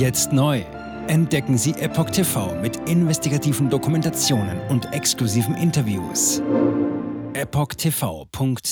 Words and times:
Jetzt 0.00 0.32
neu. 0.32 0.64
Entdecken 1.08 1.58
Sie 1.58 1.72
Epoch 1.72 2.08
TV 2.08 2.58
mit 2.62 2.88
investigativen 2.88 3.68
Dokumentationen 3.68 4.58
und 4.70 4.90
exklusiven 4.94 5.54
Interviews. 5.54 6.40
EpochTV.de 7.34 8.64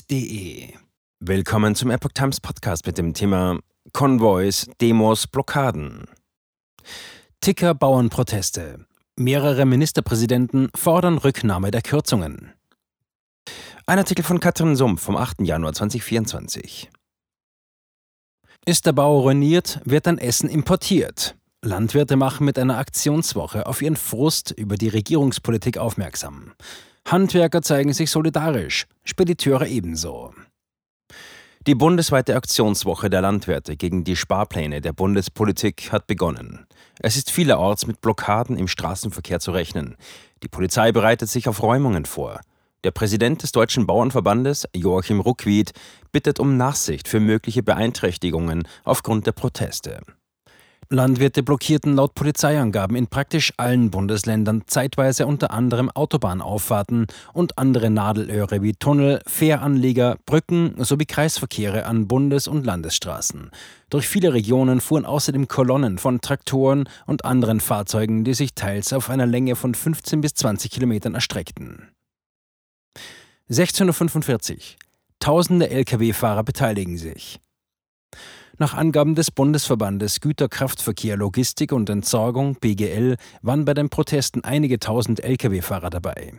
Willkommen 1.21 1.75
zum 1.75 1.91
Epoch 1.91 2.13
Times 2.15 2.41
Podcast 2.41 2.87
mit 2.87 2.97
dem 2.97 3.13
Thema 3.13 3.59
Konvois, 3.93 4.71
Demos, 4.81 5.27
Blockaden. 5.27 6.07
Ticker 7.43 7.75
Bauernproteste. 7.75 8.87
Mehrere 9.17 9.67
Ministerpräsidenten 9.67 10.71
fordern 10.75 11.19
Rücknahme 11.19 11.71
der 11.71 11.83
Kürzungen. 11.83 12.55
Ein 13.85 13.99
Artikel 13.99 14.25
von 14.25 14.41
Katrin 14.41 14.77
Sumpf 14.77 15.03
vom 15.03 15.19
8. 15.19 15.43
Januar 15.43 15.75
2024. 15.75 16.89
Ist 18.69 18.85
der 18.85 18.93
Bauer 18.93 19.23
ruiniert, 19.23 19.81
wird 19.87 20.07
dann 20.07 20.19
Essen 20.19 20.51
importiert. 20.51 21.35
Landwirte 21.63 22.17
machen 22.17 22.45
mit 22.45 22.59
einer 22.59 22.77
Aktionswoche 22.77 23.65
auf 23.65 23.81
ihren 23.81 23.97
Frust 23.97 24.51
über 24.51 24.77
die 24.77 24.89
Regierungspolitik 24.89 25.79
aufmerksam. 25.79 26.53
Handwerker 27.07 27.63
zeigen 27.63 27.95
sich 27.95 28.11
solidarisch, 28.11 28.85
Spediteure 29.05 29.67
ebenso. 29.67 30.35
Die 31.67 31.75
bundesweite 31.75 32.37
Aktionswoche 32.37 33.09
der 33.09 33.23
Landwirte 33.23 33.75
gegen 33.75 34.05
die 34.05 34.17
Sparpläne 34.17 34.83
der 34.83 34.93
Bundespolitik 34.93 35.91
hat 35.91 36.07
begonnen. 36.07 36.67
Es 37.01 37.17
ist 37.17 37.31
vielerorts 37.31 37.87
mit 37.87 38.03
Blockaden 38.03 38.59
im 38.59 38.69
Straßenverkehr 38.69 39.41
zu 39.41 39.53
rechnen. 39.53 39.97
Die 40.43 40.49
Polizei 40.49 40.93
bereitet 40.93 41.31
sich 41.31 41.49
auf 41.49 41.63
Räumungen 41.63 42.05
vor. 42.05 42.43
Der 42.85 42.93
Präsident 42.93 43.43
des 43.43 43.51
Deutschen 43.51 43.89
Bauernverbandes, 43.89 44.69
Joachim 44.73 45.19
Ruckwied, 45.19 45.73
bittet 46.13 46.39
um 46.39 46.57
Nachsicht 46.57 47.09
für 47.09 47.19
mögliche 47.19 47.65
Beeinträchtigungen 47.65 48.69
aufgrund 48.85 49.27
der 49.27 49.33
Proteste. 49.33 50.01
Landwirte 50.91 51.43
blockierten 51.43 51.97
laut 51.97 52.15
Polizeiangaben 52.15 52.97
in 52.97 53.09
praktisch 53.09 53.53
allen 53.57 53.91
Bundesländern 53.91 54.63
zeitweise 54.69 55.27
unter 55.27 55.51
anderem 55.51 55.91
Autobahnauffahrten 55.91 57.09
und 57.35 57.59
andere 57.59 57.91
Nadelöhre 57.91 58.63
wie 58.63 58.73
Tunnel, 58.73 59.21
Fähranleger, 59.27 60.17
Brücken 60.25 60.77
sowie 60.79 61.05
Kreisverkehre 61.05 61.85
an 61.85 62.07
Bundes- 62.07 62.47
und 62.47 62.65
Landesstraßen. 62.65 63.51
Durch 63.91 64.09
viele 64.09 64.33
Regionen 64.33 64.81
fuhren 64.81 65.05
außerdem 65.05 65.49
Kolonnen 65.49 65.99
von 65.99 66.21
Traktoren 66.21 66.89
und 67.07 67.25
anderen 67.25 67.59
Fahrzeugen, 67.61 68.23
die 68.23 68.35
sich 68.35 68.55
teils 68.55 68.93
auf 68.93 69.11
einer 69.11 69.27
Länge 69.27 69.57
von 69.57 69.75
15 69.75 70.21
bis 70.21 70.35
20 70.35 70.71
Kilometern 70.71 71.15
erstreckten. 71.15 71.89
16.45 73.51 74.53
Uhr. 74.53 74.59
Tausende 75.21 75.71
Lkw-Fahrer 75.71 76.45
beteiligen 76.45 76.99
sich. 76.99 77.41
Nach 78.61 78.75
Angaben 78.75 79.15
des 79.15 79.31
Bundesverbandes 79.31 80.21
Güterkraftverkehr, 80.21 81.17
Logistik 81.17 81.73
und 81.73 81.89
Entsorgung 81.89 82.57
BGL 82.57 83.17
waren 83.41 83.65
bei 83.65 83.73
den 83.73 83.89
Protesten 83.89 84.43
einige 84.43 84.81
tausend 84.81 85.23
Lkw-Fahrer 85.23 85.91
dabei. 85.91 86.35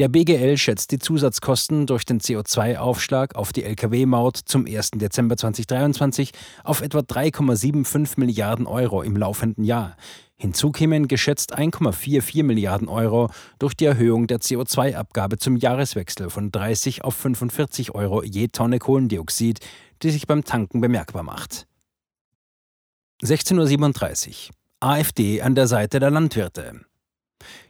Der 0.00 0.08
BGL 0.08 0.58
schätzt 0.58 0.90
die 0.90 0.98
Zusatzkosten 0.98 1.86
durch 1.86 2.04
den 2.04 2.20
CO2-Aufschlag 2.20 3.36
auf 3.36 3.52
die 3.52 3.62
Lkw-Maut 3.62 4.36
zum 4.36 4.66
1. 4.66 4.90
Dezember 4.96 5.36
2023 5.36 6.32
auf 6.64 6.82
etwa 6.82 6.98
3,75 6.98 8.18
Milliarden 8.18 8.66
Euro 8.66 9.02
im 9.02 9.16
laufenden 9.16 9.62
Jahr. 9.62 9.96
Hinzu 10.40 10.72
kämen 10.72 11.06
geschätzt 11.06 11.54
1,44 11.54 12.42
Milliarden 12.44 12.88
Euro 12.88 13.28
durch 13.58 13.74
die 13.74 13.84
Erhöhung 13.84 14.26
der 14.26 14.38
CO2-Abgabe 14.38 15.36
zum 15.36 15.56
Jahreswechsel 15.56 16.30
von 16.30 16.50
30 16.50 17.04
auf 17.04 17.14
45 17.14 17.94
Euro 17.94 18.22
je 18.22 18.48
Tonne 18.48 18.78
Kohlendioxid, 18.78 19.60
die 20.02 20.10
sich 20.10 20.26
beim 20.26 20.42
Tanken 20.42 20.80
bemerkbar 20.80 21.24
macht. 21.24 21.66
16.37 23.22 24.48
Uhr. 24.48 24.54
AfD 24.80 25.42
an 25.42 25.54
der 25.54 25.66
Seite 25.66 26.00
der 26.00 26.10
Landwirte. 26.10 26.80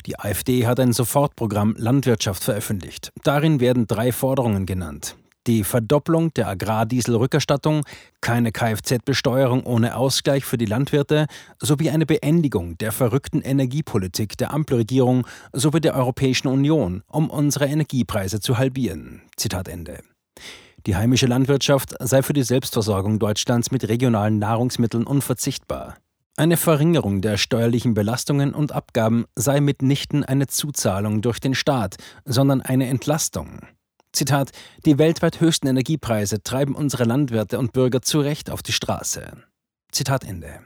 Die 0.06 0.16
AfD 0.20 0.68
hat 0.68 0.78
ein 0.78 0.92
Sofortprogramm 0.92 1.74
Landwirtschaft 1.76 2.44
veröffentlicht. 2.44 3.10
Darin 3.24 3.58
werden 3.58 3.88
drei 3.88 4.12
Forderungen 4.12 4.64
genannt 4.64 5.16
die 5.46 5.64
Verdopplung 5.64 6.32
der 6.34 6.48
Agrardieselrückerstattung, 6.48 7.82
keine 8.20 8.52
Kfz-Besteuerung 8.52 9.64
ohne 9.64 9.96
Ausgleich 9.96 10.44
für 10.44 10.58
die 10.58 10.66
Landwirte 10.66 11.26
sowie 11.60 11.90
eine 11.90 12.06
Beendigung 12.06 12.76
der 12.78 12.92
verrückten 12.92 13.42
Energiepolitik 13.42 14.36
der 14.36 14.52
Ampelregierung 14.52 15.26
sowie 15.52 15.80
der 15.80 15.94
Europäischen 15.94 16.48
Union, 16.48 17.02
um 17.06 17.30
unsere 17.30 17.66
Energiepreise 17.66 18.40
zu 18.40 18.58
halbieren. 18.58 19.22
Zitat 19.36 19.68
Ende. 19.68 20.00
Die 20.86 20.96
heimische 20.96 21.26
Landwirtschaft 21.26 21.94
sei 22.00 22.22
für 22.22 22.32
die 22.32 22.42
Selbstversorgung 22.42 23.18
Deutschlands 23.18 23.70
mit 23.70 23.88
regionalen 23.88 24.38
Nahrungsmitteln 24.38 25.06
unverzichtbar. 25.06 25.96
Eine 26.36 26.56
Verringerung 26.56 27.20
der 27.20 27.36
steuerlichen 27.36 27.92
Belastungen 27.92 28.54
und 28.54 28.72
Abgaben 28.72 29.26
sei 29.34 29.60
mitnichten 29.60 30.24
eine 30.24 30.46
Zuzahlung 30.46 31.20
durch 31.20 31.38
den 31.38 31.54
Staat, 31.54 31.96
sondern 32.24 32.62
eine 32.62 32.86
Entlastung. 32.86 33.60
Zitat, 34.12 34.50
die 34.84 34.98
weltweit 34.98 35.40
höchsten 35.40 35.66
Energiepreise 35.66 36.42
treiben 36.42 36.74
unsere 36.74 37.04
Landwirte 37.04 37.58
und 37.58 37.72
Bürger 37.72 38.02
zu 38.02 38.20
Recht 38.20 38.50
auf 38.50 38.62
die 38.62 38.72
Straße. 38.72 39.32
Zitat 39.92 40.24
Ende. 40.24 40.60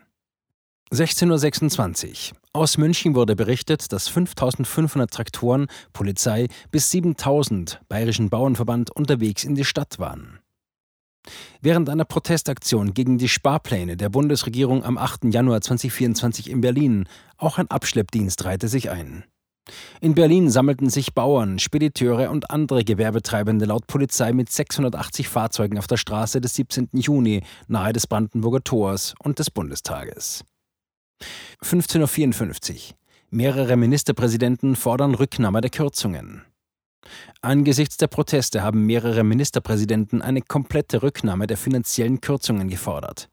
16.26 0.93 2.33
Uhr. 2.33 2.39
Aus 2.53 2.79
München 2.79 3.15
wurde 3.15 3.35
berichtet, 3.35 3.93
dass 3.93 4.09
5500 4.09 5.11
Traktoren, 5.11 5.67
Polizei 5.93 6.49
bis 6.71 6.91
7000 6.91 7.81
Bayerischen 7.89 8.31
Bauernverband 8.31 8.91
unterwegs 8.91 9.45
in 9.45 9.55
die 9.55 9.65
Stadt 9.65 9.99
waren. 9.99 10.39
Während 11.61 11.89
einer 11.89 12.05
Protestaktion 12.05 12.93
gegen 12.95 13.19
die 13.19 13.29
Sparpläne 13.29 13.97
der 13.97 14.11
Bundesregierung 14.11 14.85
am 14.85 14.99
8. 14.99 15.25
Januar 15.33 15.63
2024 15.63 16.51
in 16.51 16.61
Berlin 16.61 17.09
auch 17.39 17.59
ein 17.59 17.71
Abschleppdienst 17.71 18.45
reihte 18.45 18.69
sich 18.69 18.91
ein. 18.91 19.25
In 20.01 20.15
Berlin 20.15 20.51
sammelten 20.51 20.91
sich 20.91 21.15
Bauern, 21.15 21.59
Spediteure 21.59 22.31
und 22.31 22.51
andere 22.51 22.85
Gewerbetreibende 22.85 23.65
laut 23.65 23.87
Polizei 23.87 24.33
mit 24.33 24.51
680 24.51 25.29
Fahrzeugen 25.29 25.79
auf 25.79 25.87
der 25.87 25.97
Straße 25.97 26.41
des 26.41 26.55
17. 26.55 26.89
Juni 26.93 27.43
nahe 27.67 27.93
des 27.93 28.07
Brandenburger 28.07 28.63
Tors 28.63 29.15
und 29.23 29.39
des 29.39 29.51
Bundestages. 29.51 30.45
15.54 31.63 32.73
Uhr. 32.73 32.97
Mehrere 33.31 33.77
Ministerpräsidenten 33.77 34.77
fordern 34.77 35.15
Rücknahme 35.15 35.61
der 35.61 35.71
Kürzungen. 35.71 36.43
Angesichts 37.43 37.97
der 37.97 38.07
Proteste 38.07 38.63
haben 38.63 38.87
mehrere 38.87 39.23
Ministerpräsidenten 39.23 40.23
eine 40.23 40.41
komplette 40.41 41.03
Rücknahme 41.03 41.47
der 41.47 41.57
finanziellen 41.57 42.21
Kürzungen 42.21 42.69
gefordert. 42.69 43.29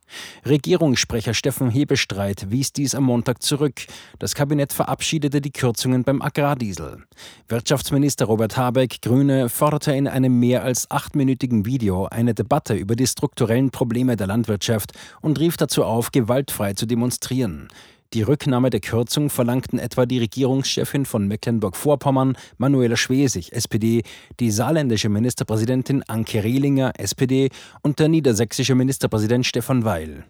Regierungssprecher 0.45 1.33
Steffen 1.33 1.69
Hebestreit 1.69 2.51
wies 2.51 2.73
dies 2.73 2.95
am 2.95 3.05
Montag 3.05 3.41
zurück. 3.41 3.81
Das 4.19 4.35
Kabinett 4.35 4.73
verabschiedete 4.73 5.39
die 5.39 5.51
Kürzungen 5.51 6.03
beim 6.03 6.21
Agrardiesel. 6.21 7.03
Wirtschaftsminister 7.47 8.25
Robert 8.25 8.57
Habeck, 8.57 9.01
Grüne, 9.01 9.47
forderte 9.49 9.93
in 9.93 10.07
einem 10.07 10.39
mehr 10.39 10.63
als 10.63 10.91
achtminütigen 10.91 11.65
Video 11.65 12.05
eine 12.07 12.33
Debatte 12.33 12.73
über 12.73 12.95
die 12.95 13.07
strukturellen 13.07 13.71
Probleme 13.71 14.17
der 14.17 14.27
Landwirtschaft 14.27 14.91
und 15.21 15.39
rief 15.39 15.55
dazu 15.57 15.85
auf, 15.85 16.11
gewaltfrei 16.11 16.73
zu 16.73 16.85
demonstrieren. 16.85 17.69
Die 18.13 18.23
Rücknahme 18.23 18.69
der 18.69 18.81
Kürzung 18.81 19.29
verlangten 19.29 19.79
etwa 19.79 20.05
die 20.05 20.19
Regierungschefin 20.19 21.05
von 21.05 21.29
Mecklenburg-Vorpommern, 21.29 22.35
Manuela 22.57 22.97
Schwesig, 22.97 23.53
SPD, 23.53 24.03
die 24.41 24.51
saarländische 24.51 25.07
Ministerpräsidentin 25.07 26.03
Anke 26.09 26.43
Rehlinger, 26.43 26.91
SPD 26.97 27.47
und 27.83 27.99
der 27.99 28.09
niedersächsische 28.09 28.75
Ministerpräsident 28.75 29.45
Stefan 29.45 29.85
Weil. 29.85 30.25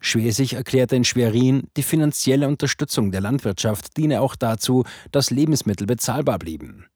Schwesig 0.00 0.54
erklärte 0.54 0.96
in 0.96 1.04
Schwerin, 1.04 1.68
die 1.76 1.84
finanzielle 1.84 2.48
Unterstützung 2.48 3.12
der 3.12 3.20
Landwirtschaft 3.20 3.96
diene 3.96 4.22
auch 4.22 4.34
dazu, 4.34 4.82
dass 5.12 5.30
Lebensmittel 5.30 5.86
bezahlbar 5.86 6.40
blieben. 6.40 6.86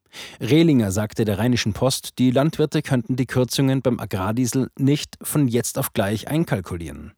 Rehlinger 0.41 0.91
sagte 0.91 1.25
der 1.25 1.39
Rheinischen 1.39 1.73
Post, 1.73 2.19
die 2.19 2.31
Landwirte 2.31 2.83
könnten 2.83 3.17
die 3.17 3.27
Kürzungen 3.27 3.83
beim 3.83 4.01
Agrardiesel 4.01 4.71
nicht 4.79 5.17
von 5.23 5.47
jetzt 5.47 5.79
auf 5.79 5.93
gleich 5.93 6.29
einkalkulieren. 6.29 7.13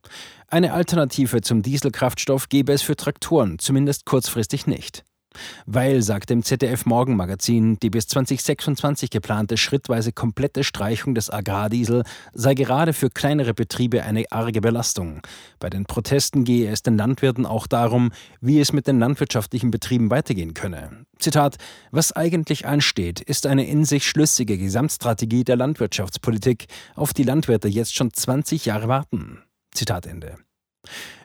Eine 0.49 0.73
Alternative 0.73 1.41
zum 1.41 1.63
Dieselkraftstoff 1.63 2.49
gäbe 2.49 2.73
es 2.73 2.83
für 2.83 2.97
Traktoren, 2.97 3.59
zumindest 3.59 4.05
kurzfristig 4.05 4.67
nicht. 4.67 5.06
Weil, 5.67 6.03
sagt 6.03 6.31
im 6.31 6.43
ZDF 6.43 6.87
Morgenmagazin, 6.87 7.79
die 7.81 7.91
bis 7.91 8.07
2026 8.09 9.11
geplante 9.11 9.57
schrittweise 9.57 10.13
komplette 10.13 10.65
Streichung 10.65 11.15
des 11.15 11.31
Agrardiesel 11.31 12.05
sei 12.33 12.55
gerade 12.55 12.93
für 12.93 13.11
kleinere 13.11 13.55
Betriebe 13.55 14.03
eine 14.03 14.25
arge 14.31 14.61
Belastung. 14.61 15.23
Bei 15.59 15.71
den 15.71 15.85
Protesten 15.85 16.45
gehe 16.45 16.71
es 16.71 16.83
den 16.83 16.97
Landwirten 16.97 17.47
auch 17.47 17.67
darum, 17.67 18.13
wie 18.41 18.61
es 18.61 18.73
mit 18.73 18.87
den 18.87 18.99
landwirtschaftlichen 18.99 19.71
Betrieben 19.71 20.11
weitergehen 20.11 20.55
könne. 20.55 21.07
Zitat: 21.19 21.57
Was 21.91 22.13
eigentlich 22.13 22.67
ansteht, 22.67 23.21
ist 23.21 23.47
eine 23.47 23.67
in 23.67 23.85
sich 23.85 24.07
schlüssige 24.07 24.59
Gesamtstrategie 24.59 25.45
der 25.45 25.57
Landwirtschaftspolitik, 25.57 26.67
auf 26.95 27.15
die 27.15 27.25
Landwirte 27.25 27.69
jetzt 27.69 27.95
schon 27.95 28.13
20 28.13 28.67
Jahre 28.67 28.89
warten. 28.89 29.43
Zitat 29.73 30.07
Ende. 30.07 30.37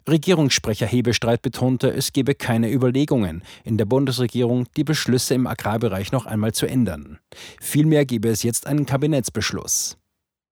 Regierungssprecher 0.09 0.87
Hebestreit 0.87 1.41
betonte, 1.41 1.91
es 1.91 2.13
gebe 2.13 2.35
keine 2.35 2.71
Überlegungen 2.71 3.43
in 3.63 3.77
der 3.77 3.85
Bundesregierung, 3.85 4.65
die 4.75 4.83
Beschlüsse 4.83 5.33
im 5.33 5.47
Agrarbereich 5.47 6.11
noch 6.11 6.25
einmal 6.25 6.53
zu 6.53 6.65
ändern. 6.65 7.19
Vielmehr 7.59 8.05
gebe 8.05 8.29
es 8.29 8.43
jetzt 8.43 8.67
einen 8.67 8.85
Kabinettsbeschluss. 8.85 9.97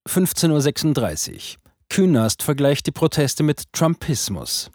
15.36 0.08 1.32
Uhr. 1.34 1.40
Künast 1.90 2.44
vergleicht 2.44 2.86
die 2.88 2.92
Proteste 2.92 3.44
mit 3.44 3.74
Trumpismus. 3.74 4.70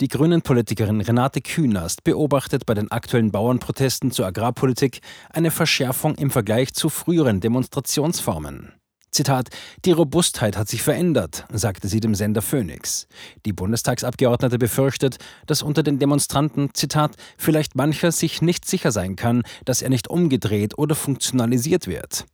Die 0.00 0.08
Grünen-Politikerin 0.08 1.00
Renate 1.00 1.40
Künast 1.40 2.02
beobachtet 2.04 2.66
bei 2.66 2.74
den 2.74 2.90
aktuellen 2.90 3.30
Bauernprotesten 3.30 4.10
zur 4.10 4.26
Agrarpolitik 4.26 5.00
eine 5.30 5.50
Verschärfung 5.50 6.16
im 6.16 6.30
Vergleich 6.30 6.74
zu 6.74 6.88
früheren 6.88 7.40
Demonstrationsformen. 7.40 8.72
Zitat, 9.14 9.48
die 9.84 9.92
Robustheit 9.92 10.56
hat 10.56 10.68
sich 10.68 10.82
verändert, 10.82 11.44
sagte 11.52 11.86
sie 11.86 12.00
dem 12.00 12.16
Sender 12.16 12.42
Phoenix. 12.42 13.06
Die 13.46 13.52
Bundestagsabgeordnete 13.52 14.58
befürchtet, 14.58 15.18
dass 15.46 15.62
unter 15.62 15.84
den 15.84 16.00
Demonstranten, 16.00 16.70
Zitat, 16.74 17.16
vielleicht 17.38 17.76
mancher 17.76 18.10
sich 18.10 18.42
nicht 18.42 18.64
sicher 18.64 18.90
sein 18.90 19.14
kann, 19.14 19.42
dass 19.64 19.82
er 19.82 19.88
nicht 19.88 20.08
umgedreht 20.08 20.76
oder 20.78 20.96
funktionalisiert 20.96 21.86
wird. 21.86 22.26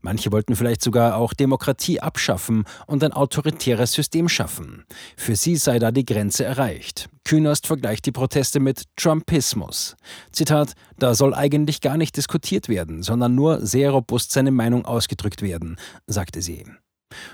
Manche 0.00 0.32
wollten 0.32 0.56
vielleicht 0.56 0.82
sogar 0.82 1.16
auch 1.16 1.32
Demokratie 1.32 2.00
abschaffen 2.00 2.64
und 2.86 3.02
ein 3.04 3.12
autoritäres 3.12 3.92
System 3.92 4.28
schaffen. 4.28 4.84
Für 5.16 5.36
sie 5.36 5.56
sei 5.56 5.78
da 5.78 5.90
die 5.90 6.04
Grenze 6.04 6.44
erreicht. 6.44 7.08
Künast 7.24 7.66
vergleicht 7.66 8.06
die 8.06 8.12
Proteste 8.12 8.60
mit 8.60 8.84
Trumpismus. 8.96 9.96
Zitat, 10.32 10.74
da 10.98 11.14
soll 11.14 11.34
eigentlich 11.34 11.80
gar 11.80 11.96
nicht 11.96 12.16
diskutiert 12.16 12.68
werden, 12.68 13.02
sondern 13.02 13.34
nur 13.34 13.64
sehr 13.64 13.90
robust 13.90 14.32
seine 14.32 14.50
Meinung 14.50 14.84
ausgedrückt 14.84 15.42
werden, 15.42 15.76
sagte 16.06 16.42
sie. 16.42 16.64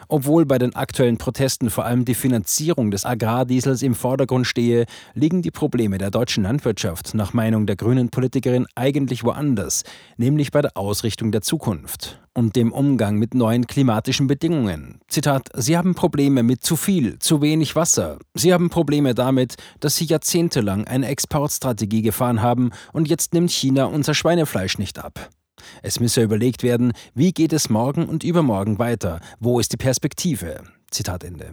Obwohl 0.09 0.47
bei 0.47 0.59
den 0.59 0.75
aktuellen 0.75 1.19
Protesten 1.19 1.71
vor 1.71 1.85
allem 1.85 2.05
die 2.05 2.15
Finanzierung 2.15 2.91
des 2.91 3.05
Agrardiesels 3.05 3.83
im 3.83 3.95
Vordergrund 3.95 4.47
stehe, 4.47 4.87
liegen 5.15 5.43
die 5.43 5.51
Probleme 5.51 5.99
der 5.99 6.11
deutschen 6.11 6.45
Landwirtschaft 6.45 7.15
nach 7.15 7.33
Meinung 7.33 7.67
der 7.67 7.77
grünen 7.77 8.11
Politikerin 8.11 8.67
eigentlich 8.75 9.25
woanders, 9.25 9.85
nämlich 10.17 10.51
bei 10.51 10.63
der 10.63 10.77
Ausrichtung 10.77 11.33
der 11.33 11.43
Zukunft 11.43 12.21
und 12.39 12.55
dem 12.55 12.73
Umgang 12.73 13.17
mit 13.17 13.35
neuen 13.35 13.67
klimatischen 13.67 14.29
Bedingungen. 14.29 15.01
Zitat, 15.09 15.49
Sie 15.57 15.77
haben 15.77 15.97
Probleme 15.97 16.45
mit 16.45 16.63
zu 16.63 16.77
viel, 16.77 17.19
zu 17.19 17.43
wenig 17.43 17.75
Wasser. 17.75 18.19
Sie 18.35 18.53
haben 18.53 18.71
Probleme 18.71 19.15
damit, 19.15 19.57
dass 19.81 19.97
Sie 19.97 20.05
jahrzehntelang 20.05 20.87
eine 20.87 21.09
Exportstrategie 21.09 22.03
gefahren 22.03 22.41
haben 22.41 22.71
und 22.93 23.09
jetzt 23.09 23.35
nimmt 23.35 23.51
China 23.51 23.87
unser 23.87 24.15
Schweinefleisch 24.15 24.79
nicht 24.79 25.01
ab. 25.01 25.31
Es 25.83 26.01
müsse 26.01 26.23
überlegt 26.23 26.63
werden, 26.63 26.93
wie 27.15 27.33
geht 27.33 27.53
es 27.53 27.71
morgen 27.71 28.07
und 28.07 28.25
übermorgen 28.25 28.79
weiter, 28.79 29.21
wo 29.41 29.61
ist 29.61 29.73
die 29.73 29.77
Perspektive. 29.77 30.63
Zitat 30.91 31.25
Ende. 31.25 31.53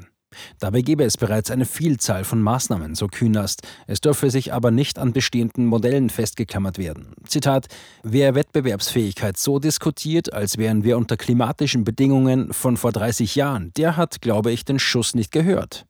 Dabei 0.60 0.82
gäbe 0.82 1.04
es 1.04 1.18
bereits 1.18 1.52
eine 1.52 1.66
Vielzahl 1.66 2.24
von 2.24 2.42
Maßnahmen, 2.42 2.96
so 2.96 3.08
Künast. 3.08 3.62
Es 3.88 4.02
dürfe 4.02 4.30
sich 4.30 4.54
aber 4.54 4.72
nicht 4.72 5.00
an 5.00 5.14
bestehenden 5.14 5.66
Modellen 5.66 6.10
festgeklammert 6.10 6.78
werden. 6.78 7.14
Zitat: 7.28 7.68
Wer 8.04 8.36
Wettbewerbsfähigkeit 8.36 9.38
so 9.38 9.60
diskutiert, 9.60 10.34
als 10.34 10.58
wären 10.58 10.84
wir 10.84 10.98
unter 10.98 11.18
klimatischen 11.18 11.84
Bedingungen 11.84 12.54
von 12.54 12.78
vor 12.78 12.92
30 12.92 13.36
Jahren, 13.36 13.72
der 13.78 13.98
hat, 13.98 14.22
glaube 14.22 14.52
ich, 14.52 14.66
den 14.66 14.80
Schuss 14.80 15.16
nicht 15.16 15.32
gehört. 15.32 15.86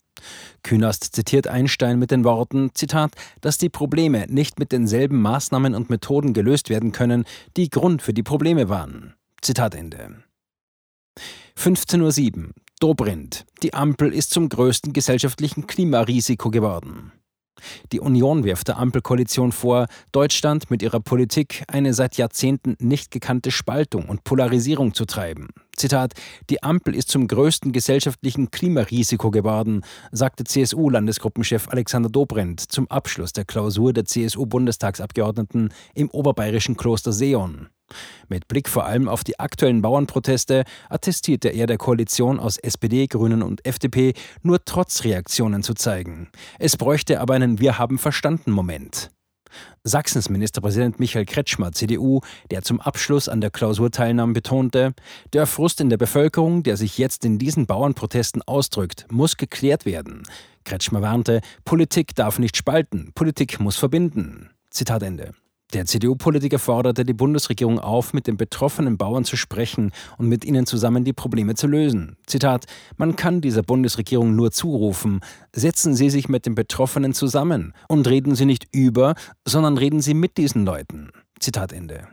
Künast 0.64 1.16
zitiert 1.16 1.48
Einstein 1.48 2.00
mit 2.00 2.12
den 2.12 2.24
Worten, 2.24 2.72
Zitat, 2.74 3.12
dass 3.42 3.58
die 3.58 3.70
Probleme 3.70 4.26
nicht 4.28 4.60
mit 4.60 4.72
denselben 4.72 5.22
Maßnahmen 5.22 5.76
und 5.76 5.90
Methoden 5.90 6.34
gelöst 6.34 6.70
werden 6.70 6.92
können, 6.92 7.26
die 7.58 7.70
Grund 7.70 8.02
für 8.02 8.14
die 8.14 8.24
Probleme 8.24 8.70
waren. 8.70 9.14
Zitat 9.42 9.76
Ende. 9.76 10.24
15.07 11.58 12.38
Uhr. 12.38 12.50
Dobrindt. 12.80 13.46
Die 13.64 13.74
Ampel 13.74 14.14
ist 14.14 14.32
zum 14.32 14.50
größten 14.50 14.92
gesellschaftlichen 14.92 15.66
Klimarisiko 15.66 16.52
geworden. 16.52 17.14
Die 17.92 18.02
Union 18.02 18.44
wirft 18.44 18.68
der 18.68 18.78
Ampelkoalition 18.78 19.52
vor, 19.52 19.88
Deutschland 20.12 20.70
mit 20.70 20.82
ihrer 20.82 21.00
Politik 21.00 21.64
eine 21.68 21.94
seit 21.94 22.18
Jahrzehnten 22.18 22.76
nicht 22.80 23.12
gekannte 23.12 23.52
Spaltung 23.52 24.10
und 24.10 24.26
Polarisierung 24.26 24.94
zu 24.94 25.06
treiben. 25.06 25.50
Zitat: 25.76 26.14
Die 26.50 26.64
Ampel 26.64 26.96
ist 26.96 27.10
zum 27.10 27.28
größten 27.28 27.72
gesellschaftlichen 27.72 28.52
Klimarisiko 28.52 29.32
geworden, 29.32 29.82
sagte 30.12 30.44
CSU-Landesgruppenchef 30.44 31.70
Alexander 31.70 32.10
Dobrindt 32.10 32.60
zum 32.62 32.90
Abschluss 32.90 33.34
der 33.34 33.46
Klausur 33.46 33.94
der 33.94 34.06
CSU-Bundestagsabgeordneten 34.06 35.70
im 35.94 36.10
oberbayerischen 36.10 36.78
Kloster 36.78 37.12
Seon. 37.12 37.70
Mit 38.28 38.48
Blick 38.48 38.68
vor 38.68 38.86
allem 38.86 39.08
auf 39.08 39.24
die 39.24 39.40
aktuellen 39.40 39.82
Bauernproteste 39.82 40.64
attestierte 40.90 41.50
er 41.50 41.68
der 41.68 41.78
Koalition 41.78 42.40
aus 42.40 42.58
SPD, 42.58 43.08
Grünen 43.08 43.44
und 43.44 43.66
FDP 43.66 44.14
nur 44.42 44.64
Trotzreaktionen 44.66 45.62
zu 45.62 45.74
zeigen. 45.74 46.30
Es 46.58 46.78
bräuchte 46.78 47.20
aber 47.20 47.36
einen 47.36 47.60
Wir 47.60 47.78
haben 47.78 48.00
verstanden 48.00 48.52
Moment. 48.52 49.12
Sachsens 49.84 50.30
Ministerpräsident 50.30 51.00
Michael 51.00 51.26
Kretschmer, 51.26 51.72
CDU, 51.72 52.22
der 52.52 52.62
zum 52.62 52.82
Abschluss 52.82 53.30
an 53.30 53.42
der 53.42 53.52
Klausur 53.52 53.92
teilnahm, 53.92 54.34
betonte, 54.34 54.94
der 55.34 55.46
Frust 55.46 55.82
in 55.82 55.90
der 55.90 55.98
Bevölkerung, 55.98 56.64
der 56.64 56.78
sich 56.78 56.98
jetzt 56.98 57.26
in 57.26 57.38
diesen 57.38 57.66
Bauernprotesten 57.66 58.42
ausdrückt, 58.42 59.06
muss 59.10 59.38
geklärt 59.38 59.86
werden. 59.86 60.24
Kretschmer 60.64 61.02
warnte, 61.02 61.42
Politik 61.64 62.16
darf 62.16 62.40
nicht 62.40 62.58
spalten, 62.58 63.12
Politik 63.14 63.60
muss 63.60 63.78
verbinden. 63.78 64.50
Zitat 64.70 65.04
Ende. 65.04 65.34
Der 65.76 65.86
CDU-Politiker 65.86 66.58
forderte 66.58 67.04
die 67.04 67.12
Bundesregierung 67.12 67.80
auf, 67.80 68.14
mit 68.14 68.28
den 68.28 68.38
betroffenen 68.38 68.98
Bauern 68.98 69.26
zu 69.26 69.36
sprechen 69.36 69.92
und 70.18 70.30
mit 70.30 70.46
ihnen 70.46 70.66
zusammen 70.66 71.04
die 71.04 71.12
Probleme 71.12 71.56
zu 71.56 71.68
lösen. 71.68 72.16
Zitat: 72.28 72.64
Man 72.96 73.18
kann 73.18 73.42
dieser 73.42 73.62
Bundesregierung 73.62 74.38
nur 74.38 74.52
zurufen, 74.52 75.20
setzen 75.52 75.94
Sie 75.94 76.10
sich 76.10 76.30
mit 76.30 76.46
den 76.46 76.56
Betroffenen 76.56 77.14
zusammen 77.14 77.74
und 77.90 78.08
reden 78.08 78.36
Sie 78.36 78.46
nicht 78.46 78.70
über, 78.74 79.16
sondern 79.44 79.78
reden 79.78 80.00
Sie 80.00 80.14
mit 80.14 80.38
diesen 80.38 80.64
Leuten. 80.64 81.10
Zitat 81.42 81.74
Ende. 81.74 82.08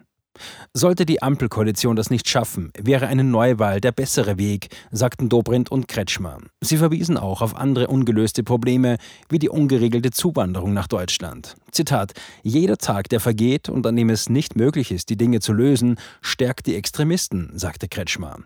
Sollte 0.74 1.06
die 1.06 1.22
Ampelkoalition 1.22 1.96
das 1.96 2.10
nicht 2.10 2.28
schaffen, 2.28 2.72
wäre 2.78 3.06
eine 3.06 3.24
Neuwahl 3.24 3.80
der 3.80 3.92
bessere 3.92 4.38
Weg, 4.38 4.68
sagten 4.90 5.28
Dobrindt 5.28 5.70
und 5.70 5.88
Kretschmer. 5.88 6.38
Sie 6.60 6.76
verwiesen 6.76 7.16
auch 7.16 7.42
auf 7.42 7.56
andere 7.56 7.88
ungelöste 7.88 8.42
Probleme, 8.42 8.96
wie 9.28 9.38
die 9.38 9.48
ungeregelte 9.48 10.10
Zuwanderung 10.10 10.72
nach 10.72 10.88
Deutschland. 10.88 11.56
Zitat: 11.70 12.12
Jeder 12.42 12.78
Tag, 12.78 13.08
der 13.08 13.20
vergeht 13.20 13.68
und 13.68 13.86
an 13.86 13.96
dem 13.96 14.10
es 14.10 14.28
nicht 14.28 14.56
möglich 14.56 14.92
ist, 14.92 15.10
die 15.10 15.16
Dinge 15.16 15.40
zu 15.40 15.52
lösen, 15.52 15.96
stärkt 16.20 16.66
die 16.66 16.76
Extremisten, 16.76 17.50
sagte 17.54 17.88
Kretschmer. 17.88 18.38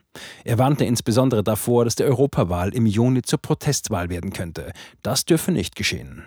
Er 0.44 0.58
warnte 0.58 0.84
insbesondere 0.84 1.43
davor, 1.43 1.84
dass 1.84 1.96
die 1.96 2.04
Europawahl 2.04 2.75
im 2.75 2.87
Juni 2.87 3.22
zur 3.22 3.40
Protestwahl 3.40 4.08
werden 4.08 4.32
könnte. 4.32 4.72
Das 5.02 5.25
dürfe 5.25 5.52
nicht 5.52 5.76
geschehen. 5.76 6.25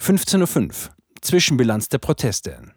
15.05 0.00 0.88
Uhr 0.88 0.94
Zwischenbilanz 1.20 1.88
der 1.90 1.98
Proteste. 1.98 2.72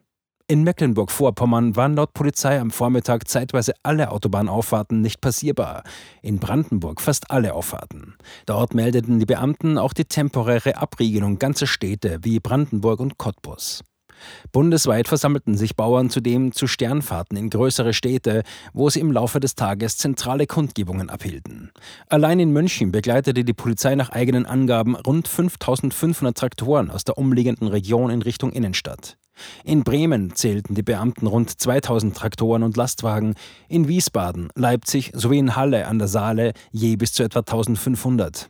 In 0.46 0.64
Mecklenburg-Vorpommern 0.64 1.78
waren 1.78 1.96
laut 1.96 2.14
Polizei 2.14 2.60
am 2.60 2.70
Vormittag 2.70 3.30
zeitweise 3.30 3.74
alle 3.82 4.12
Autobahnauffahrten 4.12 5.00
nicht 5.00 5.22
passierbar. 5.22 5.84
In 6.22 6.40
Brandenburg 6.40 7.00
fast 7.00 7.32
alle 7.32 7.54
Auffahrten. 7.54 8.16
Dort 8.46 8.74
meldeten 8.74 9.20
die 9.20 9.26
Beamten 9.26 9.78
auch 9.78 9.94
die 9.94 10.04
temporäre 10.04 10.76
Abriegelung 10.76 11.40
ganzer 11.40 11.66
Städte 11.66 12.20
wie 12.24 12.42
Brandenburg 12.42 13.00
und 13.00 13.18
Cottbus. 13.18 13.84
Bundesweit 14.52 15.08
versammelten 15.08 15.58
sich 15.58 15.76
Bauern 15.76 16.10
zudem 16.10 16.52
zu 16.52 16.68
Sternfahrten 16.68 17.38
in 17.38 17.50
größere 17.50 17.94
Städte, 17.94 18.44
wo 18.74 18.90
sie 18.90 19.00
im 19.00 19.12
Laufe 19.12 19.40
des 19.40 19.56
Tages 19.56 19.98
zentrale 19.98 20.48
Kundgebungen 20.48 21.10
abhielten. 21.10 21.72
Allein 22.08 22.40
in 22.40 22.52
München 22.52 22.92
begleitete 22.92 23.44
die 23.44 23.54
Polizei 23.54 23.96
nach 23.96 24.10
eigenen 24.10 24.46
Angaben 24.46 24.96
rund 24.96 25.28
5500 25.28 26.38
Traktoren 26.38 26.92
aus 26.92 27.04
der 27.04 27.18
umliegenden 27.18 27.68
Region 27.68 28.10
in 28.10 28.22
Richtung 28.22 28.52
Innenstadt. 28.52 29.18
In 29.64 29.84
Bremen 29.84 30.36
zählten 30.36 30.76
die 30.76 30.84
Beamten 30.84 31.28
rund 31.28 31.50
2000 31.50 32.16
Traktoren 32.16 32.64
und 32.64 32.78
Lastwagen, 32.78 33.36
in 33.68 33.88
Wiesbaden, 33.88 34.50
Leipzig 34.56 35.12
sowie 35.16 35.40
in 35.40 35.56
Halle 35.56 35.88
an 35.88 36.00
der 36.00 36.08
Saale 36.08 36.54
je 36.72 36.96
bis 36.96 37.14
zu 37.14 37.24
etwa 37.24 37.40
1500. 37.40 38.50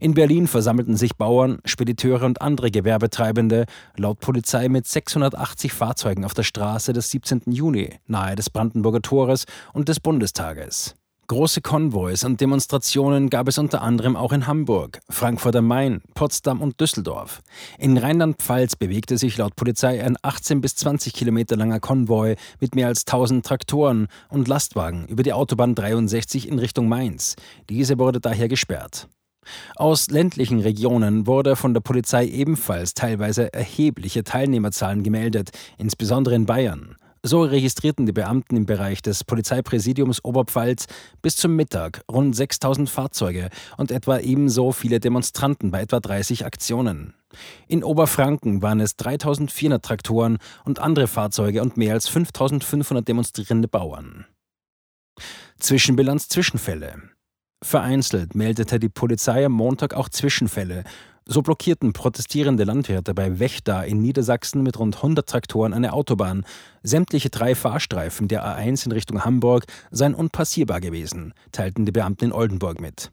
In 0.00 0.14
Berlin 0.14 0.46
versammelten 0.46 0.96
sich 0.96 1.16
Bauern, 1.16 1.58
Spediteure 1.64 2.24
und 2.24 2.42
andere 2.42 2.70
Gewerbetreibende, 2.70 3.66
laut 3.96 4.20
Polizei 4.20 4.68
mit 4.68 4.86
680 4.86 5.72
Fahrzeugen 5.72 6.24
auf 6.24 6.34
der 6.34 6.42
Straße 6.42 6.92
des 6.92 7.10
17. 7.10 7.42
Juni, 7.46 7.90
nahe 8.06 8.36
des 8.36 8.50
Brandenburger 8.50 9.02
Tores 9.02 9.44
und 9.72 9.88
des 9.88 10.00
Bundestages. 10.00 10.94
Große 11.28 11.60
Konvois 11.60 12.24
und 12.24 12.40
Demonstrationen 12.40 13.30
gab 13.30 13.48
es 13.48 13.58
unter 13.58 13.82
anderem 13.82 14.14
auch 14.14 14.32
in 14.32 14.46
Hamburg, 14.46 15.00
Frankfurt 15.10 15.56
am 15.56 15.66
Main, 15.66 16.00
Potsdam 16.14 16.60
und 16.60 16.80
Düsseldorf. 16.80 17.42
In 17.78 17.98
Rheinland-Pfalz 17.98 18.76
bewegte 18.76 19.18
sich 19.18 19.36
laut 19.36 19.56
Polizei 19.56 20.04
ein 20.04 20.16
18 20.22 20.60
bis 20.60 20.76
20 20.76 21.12
Kilometer 21.12 21.56
langer 21.56 21.80
Konvoi 21.80 22.36
mit 22.60 22.76
mehr 22.76 22.86
als 22.86 23.00
1000 23.08 23.44
Traktoren 23.44 24.06
und 24.28 24.46
Lastwagen 24.46 25.08
über 25.08 25.24
die 25.24 25.32
Autobahn 25.32 25.74
63 25.74 26.46
in 26.46 26.60
Richtung 26.60 26.88
Mainz. 26.88 27.34
Diese 27.68 27.98
wurde 27.98 28.20
daher 28.20 28.46
gesperrt. 28.46 29.08
Aus 29.76 30.10
ländlichen 30.10 30.60
Regionen 30.60 31.26
wurde 31.26 31.56
von 31.56 31.74
der 31.74 31.80
Polizei 31.80 32.26
ebenfalls 32.26 32.94
teilweise 32.94 33.52
erhebliche 33.52 34.24
Teilnehmerzahlen 34.24 35.02
gemeldet, 35.02 35.50
insbesondere 35.78 36.34
in 36.34 36.46
Bayern. 36.46 36.96
So 37.22 37.42
registrierten 37.42 38.06
die 38.06 38.12
Beamten 38.12 38.56
im 38.56 38.66
Bereich 38.66 39.02
des 39.02 39.24
Polizeipräsidiums 39.24 40.24
Oberpfalz 40.24 40.86
bis 41.22 41.34
zum 41.34 41.56
Mittag 41.56 42.02
rund 42.08 42.36
6000 42.36 42.88
Fahrzeuge 42.88 43.50
und 43.76 43.90
etwa 43.90 44.18
ebenso 44.20 44.70
viele 44.70 45.00
Demonstranten 45.00 45.72
bei 45.72 45.80
etwa 45.80 45.98
30 45.98 46.46
Aktionen. 46.46 47.14
In 47.66 47.82
Oberfranken 47.82 48.62
waren 48.62 48.78
es 48.78 48.94
3400 48.94 49.84
Traktoren 49.84 50.38
und 50.64 50.78
andere 50.78 51.08
Fahrzeuge 51.08 51.62
und 51.62 51.76
mehr 51.76 51.94
als 51.94 52.08
5500 52.08 53.08
demonstrierende 53.08 53.66
Bauern. 53.66 54.26
Zwischenbilanz 55.58 56.28
Zwischenfälle. 56.28 57.15
Vereinzelt 57.66 58.36
meldete 58.36 58.78
die 58.78 58.88
Polizei 58.88 59.44
am 59.44 59.50
Montag 59.50 59.92
auch 59.92 60.08
Zwischenfälle 60.08 60.84
So 61.24 61.42
blockierten 61.42 61.92
protestierende 61.92 62.62
Landwirte 62.62 63.12
bei 63.12 63.40
Wächter 63.40 63.84
in 63.84 64.00
Niedersachsen 64.00 64.62
mit 64.62 64.78
rund 64.78 64.94
100 64.94 65.28
Traktoren 65.28 65.74
eine 65.74 65.92
Autobahn. 65.92 66.46
Sämtliche 66.84 67.28
drei 67.28 67.56
Fahrstreifen 67.56 68.28
der 68.28 68.46
A1 68.46 68.86
in 68.86 68.92
Richtung 68.92 69.24
Hamburg 69.24 69.64
seien 69.90 70.14
unpassierbar 70.14 70.80
gewesen, 70.80 71.34
teilten 71.50 71.84
die 71.84 71.90
Beamten 71.90 72.26
in 72.26 72.32
Oldenburg 72.32 72.80
mit. 72.80 73.10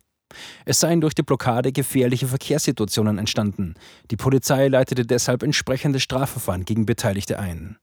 Es 0.65 0.79
seien 0.79 1.01
durch 1.01 1.15
die 1.15 1.24
Blockade 1.24 1.72
gefährliche 1.72 2.27
Verkehrssituationen 2.27 3.17
entstanden. 3.17 3.74
Die 4.12 4.17
Polizei 4.17 4.67
leitete 4.67 5.03
deshalb 5.03 5.41
entsprechende 5.41 6.00
Strafverfahren 6.00 6.65
gegen 6.65 6.86
Beteiligte 6.86 7.39
ein. 7.39 7.77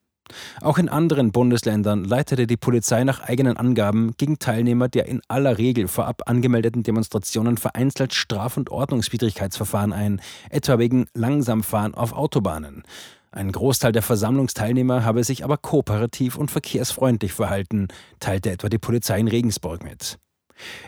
Auch 0.60 0.78
in 0.78 0.88
anderen 0.88 1.32
Bundesländern 1.32 2.04
leitete 2.04 2.46
die 2.46 2.56
Polizei 2.56 3.04
nach 3.04 3.20
eigenen 3.20 3.56
Angaben 3.56 4.12
gegen 4.16 4.38
Teilnehmer 4.38 4.88
der 4.88 5.06
in 5.06 5.20
aller 5.28 5.58
Regel 5.58 5.88
vorab 5.88 6.22
angemeldeten 6.26 6.82
Demonstrationen 6.82 7.56
vereinzelt 7.56 8.14
Straf- 8.14 8.56
und 8.56 8.70
Ordnungswidrigkeitsverfahren 8.70 9.92
ein, 9.92 10.20
etwa 10.50 10.78
wegen 10.78 11.06
Langsamfahren 11.14 11.94
auf 11.94 12.12
Autobahnen. 12.12 12.84
Ein 13.32 13.52
Großteil 13.52 13.92
der 13.92 14.02
Versammlungsteilnehmer 14.02 15.04
habe 15.04 15.22
sich 15.22 15.44
aber 15.44 15.56
kooperativ 15.56 16.36
und 16.36 16.50
verkehrsfreundlich 16.50 17.32
verhalten, 17.32 17.88
teilte 18.18 18.50
etwa 18.50 18.68
die 18.68 18.78
Polizei 18.78 19.20
in 19.20 19.28
Regensburg 19.28 19.84
mit. 19.84 20.18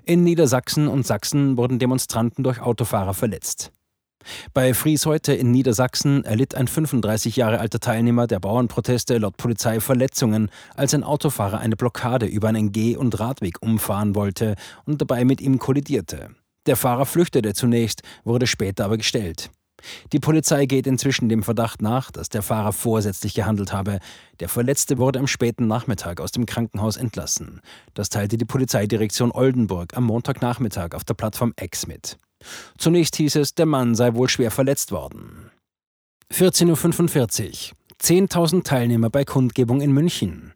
In 0.04 0.24
Niedersachsen 0.24 0.88
und 0.88 1.06
Sachsen 1.06 1.56
wurden 1.56 1.78
Demonstranten 1.78 2.42
durch 2.42 2.60
Autofahrer 2.60 3.14
verletzt. 3.14 3.70
Bei 4.54 4.74
Fries 4.74 5.06
heute 5.06 5.32
in 5.32 5.50
Niedersachsen 5.50 6.24
erlitt 6.24 6.54
ein 6.54 6.68
35 6.68 7.36
Jahre 7.36 7.60
alter 7.60 7.80
Teilnehmer 7.80 8.26
der 8.26 8.40
Bauernproteste 8.40 9.18
laut 9.18 9.36
Polizei 9.36 9.80
Verletzungen, 9.80 10.50
als 10.74 10.94
ein 10.94 11.04
Autofahrer 11.04 11.58
eine 11.58 11.76
Blockade 11.76 12.26
über 12.26 12.48
einen 12.48 12.72
Geh- 12.72 12.96
und 12.96 13.18
Radweg 13.18 13.62
umfahren 13.62 14.14
wollte 14.14 14.56
und 14.84 15.00
dabei 15.00 15.24
mit 15.24 15.40
ihm 15.40 15.58
kollidierte. 15.58 16.30
Der 16.66 16.76
Fahrer 16.76 17.06
flüchtete 17.06 17.54
zunächst, 17.54 18.02
wurde 18.24 18.46
später 18.46 18.84
aber 18.84 18.96
gestellt. 18.96 19.50
Die 20.12 20.20
Polizei 20.20 20.66
geht 20.66 20.86
inzwischen 20.86 21.28
dem 21.28 21.42
Verdacht 21.42 21.82
nach, 21.82 22.10
dass 22.10 22.28
der 22.28 22.42
Fahrer 22.42 22.72
vorsätzlich 22.72 23.34
gehandelt 23.34 23.72
habe. 23.72 23.98
Der 24.40 24.48
Verletzte 24.48 24.98
wurde 24.98 25.18
am 25.18 25.26
späten 25.26 25.66
Nachmittag 25.66 26.20
aus 26.20 26.30
dem 26.30 26.46
Krankenhaus 26.46 26.96
entlassen. 26.96 27.60
Das 27.94 28.08
teilte 28.08 28.36
die 28.36 28.44
Polizeidirektion 28.44 29.32
Oldenburg 29.32 29.96
am 29.96 30.04
Montagnachmittag 30.04 30.94
auf 30.94 31.04
der 31.04 31.14
Plattform 31.14 31.52
X 31.60 31.86
mit. 31.86 32.16
Zunächst 32.78 33.16
hieß 33.16 33.36
es, 33.36 33.54
der 33.54 33.66
Mann 33.66 33.94
sei 33.94 34.14
wohl 34.14 34.28
schwer 34.28 34.50
verletzt 34.50 34.92
worden. 34.92 35.50
14.45 36.32 37.70
Uhr. 37.70 37.76
10.000 38.00 38.64
Teilnehmer 38.64 39.10
bei 39.10 39.24
Kundgebung 39.24 39.80
in 39.80 39.92
München. 39.92 40.54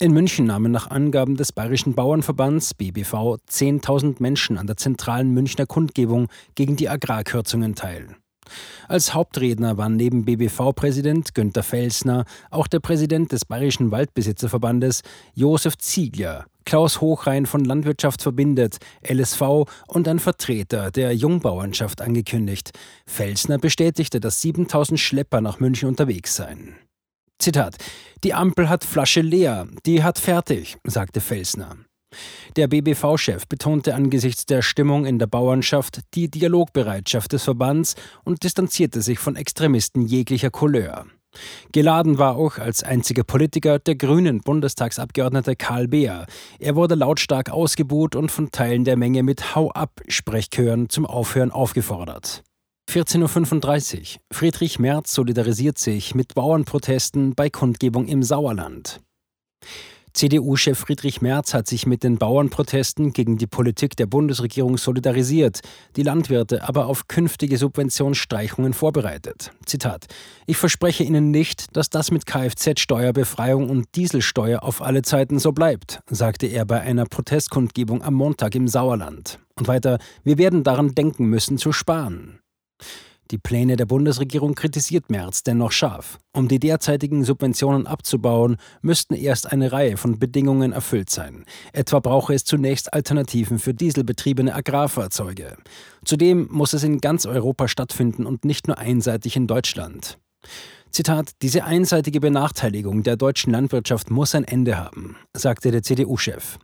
In 0.00 0.12
München 0.12 0.46
nahmen 0.46 0.70
nach 0.70 0.90
Angaben 0.90 1.36
des 1.36 1.52
Bayerischen 1.52 1.94
Bauernverbands 1.94 2.74
BBV 2.74 3.38
10.000 3.50 4.16
Menschen 4.20 4.58
an 4.58 4.66
der 4.66 4.76
zentralen 4.76 5.32
Münchner 5.32 5.66
Kundgebung 5.66 6.28
gegen 6.54 6.76
die 6.76 6.88
Agrarkürzungen 6.88 7.74
teil. 7.74 8.16
Als 8.88 9.14
Hauptredner 9.14 9.76
waren 9.76 9.96
neben 9.96 10.24
BBV-Präsident 10.24 11.34
Günter 11.34 11.62
Felsner 11.62 12.24
auch 12.50 12.66
der 12.66 12.80
Präsident 12.80 13.32
des 13.32 13.44
Bayerischen 13.44 13.90
Waldbesitzerverbandes 13.90 15.02
Josef 15.34 15.76
Ziegler, 15.78 16.46
Klaus 16.64 17.00
Hochrein 17.00 17.46
von 17.46 17.64
Landwirtschaft 17.64 18.20
verbindet, 18.20 18.76
LSV 19.02 19.64
und 19.86 20.06
ein 20.06 20.18
Vertreter 20.18 20.90
der 20.90 21.14
Jungbauernschaft 21.14 22.02
angekündigt. 22.02 22.72
Felsner 23.06 23.58
bestätigte, 23.58 24.20
dass 24.20 24.42
7000 24.42 25.00
Schlepper 25.00 25.40
nach 25.40 25.60
München 25.60 25.88
unterwegs 25.88 26.36
seien. 26.36 26.74
Zitat: 27.38 27.76
Die 28.24 28.34
Ampel 28.34 28.68
hat 28.68 28.84
Flasche 28.84 29.22
leer, 29.22 29.66
die 29.86 30.02
hat 30.02 30.18
fertig, 30.18 30.76
sagte 30.84 31.20
Felsner. 31.20 31.76
Der 32.56 32.68
BBV-Chef 32.68 33.46
betonte 33.46 33.94
angesichts 33.94 34.46
der 34.46 34.62
Stimmung 34.62 35.06
in 35.06 35.18
der 35.18 35.26
Bauernschaft 35.26 36.00
die 36.14 36.30
Dialogbereitschaft 36.30 37.32
des 37.32 37.44
Verbands 37.44 37.94
und 38.24 38.42
distanzierte 38.42 39.02
sich 39.02 39.18
von 39.18 39.36
Extremisten 39.36 40.02
jeglicher 40.02 40.50
Couleur. 40.50 41.06
Geladen 41.72 42.18
war 42.18 42.36
auch 42.36 42.58
als 42.58 42.82
einziger 42.82 43.22
Politiker 43.22 43.78
der 43.78 43.96
grünen 43.96 44.40
Bundestagsabgeordnete 44.40 45.56
Karl 45.56 45.86
Beer. 45.88 46.26
Er 46.58 46.74
wurde 46.74 46.94
lautstark 46.94 47.50
ausgebuht 47.50 48.16
und 48.16 48.30
von 48.30 48.50
Teilen 48.50 48.84
der 48.84 48.96
Menge 48.96 49.22
mit 49.22 49.54
Hau 49.54 49.70
ab 49.70 50.00
Sprechchören 50.08 50.88
zum 50.88 51.06
Aufhören 51.06 51.50
aufgefordert. 51.50 52.42
14.35 52.90 53.98
Uhr. 53.98 54.20
Friedrich 54.32 54.78
Merz 54.78 55.12
solidarisiert 55.12 55.76
sich 55.76 56.14
mit 56.14 56.34
Bauernprotesten 56.34 57.34
bei 57.34 57.50
Kundgebung 57.50 58.08
im 58.08 58.22
Sauerland. 58.22 59.00
CDU-Chef 60.12 60.78
Friedrich 60.78 61.20
Merz 61.22 61.54
hat 61.54 61.66
sich 61.66 61.86
mit 61.86 62.02
den 62.02 62.18
Bauernprotesten 62.18 63.12
gegen 63.12 63.38
die 63.38 63.46
Politik 63.46 63.96
der 63.96 64.06
Bundesregierung 64.06 64.78
solidarisiert, 64.78 65.60
die 65.96 66.02
Landwirte 66.02 66.68
aber 66.68 66.86
auf 66.86 67.08
künftige 67.08 67.58
Subventionsstreichungen 67.58 68.72
vorbereitet. 68.72 69.52
Zitat: 69.66 70.06
Ich 70.46 70.56
verspreche 70.56 71.04
Ihnen 71.04 71.30
nicht, 71.30 71.76
dass 71.76 71.90
das 71.90 72.10
mit 72.10 72.26
Kfz-Steuerbefreiung 72.26 73.68
und 73.68 73.86
Dieselsteuer 73.96 74.62
auf 74.62 74.82
alle 74.82 75.02
Zeiten 75.02 75.38
so 75.38 75.52
bleibt, 75.52 76.00
sagte 76.08 76.46
er 76.46 76.64
bei 76.64 76.80
einer 76.80 77.04
Protestkundgebung 77.04 78.02
am 78.02 78.14
Montag 78.14 78.54
im 78.54 78.68
Sauerland. 78.68 79.38
Und 79.54 79.68
weiter: 79.68 79.98
Wir 80.24 80.38
werden 80.38 80.62
daran 80.62 80.94
denken 80.94 81.26
müssen, 81.26 81.58
zu 81.58 81.72
sparen. 81.72 82.40
Die 83.30 83.38
Pläne 83.38 83.76
der 83.76 83.84
Bundesregierung 83.84 84.54
kritisiert 84.54 85.10
Merz 85.10 85.42
dennoch 85.42 85.70
scharf. 85.70 86.18
Um 86.32 86.48
die 86.48 86.58
derzeitigen 86.58 87.24
Subventionen 87.24 87.86
abzubauen, 87.86 88.56
müssten 88.80 89.14
erst 89.14 89.52
eine 89.52 89.70
Reihe 89.70 89.98
von 89.98 90.18
Bedingungen 90.18 90.72
erfüllt 90.72 91.10
sein. 91.10 91.44
Etwa 91.74 92.00
brauche 92.00 92.32
es 92.32 92.44
zunächst 92.44 92.94
Alternativen 92.94 93.58
für 93.58 93.74
dieselbetriebene 93.74 94.54
Agrarfahrzeuge. 94.54 95.58
Zudem 96.06 96.48
muss 96.50 96.72
es 96.72 96.84
in 96.84 97.02
ganz 97.02 97.26
Europa 97.26 97.68
stattfinden 97.68 98.24
und 98.24 98.46
nicht 98.46 98.66
nur 98.66 98.78
einseitig 98.78 99.36
in 99.36 99.46
Deutschland. 99.46 100.18
Zitat, 100.90 101.32
diese 101.42 101.64
einseitige 101.64 102.20
Benachteiligung 102.20 103.02
der 103.02 103.16
deutschen 103.16 103.52
Landwirtschaft 103.52 104.10
muss 104.10 104.34
ein 104.34 104.44
Ende 104.44 104.78
haben, 104.78 105.16
sagte 105.34 105.70
der 105.70 105.82
CDU-Chef. 105.82 106.58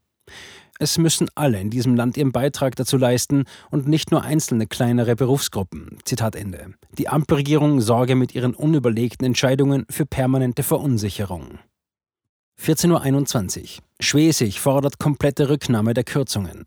Es 0.79 0.99
müssen 0.99 1.29
alle 1.37 1.61
in 1.61 1.71
diesem 1.71 1.95
Land 1.95 2.17
ihren 2.17 2.33
Beitrag 2.33 2.75
dazu 2.75 2.97
leisten 2.97 3.45
und 3.71 3.87
nicht 3.87 4.11
nur 4.11 4.23
einzelne 4.23 4.67
kleinere 4.67 5.15
Berufsgruppen. 5.15 5.99
Zitat 6.05 6.35
Ende. 6.35 6.75
Die 6.99 7.09
Ampelregierung 7.09 7.81
sorge 7.81 8.17
mit 8.17 8.35
ihren 8.35 8.55
unüberlegten 8.55 9.25
Entscheidungen 9.25 9.87
für 9.89 10.05
permanente 10.05 10.65
Verunsicherung. 10.65 11.59
14.21 12.61 13.61
Uhr. 13.61 13.69
Schwesig 14.01 14.61
fordert 14.61 14.99
komplette 14.99 15.49
Rücknahme 15.49 15.95
der 15.95 16.05
Kürzungen. 16.05 16.65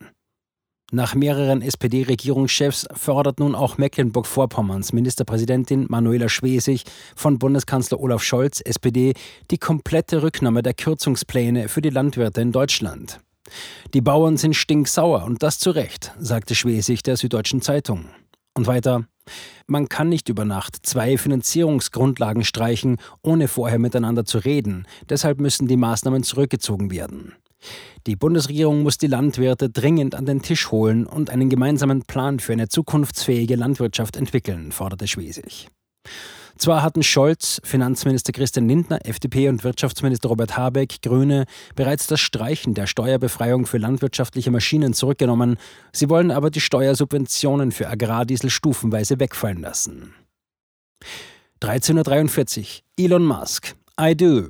Nach 0.93 1.15
mehreren 1.15 1.61
SPD-Regierungschefs 1.61 2.87
fordert 2.93 3.39
nun 3.39 3.55
auch 3.55 3.77
Mecklenburg-Vorpommerns 3.77 4.93
Ministerpräsidentin 4.93 5.85
Manuela 5.89 6.29
Schwesig 6.29 6.85
von 7.13 7.39
Bundeskanzler 7.39 7.99
Olaf 7.99 8.23
Scholz, 8.23 8.61
SPD, 8.61 9.13
die 9.51 9.57
komplette 9.57 10.23
Rücknahme 10.23 10.63
der 10.63 10.73
Kürzungspläne 10.73 11.67
für 11.67 11.81
die 11.81 11.89
Landwirte 11.89 12.39
in 12.39 12.53
Deutschland. 12.53 13.19
Die 13.93 14.01
Bauern 14.01 14.37
sind 14.37 14.55
stinksauer 14.55 15.23
und 15.23 15.43
das 15.43 15.59
zu 15.59 15.71
Recht, 15.71 16.11
sagte 16.19 16.55
Schwesig 16.55 17.03
der 17.03 17.17
Süddeutschen 17.17 17.61
Zeitung. 17.61 18.05
Und 18.53 18.67
weiter, 18.67 19.05
man 19.67 19.89
kann 19.89 20.09
nicht 20.09 20.29
über 20.29 20.45
Nacht 20.45 20.85
zwei 20.85 21.17
Finanzierungsgrundlagen 21.17 22.43
streichen, 22.43 22.97
ohne 23.21 23.47
vorher 23.47 23.79
miteinander 23.79 24.25
zu 24.25 24.39
reden. 24.39 24.87
Deshalb 25.09 25.39
müssen 25.39 25.67
die 25.67 25.77
Maßnahmen 25.77 26.23
zurückgezogen 26.23 26.91
werden. 26.91 27.33
Die 28.05 28.15
Bundesregierung 28.15 28.83
muss 28.83 28.97
die 28.97 29.07
Landwirte 29.07 29.69
dringend 29.69 30.15
an 30.15 30.25
den 30.25 30.41
Tisch 30.41 30.71
holen 30.71 31.05
und 31.05 31.29
einen 31.29 31.49
gemeinsamen 31.49 32.03
Plan 32.03 32.39
für 32.39 32.53
eine 32.53 32.69
zukunftsfähige 32.69 33.55
Landwirtschaft 33.55 34.15
entwickeln, 34.15 34.71
forderte 34.71 35.07
Schwesig. 35.07 35.67
Zwar 36.57 36.81
hatten 36.81 37.03
Scholz, 37.03 37.61
Finanzminister 37.63 38.31
Christian 38.31 38.67
Lindner, 38.67 39.05
FDP 39.05 39.49
und 39.49 39.63
Wirtschaftsminister 39.63 40.29
Robert 40.29 40.57
Habeck, 40.57 41.01
Grüne, 41.01 41.45
bereits 41.75 42.07
das 42.07 42.19
Streichen 42.19 42.73
der 42.73 42.87
Steuerbefreiung 42.87 43.65
für 43.65 43.77
landwirtschaftliche 43.77 44.49
Maschinen 44.49 44.93
zurückgenommen, 44.93 45.57
sie 45.91 46.09
wollen 46.09 46.31
aber 46.31 46.49
die 46.49 46.61
Steuersubventionen 46.61 47.71
für 47.71 47.87
Agrardiesel 47.89 48.49
stufenweise 48.49 49.19
wegfallen 49.19 49.61
lassen. 49.61 50.13
1343 51.61 52.83
Elon 52.97 53.25
Musk 53.25 53.75
I 53.99 54.15
do. 54.15 54.49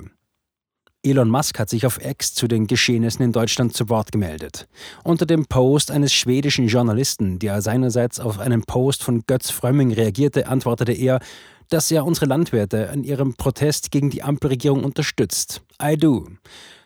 Elon 1.02 1.30
Musk 1.30 1.58
hat 1.58 1.70
sich 1.70 1.86
auf 1.86 2.04
X 2.04 2.34
zu 2.34 2.48
den 2.48 2.66
Geschehnissen 2.66 3.22
in 3.22 3.32
Deutschland 3.32 3.72
zu 3.72 3.88
Wort 3.88 4.12
gemeldet. 4.12 4.66
Unter 5.04 5.26
dem 5.26 5.46
Post 5.46 5.90
eines 5.90 6.12
schwedischen 6.12 6.66
Journalisten, 6.66 7.38
der 7.38 7.62
seinerseits 7.62 8.18
auf 8.18 8.38
einen 8.38 8.62
Post 8.64 9.04
von 9.04 9.22
Götz 9.26 9.50
Frömming 9.50 9.92
reagierte, 9.92 10.48
antwortete 10.48 10.92
er, 10.92 11.20
dass 11.68 11.90
er 11.90 12.04
unsere 12.04 12.26
Landwirte 12.26 12.90
in 12.92 13.04
ihrem 13.04 13.34
Protest 13.34 13.90
gegen 13.90 14.10
die 14.10 14.22
Ampelregierung 14.22 14.84
unterstützt. 14.84 15.62
I 15.82 15.96
do. 15.96 16.26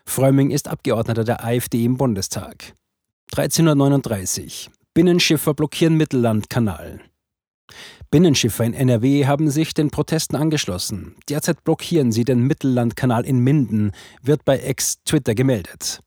Frömming 0.05 0.51
ist 0.51 0.67
Abgeordneter 0.67 1.23
der 1.23 1.43
AfD 1.43 1.85
im 1.85 1.97
Bundestag. 1.97 2.75
1339. 3.31 4.69
Binnenschiffer 4.93 5.53
blockieren 5.53 5.95
Mittellandkanal. 5.95 6.99
Binnenschiffer 8.11 8.63
in 8.63 8.73
NRW 8.75 9.25
haben 9.25 9.49
sich 9.49 9.73
den 9.73 9.89
Protesten 9.89 10.35
angeschlossen. 10.35 11.15
Derzeit 11.29 11.63
blockieren 11.63 12.11
sie 12.11 12.25
den 12.25 12.41
Mittellandkanal 12.41 13.25
in 13.25 13.39
Minden, 13.39 13.91
wird 14.21 14.45
bei 14.45 14.59
Ex-Twitter 14.59 15.33
gemeldet. 15.33 16.01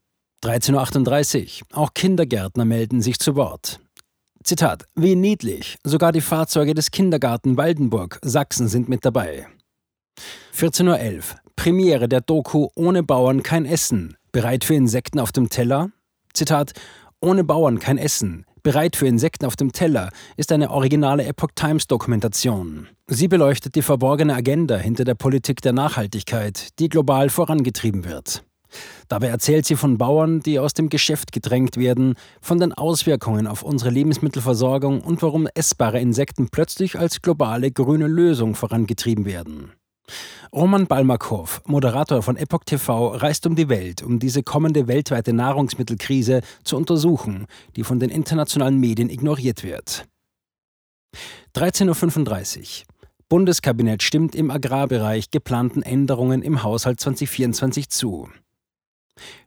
13.38 0.44 1.62
Uhr. 1.62 1.78
Auch 1.78 1.94
Kindergärtner 1.94 2.64
melden 2.64 3.00
sich 3.00 3.18
zu 3.18 3.34
Wort. 3.34 3.80
Zitat, 4.46 4.84
wie 4.94 5.16
niedlich, 5.16 5.76
sogar 5.82 6.12
die 6.12 6.20
Fahrzeuge 6.20 6.72
des 6.72 6.92
Kindergarten 6.92 7.56
Waldenburg, 7.56 8.20
Sachsen 8.22 8.68
sind 8.68 8.88
mit 8.88 9.04
dabei. 9.04 9.48
14.11 10.54 11.16
Uhr, 11.16 11.22
Premiere 11.56 12.08
der 12.08 12.20
Doku 12.20 12.68
Ohne 12.76 13.02
Bauern 13.02 13.42
kein 13.42 13.66
Essen, 13.66 14.16
bereit 14.30 14.62
für 14.62 14.74
Insekten 14.74 15.18
auf 15.18 15.32
dem 15.32 15.48
Teller? 15.48 15.90
Zitat, 16.32 16.74
ohne 17.20 17.42
Bauern 17.42 17.80
kein 17.80 17.98
Essen, 17.98 18.46
bereit 18.62 18.94
für 18.94 19.08
Insekten 19.08 19.46
auf 19.46 19.56
dem 19.56 19.72
Teller 19.72 20.10
ist 20.36 20.52
eine 20.52 20.70
originale 20.70 21.24
Epoch 21.24 21.50
Times 21.56 21.88
Dokumentation. 21.88 22.86
Sie 23.08 23.26
beleuchtet 23.26 23.74
die 23.74 23.82
verborgene 23.82 24.36
Agenda 24.36 24.76
hinter 24.76 25.02
der 25.02 25.16
Politik 25.16 25.60
der 25.60 25.72
Nachhaltigkeit, 25.72 26.78
die 26.78 26.88
global 26.88 27.30
vorangetrieben 27.30 28.04
wird. 28.04 28.45
Dabei 29.08 29.28
erzählt 29.28 29.66
sie 29.66 29.76
von 29.76 29.98
Bauern, 29.98 30.40
die 30.40 30.58
aus 30.58 30.74
dem 30.74 30.88
Geschäft 30.88 31.32
gedrängt 31.32 31.76
werden, 31.76 32.14
von 32.40 32.58
den 32.58 32.72
Auswirkungen 32.72 33.46
auf 33.46 33.62
unsere 33.62 33.90
Lebensmittelversorgung 33.90 35.00
und 35.00 35.22
warum 35.22 35.48
essbare 35.54 36.00
Insekten 36.00 36.48
plötzlich 36.48 36.98
als 36.98 37.22
globale 37.22 37.70
grüne 37.70 38.06
Lösung 38.06 38.54
vorangetrieben 38.54 39.24
werden. 39.24 39.72
Roman 40.52 40.86
Balmakov, 40.86 41.62
Moderator 41.66 42.22
von 42.22 42.36
Epoch 42.36 42.64
TV, 42.64 43.08
reist 43.08 43.46
um 43.46 43.56
die 43.56 43.68
Welt, 43.68 44.02
um 44.02 44.18
diese 44.18 44.42
kommende 44.42 44.86
weltweite 44.86 45.32
Nahrungsmittelkrise 45.32 46.40
zu 46.64 46.76
untersuchen, 46.76 47.46
die 47.74 47.84
von 47.84 47.98
den 47.98 48.10
internationalen 48.10 48.78
Medien 48.78 49.10
ignoriert 49.10 49.64
wird. 49.64 50.06
13.35 51.54 52.82
Uhr. 52.82 52.86
Bundeskabinett 53.28 54.04
stimmt 54.04 54.36
im 54.36 54.52
Agrarbereich 54.52 55.30
geplanten 55.30 55.82
Änderungen 55.82 56.42
im 56.42 56.62
Haushalt 56.62 57.00
2024 57.00 57.88
zu. 57.88 58.28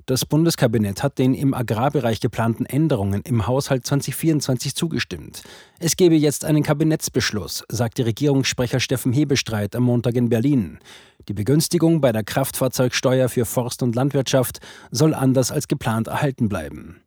Das 0.10 0.26
Bundeskabinett 0.26 1.04
hat 1.04 1.20
den 1.20 1.36
im 1.36 1.54
Agrarbereich 1.54 2.20
geplanten 2.20 2.66
Änderungen 2.66 3.22
im 3.22 3.46
Haushalt 3.46 3.86
2024 3.86 4.74
zugestimmt. 4.74 5.44
Es 5.78 5.98
gebe 5.98 6.16
jetzt 6.16 6.46
einen 6.46 6.64
Kabinettsbeschluss, 6.64 7.64
sagte 7.70 8.08
Regierungssprecher 8.08 8.80
Steffen 8.80 9.14
Hebestreit 9.14 9.76
am 9.76 9.84
Montag 9.84 10.16
in 10.16 10.30
Berlin. 10.30 10.80
Die 11.28 11.34
Begünstigung 11.34 12.02
bei 12.02 12.12
der 12.12 12.24
Kraftfahrzeugsteuer 12.24 13.30
für 13.30 13.46
Forst 13.46 13.84
und 13.84 13.94
Landwirtschaft 13.94 14.60
soll 14.90 15.14
anders 15.14 15.52
als 15.52 15.68
geplant 15.68 16.08
erhalten 16.08 16.50
bleiben. 16.50 17.04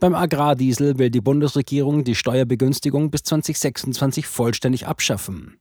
Beim 0.00 0.16
Agrardiesel 0.16 0.98
will 0.98 1.10
die 1.10 1.20
Bundesregierung 1.20 2.02
die 2.02 2.16
Steuerbegünstigung 2.16 3.12
bis 3.12 3.22
2026 3.22 4.26
vollständig 4.26 4.88
abschaffen. 4.88 5.58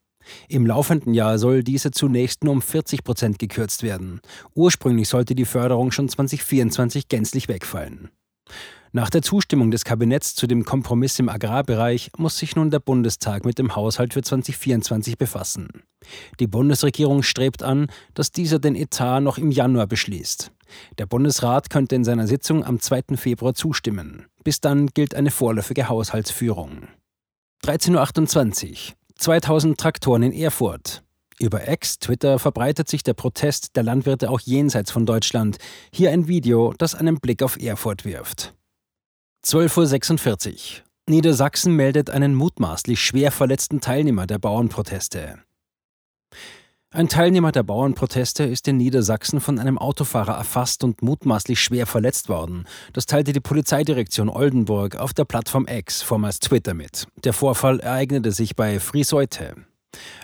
Im 0.48 0.65
laufenden 0.65 1.13
Jahr 1.13 1.38
soll 1.38 1.63
diese 1.63 1.91
zunächst 1.91 2.44
nur 2.44 2.53
um 2.53 2.62
40 2.62 3.03
Prozent 3.03 3.39
gekürzt 3.39 3.84
werden. 3.84 4.22
Ursprünglich 4.53 5.10
sollte 5.10 5.36
die 5.36 5.46
Förderung 5.46 5.91
schon 5.91 6.10
2024 6.10 7.08
gänzlich 7.08 7.48
wegfallen. 7.48 8.10
Nach 8.96 9.10
der 9.10 9.22
Zustimmung 9.22 9.72
des 9.72 9.84
Kabinetts 9.84 10.36
zu 10.36 10.48
dem 10.48 10.63
Kompromiss 10.63 11.20
im 11.20 11.27
Agrarbereich 11.27 12.12
muss 12.17 12.38
sich 12.38 12.55
nun 12.55 12.70
der 12.70 12.79
Bundestag 12.79 13.44
mit 13.44 13.60
dem 13.60 13.75
Haushalt 13.75 14.13
für 14.13 14.22
2024 14.22 15.17
befassen. 15.17 15.67
Die 16.39 16.48
Bundesregierung 16.48 17.22
strebt 17.22 17.62
an, 17.62 17.88
dass 18.13 18.32
dieser 18.32 18.58
den 18.58 18.75
Etat 18.75 19.20
noch 19.20 19.38
im 19.38 19.51
Januar 19.51 19.88
beschließt. 19.88 20.50
Der 20.98 21.08
Bundesrat 21.08 21.70
könnte 21.70 21.96
in 21.96 22.05
seiner 22.05 22.25
Sitzung 22.25 22.63
am 22.63 22.79
2. 22.79 23.17
Februar 23.17 23.53
zustimmen. 23.53 24.27
Bis 24.46 24.62
dann 24.62 24.88
gilt 24.88 25.13
eine 25.13 25.29
vorläufige 25.29 25.89
Haushaltsführung. 25.89 26.88
13.28 27.65 28.72
Uhr. 28.72 28.96
2000 29.17 29.79
Traktoren 29.79 30.24
in 30.24 30.34
Erfurt. 30.34 31.03
Über 31.39 31.67
Ex, 31.67 32.00
Twitter 32.00 32.39
verbreitet 32.39 32.88
sich 32.88 33.03
der 33.03 33.13
Protest 33.13 33.75
der 33.75 33.84
Landwirte 33.84 34.29
auch 34.29 34.39
jenseits 34.39 34.91
von 34.91 35.05
Deutschland. 35.05 35.57
Hier 35.91 36.12
ein 36.12 36.27
Video, 36.27 36.74
das 36.77 36.95
einen 36.95 37.19
Blick 37.19 37.43
auf 37.43 37.62
Erfurt 37.62 38.05
wirft. 38.05 38.53
12.46 39.45 40.51
Uhr. 40.51 40.86
Niedersachsen 41.07 41.75
meldet 41.75 42.10
einen 42.10 42.34
mutmaßlich 42.34 43.00
schwer 43.00 43.31
verletzten 43.31 43.79
Teilnehmer 43.79 44.25
der 44.25 44.39
Bauernproteste. 44.39 45.39
Ein 46.96 47.10
Teilnehmer 47.10 47.52
der 47.52 47.64
Bauernproteste 47.64 48.46
ist 48.46 48.69
in 48.69 48.78
Niedersachsen 48.78 49.41
von 49.41 49.60
einem 49.60 49.78
Autofahrer 49.78 50.38
erfasst 50.38 50.82
und 50.82 51.02
mutmaßlich 51.02 51.60
schwer 51.60 51.88
verletzt 51.88 52.30
worden. 52.30 52.63
Das 52.93 53.06
teilte 53.06 53.34
die 53.34 53.41
Polizeidirektion 53.41 54.30
Oldenburg 54.30 54.96
auf 54.96 55.13
der 55.13 55.26
Plattform 55.26 55.67
X, 55.67 56.02
vormals 56.02 56.39
Twitter, 56.39 56.74
mit. 56.74 57.06
Der 57.26 57.34
Vorfall 57.34 57.82
ereignete 57.82 58.32
sich 58.32 58.56
bei 58.56 58.80
Friseute. 58.80 59.56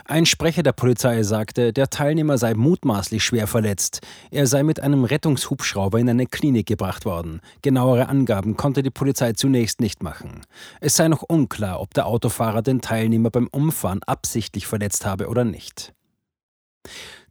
Ein 0.05 0.25
Sprecher 0.25 0.63
der 0.63 0.71
Polizei 0.71 1.23
sagte, 1.23 1.73
der 1.73 1.89
Teilnehmer 1.89 2.37
sei 2.37 2.53
mutmaßlich 2.53 3.21
schwer 3.21 3.47
verletzt. 3.47 3.99
Er 4.31 4.47
sei 4.47 4.63
mit 4.63 4.79
einem 4.79 5.03
Rettungshubschrauber 5.03 5.99
in 5.99 6.07
eine 6.07 6.25
Klinik 6.25 6.67
gebracht 6.67 7.03
worden. 7.03 7.41
Genauere 7.61 8.07
Angaben 8.07 8.55
konnte 8.55 8.81
die 8.81 8.91
Polizei 8.91 9.33
zunächst 9.33 9.81
nicht 9.81 10.03
machen. 10.03 10.39
Es 10.79 10.95
sei 10.95 11.09
noch 11.09 11.23
unklar, 11.23 11.81
ob 11.81 11.93
der 11.93 12.05
Autofahrer 12.05 12.61
den 12.61 12.79
Teilnehmer 12.79 13.29
beim 13.29 13.49
Umfahren 13.51 14.03
absichtlich 14.03 14.67
verletzt 14.67 15.05
habe 15.05 15.27
oder 15.27 15.43
nicht. 15.43 15.93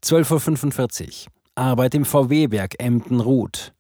12.45 0.03 1.27
Uhr. 1.27 1.33
Arbeit 1.55 1.95
im 1.95 2.05
VW-Werk 2.05 2.77
Emden 2.79 3.21
ruht. 3.21 3.73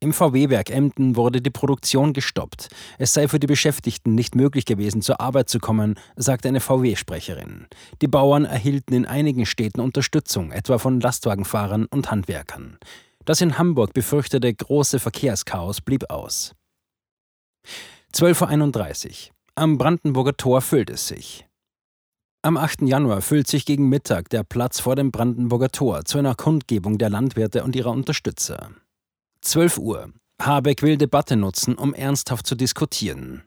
Im 0.00 0.12
VW-Werk 0.12 0.70
Emden 0.70 1.16
wurde 1.16 1.42
die 1.42 1.50
Produktion 1.50 2.12
gestoppt. 2.12 2.68
Es 2.98 3.14
sei 3.14 3.26
für 3.26 3.40
die 3.40 3.48
Beschäftigten 3.48 4.14
nicht 4.14 4.36
möglich 4.36 4.64
gewesen, 4.64 5.02
zur 5.02 5.20
Arbeit 5.20 5.48
zu 5.48 5.58
kommen, 5.58 5.96
sagte 6.14 6.46
eine 6.46 6.60
VW-Sprecherin. 6.60 7.66
Die 8.00 8.06
Bauern 8.06 8.44
erhielten 8.44 8.94
in 8.94 9.06
einigen 9.06 9.44
Städten 9.44 9.80
Unterstützung, 9.80 10.52
etwa 10.52 10.78
von 10.78 11.00
Lastwagenfahrern 11.00 11.86
und 11.86 12.12
Handwerkern. 12.12 12.78
Das 13.24 13.40
in 13.40 13.58
Hamburg 13.58 13.92
befürchtete 13.92 14.54
große 14.54 15.00
Verkehrschaos 15.00 15.80
blieb 15.80 16.08
aus. 16.10 16.54
12.31 18.14 19.06
Uhr. 19.06 19.34
Am 19.56 19.78
Brandenburger 19.78 20.36
Tor 20.36 20.60
füllt 20.60 20.90
es 20.90 21.08
sich. 21.08 21.47
Am 22.40 22.56
8. 22.56 22.82
Januar 22.82 23.20
füllt 23.20 23.48
sich 23.48 23.66
gegen 23.66 23.88
Mittag 23.88 24.28
der 24.30 24.44
Platz 24.44 24.78
vor 24.78 24.94
dem 24.94 25.10
Brandenburger 25.10 25.70
Tor 25.70 26.04
zu 26.04 26.18
einer 26.18 26.36
Kundgebung 26.36 26.96
der 26.96 27.10
Landwirte 27.10 27.64
und 27.64 27.74
ihrer 27.74 27.90
Unterstützer. 27.90 28.70
12 29.40 29.78
Uhr. 29.78 30.12
Habeck 30.40 30.82
will 30.82 30.96
Debatte 30.96 31.34
nutzen, 31.34 31.74
um 31.74 31.94
ernsthaft 31.94 32.46
zu 32.46 32.54
diskutieren. 32.54 33.42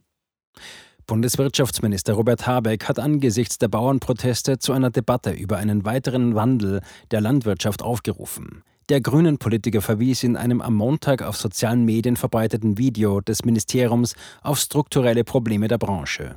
Bundeswirtschaftsminister 1.08 2.14
Robert 2.14 2.46
Habeck 2.46 2.90
hat 2.90 3.00
angesichts 3.00 3.58
der 3.58 3.70
Bauernproteste 3.70 4.60
zu 4.60 4.74
einer 4.74 4.90
Debatte 4.90 5.32
über 5.32 5.56
einen 5.56 5.86
weiteren 5.86 6.36
Wandel 6.36 6.82
der 7.12 7.22
Landwirtschaft 7.22 7.82
aufgerufen. 7.82 8.62
Der 8.90 9.00
grünen 9.00 9.38
Politiker 9.38 9.82
verwies 9.82 10.22
in 10.24 10.36
einem 10.36 10.60
am 10.60 10.76
Montag 10.76 11.22
auf 11.22 11.38
sozialen 11.38 11.86
Medien 11.86 12.18
verbreiteten 12.18 12.78
Video 12.78 13.22
des 13.22 13.46
Ministeriums 13.46 14.16
auf 14.42 14.60
strukturelle 14.60 15.24
Probleme 15.24 15.70
der 15.70 15.78
Branche. 15.78 16.36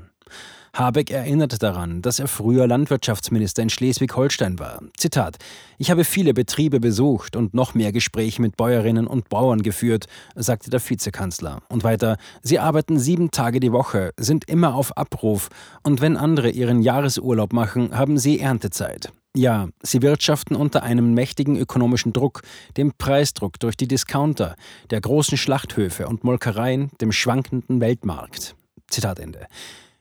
Habeck 0.75 1.13
erinnert 1.13 1.63
daran, 1.63 2.03
dass 2.03 2.19
er 2.19 2.27
früher 2.27 2.67
Landwirtschaftsminister 2.67 3.63
in 3.63 3.71
Schleswig-Holstein 3.71 4.59
war. 4.59 4.81
Zitat: 4.97 5.37
Ich 5.79 5.93
habe 5.93 6.03
viele 6.03 6.35
Betriebe 6.35 6.81
besucht 6.81 7.37
und 7.37 7.55
noch 7.55 7.75
mehr 7.75 7.93
Gespräche 7.93 8.43
mit 8.43 8.57
Bäuerinnen 8.57 9.07
und 9.07 9.29
Bauern 9.29 9.63
geführt, 9.63 10.07
sagte 10.35 10.71
der 10.71 10.81
Vizekanzler. 10.81 11.63
Und 11.69 11.85
weiter: 11.85 12.17
Sie 12.43 12.59
arbeiten 12.59 12.99
sieben 12.99 13.31
Tage 13.31 13.61
die 13.61 13.71
Woche, 13.71 14.11
sind 14.17 14.49
immer 14.49 14.75
auf 14.75 14.97
Abruf 14.97 15.49
und 15.85 16.01
wenn 16.01 16.17
andere 16.17 16.51
ihren 16.51 16.83
Jahresurlaub 16.83 17.53
machen, 17.53 17.97
haben 17.97 18.19
sie 18.19 18.41
Erntezeit. 18.41 19.13
Ja, 19.37 19.69
sie 19.83 20.03
wirtschaften 20.03 20.57
unter 20.57 20.83
einem 20.83 21.15
mächtigen 21.15 21.57
ökonomischen 21.57 22.13
Druck, 22.13 22.43
dem 22.77 22.93
Preisdruck 22.99 23.61
durch 23.61 23.77
die 23.77 23.89
Discounter, 23.89 24.57
der 24.91 25.01
großen 25.01 25.39
Schlachthöfe 25.39 26.09
und 26.09 26.25
Molkereien, 26.25 26.91
dem 27.01 27.13
schwankenden 27.13 27.81
Weltmarkt. 27.81 28.57
Zitat 28.89 29.21
Ende. 29.21 29.47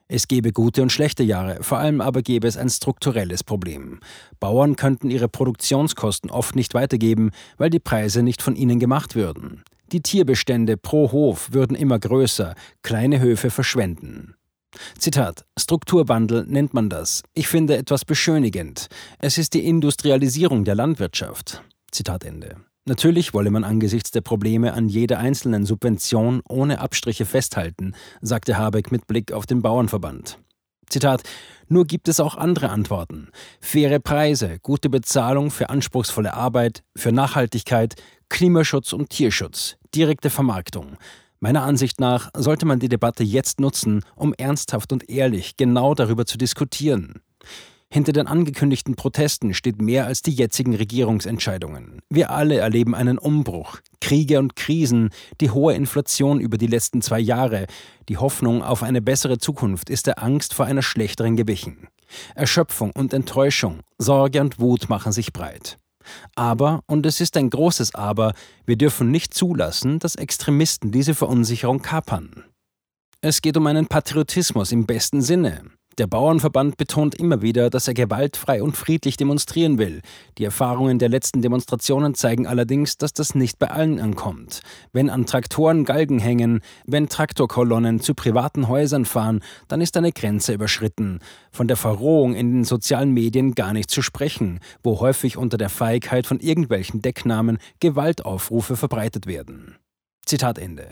Es 0.08 0.28
gebe 0.28 0.52
gute 0.52 0.82
und 0.82 0.92
schlechte 0.92 1.24
Jahre, 1.24 1.64
vor 1.64 1.78
allem 1.78 2.02
aber 2.02 2.22
gäbe 2.22 2.48
es 2.48 2.58
ein 2.58 2.70
strukturelles 2.70 3.44
Problem. 3.44 4.00
Bauern 4.40 4.76
könnten 4.76 5.10
ihre 5.10 5.30
Produktionskosten 5.30 6.30
oft 6.30 6.56
nicht 6.56 6.74
weitergeben, 6.74 7.32
weil 7.58 7.70
die 7.70 7.80
Preise 7.80 8.22
nicht 8.22 8.42
von 8.42 8.56
ihnen 8.56 8.80
gemacht 8.80 9.16
würden. 9.16 9.64
Die 9.92 10.02
Tierbestände 10.02 10.76
pro 10.76 11.12
Hof 11.12 11.54
würden 11.54 11.76
immer 11.76 12.00
größer, 12.00 12.56
kleine 12.82 13.20
Höfe 13.20 13.50
verschwenden. 13.50 14.36
Zitat: 14.98 15.46
Strukturwandel 15.58 16.46
nennt 16.48 16.74
man 16.74 16.90
das. 16.90 17.24
Ich 17.34 17.48
finde 17.48 17.78
etwas 17.78 18.06
beschönigend. 18.06 18.88
Es 19.20 19.38
ist 19.38 19.54
die 19.54 19.66
Industrialisierung 19.66 20.66
der 20.66 20.76
Landwirtschaft. 20.76 21.64
Zitat 21.92 22.24
Ende. 22.24 22.58
Natürlich 22.86 23.34
wolle 23.34 23.50
man 23.50 23.64
angesichts 23.64 24.12
der 24.12 24.20
Probleme 24.20 24.74
an 24.74 24.90
jeder 24.90 25.18
einzelnen 25.18 25.66
Subvention 25.66 26.42
ohne 26.50 26.80
Abstriche 26.80 27.26
festhalten, 27.26 27.96
sagte 28.22 28.58
Habeck 28.58 28.92
mit 28.92 29.08
Blick 29.08 29.32
auf 29.32 29.46
den 29.46 29.62
Bauernverband. 29.62 30.38
Zitat: 30.90 31.24
Nur 31.70 31.86
gibt 31.86 32.10
es 32.10 32.20
auch 32.20 32.36
andere 32.36 32.70
Antworten. 32.70 33.30
Faire 33.62 34.02
Preise, 34.02 34.58
gute 34.62 34.90
Bezahlung 34.90 35.50
für 35.50 35.70
anspruchsvolle 35.70 36.34
Arbeit, 36.34 36.84
für 36.94 37.14
Nachhaltigkeit, 37.14 37.96
Klimaschutz 38.28 38.92
und 38.92 39.10
Tierschutz, 39.10 39.78
direkte 39.96 40.30
Vermarktung. 40.30 40.98
Meiner 41.40 41.64
Ansicht 41.64 42.02
nach 42.02 42.32
sollte 42.36 42.66
man 42.66 42.80
die 42.80 42.90
Debatte 42.90 43.24
jetzt 43.24 43.62
nutzen, 43.62 44.04
um 44.16 44.34
ernsthaft 44.34 44.92
und 44.92 45.10
ehrlich 45.10 45.56
genau 45.56 45.96
darüber 45.96 46.26
zu 46.26 46.38
diskutieren. 46.38 47.22
Hinter 47.94 48.12
den 48.12 48.26
angekündigten 48.26 48.96
Protesten 48.96 49.54
steht 49.54 49.80
mehr 49.80 50.08
als 50.08 50.24
die 50.24 50.32
jetzigen 50.32 50.74
Regierungsentscheidungen. 50.74 52.02
Wir 52.10 52.32
alle 52.32 52.58
erleben 52.58 52.96
einen 52.96 53.20
Umbruch, 53.20 53.78
Kriege 54.02 54.40
und 54.40 54.56
Krisen, 54.56 55.12
die 55.42 55.52
hohe 55.52 55.76
Inflation 55.76 56.40
über 56.40 56.58
die 56.58 56.66
letzten 56.66 57.04
zwei 57.04 57.20
Jahre. 57.20 57.68
Die 58.10 58.18
Hoffnung 58.18 58.64
auf 58.64 58.82
eine 58.82 59.04
bessere 59.04 59.38
Zukunft 59.38 59.92
ist 59.92 60.08
der 60.08 60.24
Angst 60.24 60.56
vor 60.56 60.66
einer 60.66 60.82
schlechteren 60.82 61.36
gewichen. 61.36 61.88
Erschöpfung 62.34 62.90
und 62.96 63.14
Enttäuschung, 63.14 63.82
Sorge 64.00 64.42
und 64.42 64.60
Wut 64.60 64.90
machen 64.90 65.12
sich 65.12 65.32
breit. 65.32 65.78
Aber, 66.34 66.82
und 66.88 67.06
es 67.06 67.22
ist 67.22 67.38
ein 67.38 67.52
großes 67.52 67.94
Aber, 67.94 68.34
wir 68.66 68.76
dürfen 68.76 69.12
nicht 69.12 69.36
zulassen, 69.36 70.00
dass 70.00 70.16
Extremisten 70.16 70.92
diese 70.92 71.14
Verunsicherung 71.14 71.84
kapern. 71.84 72.44
Es 73.22 73.44
geht 73.44 73.56
um 73.56 73.68
einen 73.68 73.86
Patriotismus 73.86 74.72
im 74.72 74.88
besten 74.88 75.22
Sinne. 75.22 75.62
Der 76.00 76.08
Bauernverband 76.08 76.78
betont 76.78 77.14
immer 77.14 77.44
wieder, 77.44 77.70
dass 77.70 77.88
er 77.88 77.94
gewaltfrei 77.94 78.64
und 78.64 78.76
friedlich 78.76 79.16
demonstrieren 79.16 79.78
will. 79.78 80.02
Die 80.40 80.44
Erfahrungen 80.44 80.98
der 80.98 81.10
letzten 81.10 81.44
Demonstrationen 81.44 82.16
zeigen 82.16 82.48
allerdings, 82.48 82.98
dass 82.98 83.14
das 83.14 83.36
nicht 83.36 83.60
bei 83.60 83.70
allen 83.70 84.00
ankommt. 84.00 84.62
Wenn 84.92 85.12
an 85.12 85.28
Traktoren 85.28 85.86
Galgen 85.86 86.18
hängen, 86.18 86.62
wenn 86.88 87.10
Traktorkolonnen 87.10 88.00
zu 88.00 88.16
privaten 88.16 88.68
Häusern 88.68 89.06
fahren, 89.06 89.42
dann 89.68 89.82
ist 89.82 89.96
eine 89.96 90.12
Grenze 90.12 90.54
überschritten. 90.54 91.20
Von 91.52 91.68
der 91.68 91.78
Verrohung 91.78 92.34
in 92.34 92.52
den 92.52 92.64
sozialen 92.64 93.12
Medien 93.12 93.54
gar 93.54 93.74
nicht 93.74 93.92
zu 93.92 94.02
sprechen, 94.02 94.62
wo 94.82 95.00
häufig 95.00 95.38
unter 95.38 95.58
der 95.58 95.70
Feigheit 95.70 96.26
von 96.26 96.40
irgendwelchen 96.40 97.04
Decknamen 97.04 97.60
Gewaltaufrufe 97.80 98.78
verbreitet 98.78 99.28
werden. 99.28 99.76
Zitat 100.26 100.58
Ende. 100.58 100.88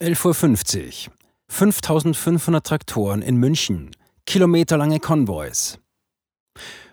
11.50 0.00 1.08
Uhr. 1.08 1.19
5500 1.52 2.64
Traktoren 2.64 3.22
in 3.22 3.36
München, 3.36 3.90
kilometerlange 4.24 4.98
Konvois. 4.98 5.78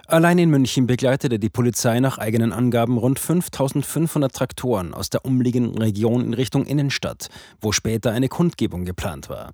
Allein 0.08 0.40
in 0.40 0.50
München 0.50 0.88
begleitete 0.88 1.38
die 1.40 1.50
Polizei 1.50 2.00
nach 2.00 2.18
eigenen 2.18 2.52
Angaben 2.52 2.98
rund 2.98 3.20
5500 3.20 4.36
Traktoren 4.36 4.94
aus 4.94 5.10
der 5.10 5.24
umliegenden 5.24 5.78
Region 5.78 6.26
in 6.26 6.34
Richtung 6.34 6.66
Innenstadt, 6.66 7.30
wo 7.62 7.72
später 7.72 8.12
eine 8.12 8.30
Kundgebung 8.30 8.84
geplant 8.84 9.30
war. 9.30 9.54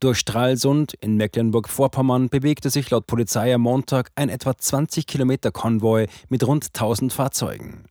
Durch 0.00 0.18
Stralsund 0.18 0.94
in 1.00 1.16
Mecklenburg-Vorpommern 1.16 2.28
bewegte 2.28 2.70
sich 2.70 2.90
laut 2.90 3.06
Polizei 3.06 3.54
am 3.54 3.60
Montag 3.60 4.10
ein 4.16 4.30
etwa 4.30 4.56
20 4.56 5.06
Kilometer 5.06 5.52
Konvoi 5.52 6.06
mit 6.28 6.44
rund 6.44 6.68
1000 6.68 7.12
Fahrzeugen. 7.12 7.84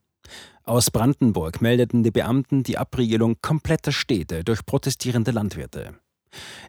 Aus 0.64 0.90
Brandenburg 0.90 1.62
meldeten 1.62 2.04
die 2.04 2.12
Beamten 2.12 2.64
die 2.64 2.78
Abriegelung 2.78 3.38
kompletter 3.42 3.92
Städte 3.92 4.44
durch 4.44 4.66
protestierende 4.66 5.32
Landwirte. 5.32 5.94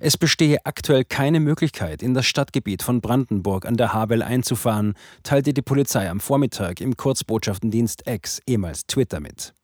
Es 0.00 0.16
bestehe 0.16 0.64
aktuell 0.64 1.04
keine 1.04 1.40
Möglichkeit, 1.40 2.02
in 2.02 2.14
das 2.14 2.26
Stadtgebiet 2.26 2.82
von 2.82 3.00
Brandenburg 3.00 3.66
an 3.66 3.76
der 3.76 3.92
Havel 3.92 4.22
einzufahren, 4.22 4.94
teilte 5.22 5.52
die 5.52 5.62
Polizei 5.62 6.08
am 6.08 6.20
Vormittag 6.20 6.80
im 6.80 6.96
Kurzbotschaftendienst 6.96 8.06
X, 8.06 8.40
ehemals 8.46 8.86
Twitter, 8.86 9.20
mit. 9.20 9.54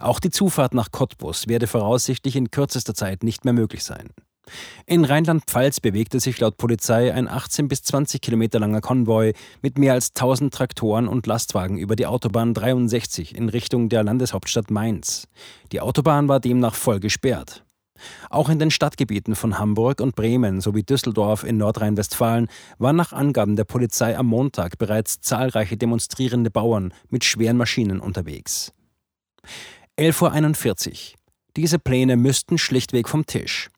Auch 0.00 0.20
die 0.20 0.30
Zufahrt 0.30 0.74
nach 0.74 0.92
Cottbus 0.92 1.48
werde 1.48 1.66
voraussichtlich 1.66 2.36
in 2.36 2.50
kürzester 2.50 2.94
Zeit 2.94 3.22
nicht 3.22 3.44
mehr 3.44 3.54
möglich 3.54 3.84
sein. 3.84 4.10
In 4.86 5.04
Rheinland-Pfalz 5.04 5.80
bewegte 5.80 6.20
sich 6.20 6.38
laut 6.38 6.58
Polizei 6.58 7.14
ein 7.14 7.28
18 7.28 7.68
bis 7.68 7.82
20 7.82 8.20
Kilometer 8.20 8.60
langer 8.60 8.82
Konvoi 8.82 9.32
mit 9.62 9.78
mehr 9.78 9.94
als 9.94 10.10
1000 10.10 10.52
Traktoren 10.52 11.08
und 11.08 11.26
Lastwagen 11.26 11.78
über 11.78 11.96
die 11.96 12.06
Autobahn 12.06 12.52
63 12.52 13.34
in 13.34 13.48
Richtung 13.48 13.88
der 13.88 14.04
Landeshauptstadt 14.04 14.70
Mainz. 14.70 15.28
Die 15.72 15.80
Autobahn 15.80 16.28
war 16.28 16.40
demnach 16.40 16.74
voll 16.74 17.00
gesperrt. 17.00 17.63
Auch 18.30 18.48
in 18.48 18.58
den 18.58 18.70
Stadtgebieten 18.70 19.36
von 19.36 19.58
Hamburg 19.58 20.00
und 20.00 20.16
Bremen 20.16 20.60
sowie 20.60 20.82
Düsseldorf 20.82 21.44
in 21.44 21.56
Nordrhein-Westfalen 21.56 22.48
waren 22.78 22.96
nach 22.96 23.12
Angaben 23.12 23.56
der 23.56 23.64
Polizei 23.64 24.16
am 24.16 24.26
Montag 24.26 24.78
bereits 24.78 25.20
zahlreiche 25.20 25.76
demonstrierende 25.76 26.50
Bauern 26.50 26.92
mit 27.08 27.24
schweren 27.24 27.56
Maschinen 27.56 28.00
unterwegs. 28.00 28.72
11.41 29.98 30.88
Uhr. 30.90 31.18
Diese 31.56 31.78
Pläne 31.78 32.16
müssten 32.16 32.58
schlichtweg 32.58 33.08
vom 33.08 33.26
Tisch. 33.26 33.68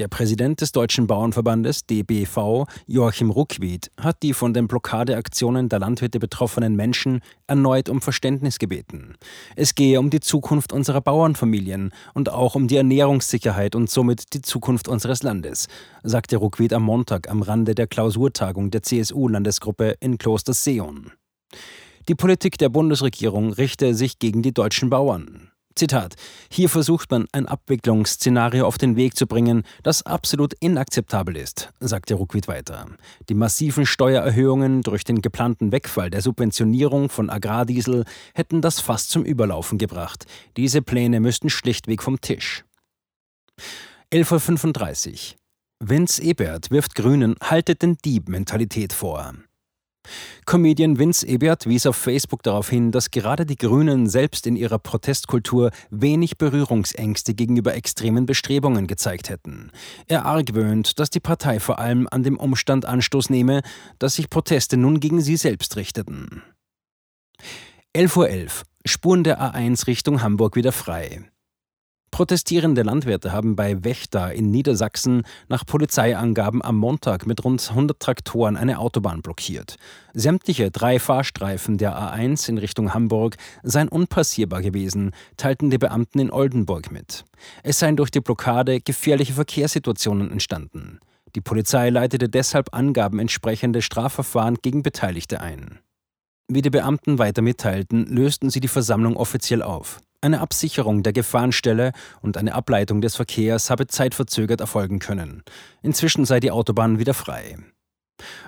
Der 0.00 0.08
Präsident 0.08 0.62
des 0.62 0.72
Deutschen 0.72 1.06
Bauernverbandes 1.06 1.84
DBV, 1.84 2.64
Joachim 2.86 3.28
Ruckwied, 3.28 3.90
hat 4.00 4.22
die 4.22 4.32
von 4.32 4.54
den 4.54 4.66
Blockadeaktionen 4.66 5.68
der 5.68 5.78
Landwirte 5.78 6.18
betroffenen 6.18 6.74
Menschen 6.74 7.20
erneut 7.46 7.90
um 7.90 8.00
Verständnis 8.00 8.58
gebeten. 8.58 9.16
Es 9.56 9.74
gehe 9.74 10.00
um 10.00 10.08
die 10.08 10.20
Zukunft 10.20 10.72
unserer 10.72 11.02
Bauernfamilien 11.02 11.92
und 12.14 12.30
auch 12.30 12.54
um 12.54 12.66
die 12.66 12.76
Ernährungssicherheit 12.76 13.74
und 13.74 13.90
somit 13.90 14.32
die 14.32 14.40
Zukunft 14.40 14.88
unseres 14.88 15.22
Landes, 15.22 15.68
sagte 16.02 16.38
Ruckwied 16.38 16.72
am 16.72 16.84
Montag 16.84 17.28
am 17.28 17.42
Rande 17.42 17.74
der 17.74 17.86
Klausurtagung 17.86 18.70
der 18.70 18.82
CSU-Landesgruppe 18.82 19.96
in 20.00 20.16
Kloster 20.16 20.54
Seon. 20.54 21.12
Die 22.08 22.14
Politik 22.14 22.56
der 22.56 22.70
Bundesregierung 22.70 23.52
richte 23.52 23.94
sich 23.94 24.18
gegen 24.18 24.40
die 24.40 24.54
deutschen 24.54 24.88
Bauern. 24.88 25.49
Zitat: 25.76 26.16
Hier 26.50 26.68
versucht 26.68 27.10
man 27.10 27.26
ein 27.32 27.46
Abwicklungsszenario 27.46 28.66
auf 28.66 28.76
den 28.76 28.96
Weg 28.96 29.16
zu 29.16 29.26
bringen, 29.26 29.62
das 29.82 30.04
absolut 30.04 30.54
inakzeptabel 30.60 31.36
ist, 31.36 31.72
sagte 31.80 32.14
Ruckwied 32.14 32.48
weiter. 32.48 32.86
Die 33.28 33.34
massiven 33.34 33.86
Steuererhöhungen 33.86 34.82
durch 34.82 35.04
den 35.04 35.22
geplanten 35.22 35.72
Wegfall 35.72 36.10
der 36.10 36.22
Subventionierung 36.22 37.08
von 37.08 37.30
Agrardiesel 37.30 38.04
hätten 38.34 38.60
das 38.60 38.80
fast 38.80 39.10
zum 39.10 39.24
Überlaufen 39.24 39.78
gebracht. 39.78 40.26
Diese 40.56 40.82
Pläne 40.82 41.20
müssten 41.20 41.50
schlichtweg 41.50 42.02
vom 42.02 42.20
Tisch. 42.20 42.64
11.35 44.12 45.34
Uhr. 45.34 45.38
Vince 45.82 46.22
Ebert 46.22 46.70
wirft 46.70 46.94
Grünen 46.94 47.36
Haltet 47.42 47.82
den 47.82 47.96
Dieb-Mentalität 47.96 48.92
vor. 48.92 49.34
Comedian 50.46 50.98
Vince 50.98 51.26
Ebert 51.26 51.66
wies 51.66 51.86
auf 51.86 51.96
Facebook 51.96 52.42
darauf 52.42 52.68
hin, 52.68 52.90
dass 52.90 53.10
gerade 53.10 53.46
die 53.46 53.56
Grünen 53.56 54.08
selbst 54.08 54.46
in 54.46 54.56
ihrer 54.56 54.78
Protestkultur 54.78 55.70
wenig 55.90 56.38
Berührungsängste 56.38 57.34
gegenüber 57.34 57.74
extremen 57.74 58.26
Bestrebungen 58.26 58.86
gezeigt 58.86 59.28
hätten. 59.28 59.70
Er 60.08 60.24
argwöhnt, 60.26 60.98
dass 60.98 61.10
die 61.10 61.20
Partei 61.20 61.60
vor 61.60 61.78
allem 61.78 62.08
an 62.10 62.22
dem 62.22 62.36
Umstand 62.36 62.84
Anstoß 62.84 63.30
nehme, 63.30 63.62
dass 63.98 64.16
sich 64.16 64.28
Proteste 64.28 64.76
nun 64.76 64.98
gegen 64.98 65.20
sie 65.20 65.36
selbst 65.36 65.76
richteten. 65.76 66.42
11.11 67.94 68.16
Uhr. 68.16 68.26
.11. 68.26 68.62
Spuren 68.86 69.24
der 69.24 69.40
A1 69.40 69.86
Richtung 69.86 70.22
Hamburg 70.22 70.56
wieder 70.56 70.72
frei. 70.72 71.30
Protestierende 72.10 72.82
Landwirte 72.82 73.32
haben 73.32 73.54
bei 73.56 73.84
Wächter 73.84 74.34
in 74.34 74.50
Niedersachsen 74.50 75.22
nach 75.48 75.64
Polizeiangaben 75.64 76.62
am 76.62 76.76
Montag 76.76 77.24
mit 77.26 77.44
rund 77.44 77.66
100 77.70 78.00
Traktoren 78.00 78.56
eine 78.56 78.78
Autobahn 78.78 79.22
blockiert. 79.22 79.76
Sämtliche 80.12 80.70
drei 80.70 80.98
Fahrstreifen 80.98 81.78
der 81.78 81.96
A1 81.96 82.48
in 82.48 82.58
Richtung 82.58 82.92
Hamburg 82.94 83.36
seien 83.62 83.88
unpassierbar 83.88 84.60
gewesen, 84.60 85.12
teilten 85.36 85.70
die 85.70 85.78
Beamten 85.78 86.18
in 86.18 86.32
Oldenburg 86.32 86.90
mit. 86.90 87.24
Es 87.62 87.78
seien 87.78 87.96
durch 87.96 88.10
die 88.10 88.20
Blockade 88.20 88.80
gefährliche 88.80 89.32
Verkehrssituationen 89.32 90.32
entstanden. 90.32 90.98
Die 91.36 91.40
Polizei 91.40 91.90
leitete 91.90 92.28
deshalb 92.28 92.74
Angaben 92.74 93.20
entsprechende 93.20 93.82
Strafverfahren 93.82 94.56
gegen 94.60 94.82
Beteiligte 94.82 95.40
ein. 95.40 95.78
Wie 96.48 96.62
die 96.62 96.70
Beamten 96.70 97.20
weiter 97.20 97.40
mitteilten, 97.40 98.06
lösten 98.06 98.50
sie 98.50 98.58
die 98.58 98.66
Versammlung 98.66 99.16
offiziell 99.16 99.62
auf. 99.62 100.00
Eine 100.22 100.40
Absicherung 100.40 101.02
der 101.02 101.14
Gefahrenstelle 101.14 101.92
und 102.20 102.36
eine 102.36 102.54
Ableitung 102.54 103.00
des 103.00 103.16
Verkehrs 103.16 103.70
habe 103.70 103.86
zeitverzögert 103.86 104.60
erfolgen 104.60 104.98
können. 104.98 105.42
Inzwischen 105.82 106.26
sei 106.26 106.40
die 106.40 106.50
Autobahn 106.50 106.98
wieder 106.98 107.14
frei. 107.14 107.56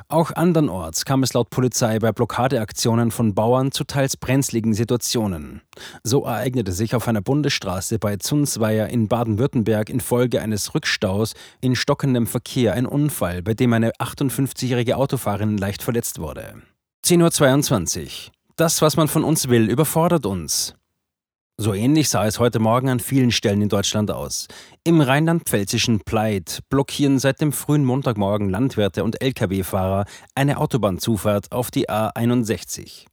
Auch 0.08 0.32
andernorts 0.32 1.06
kam 1.06 1.22
es 1.22 1.32
laut 1.32 1.48
Polizei 1.48 1.98
bei 1.98 2.12
Blockadeaktionen 2.12 3.10
von 3.10 3.34
Bauern 3.34 3.72
zu 3.72 3.84
teils 3.84 4.18
brenzligen 4.18 4.74
Situationen. 4.74 5.62
So 6.02 6.24
ereignete 6.24 6.72
sich 6.72 6.94
auf 6.94 7.08
einer 7.08 7.22
Bundesstraße 7.22 7.98
bei 7.98 8.16
Zunsweier 8.16 8.88
in 8.88 9.08
Baden-Württemberg 9.08 9.88
infolge 9.88 10.42
eines 10.42 10.74
Rückstaus 10.74 11.32
in 11.62 11.74
stockendem 11.74 12.26
Verkehr 12.26 12.74
ein 12.74 12.84
Unfall, 12.84 13.42
bei 13.42 13.54
dem 13.54 13.72
eine 13.72 13.92
58-jährige 13.92 14.98
Autofahrerin 14.98 15.56
leicht 15.56 15.82
verletzt 15.82 16.18
wurde. 16.18 16.54
10.22 17.06 18.04
Uhr. 18.04 18.32
Das, 18.56 18.82
was 18.82 18.96
man 18.96 19.08
von 19.08 19.24
uns 19.24 19.48
will, 19.48 19.70
überfordert 19.70 20.26
uns. 20.26 20.74
So 21.58 21.74
ähnlich 21.74 22.08
sah 22.08 22.26
es 22.26 22.38
heute 22.38 22.58
Morgen 22.58 22.88
an 22.88 22.98
vielen 22.98 23.30
Stellen 23.30 23.60
in 23.60 23.68
Deutschland 23.68 24.10
aus. 24.10 24.48
Im 24.84 25.00
rheinland-pfälzischen 25.00 26.00
Pleit 26.00 26.60
blockieren 26.70 27.18
seit 27.18 27.40
dem 27.40 27.52
frühen 27.52 27.84
Montagmorgen 27.84 28.48
Landwirte 28.48 29.04
und 29.04 29.20
Lkw-Fahrer 29.20 30.06
eine 30.34 30.56
Autobahnzufahrt 30.56 31.52
auf 31.52 31.70
die 31.70 31.88
A61. 31.90 33.04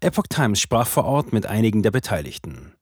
Epoch 0.00 0.26
Times 0.28 0.60
sprach 0.60 0.86
vor 0.86 1.04
Ort 1.04 1.32
mit 1.32 1.46
einigen 1.46 1.82
der 1.82 1.92
Beteiligten. 1.92 2.74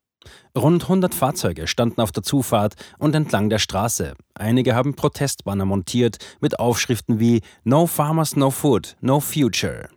Rund 0.56 0.84
100 0.84 1.14
Fahrzeuge 1.14 1.66
standen 1.66 2.00
auf 2.00 2.12
der 2.12 2.22
Zufahrt 2.22 2.74
und 2.98 3.14
entlang 3.14 3.50
der 3.50 3.58
Straße. 3.58 4.14
Einige 4.34 4.74
haben 4.74 4.94
Protestbanner 4.94 5.66
montiert 5.66 6.16
mit 6.40 6.58
Aufschriften 6.58 7.20
wie 7.20 7.42
No 7.62 7.86
Farmers, 7.86 8.36
No 8.36 8.50
Food, 8.50 8.96
No 9.00 9.20
Future. 9.20 9.90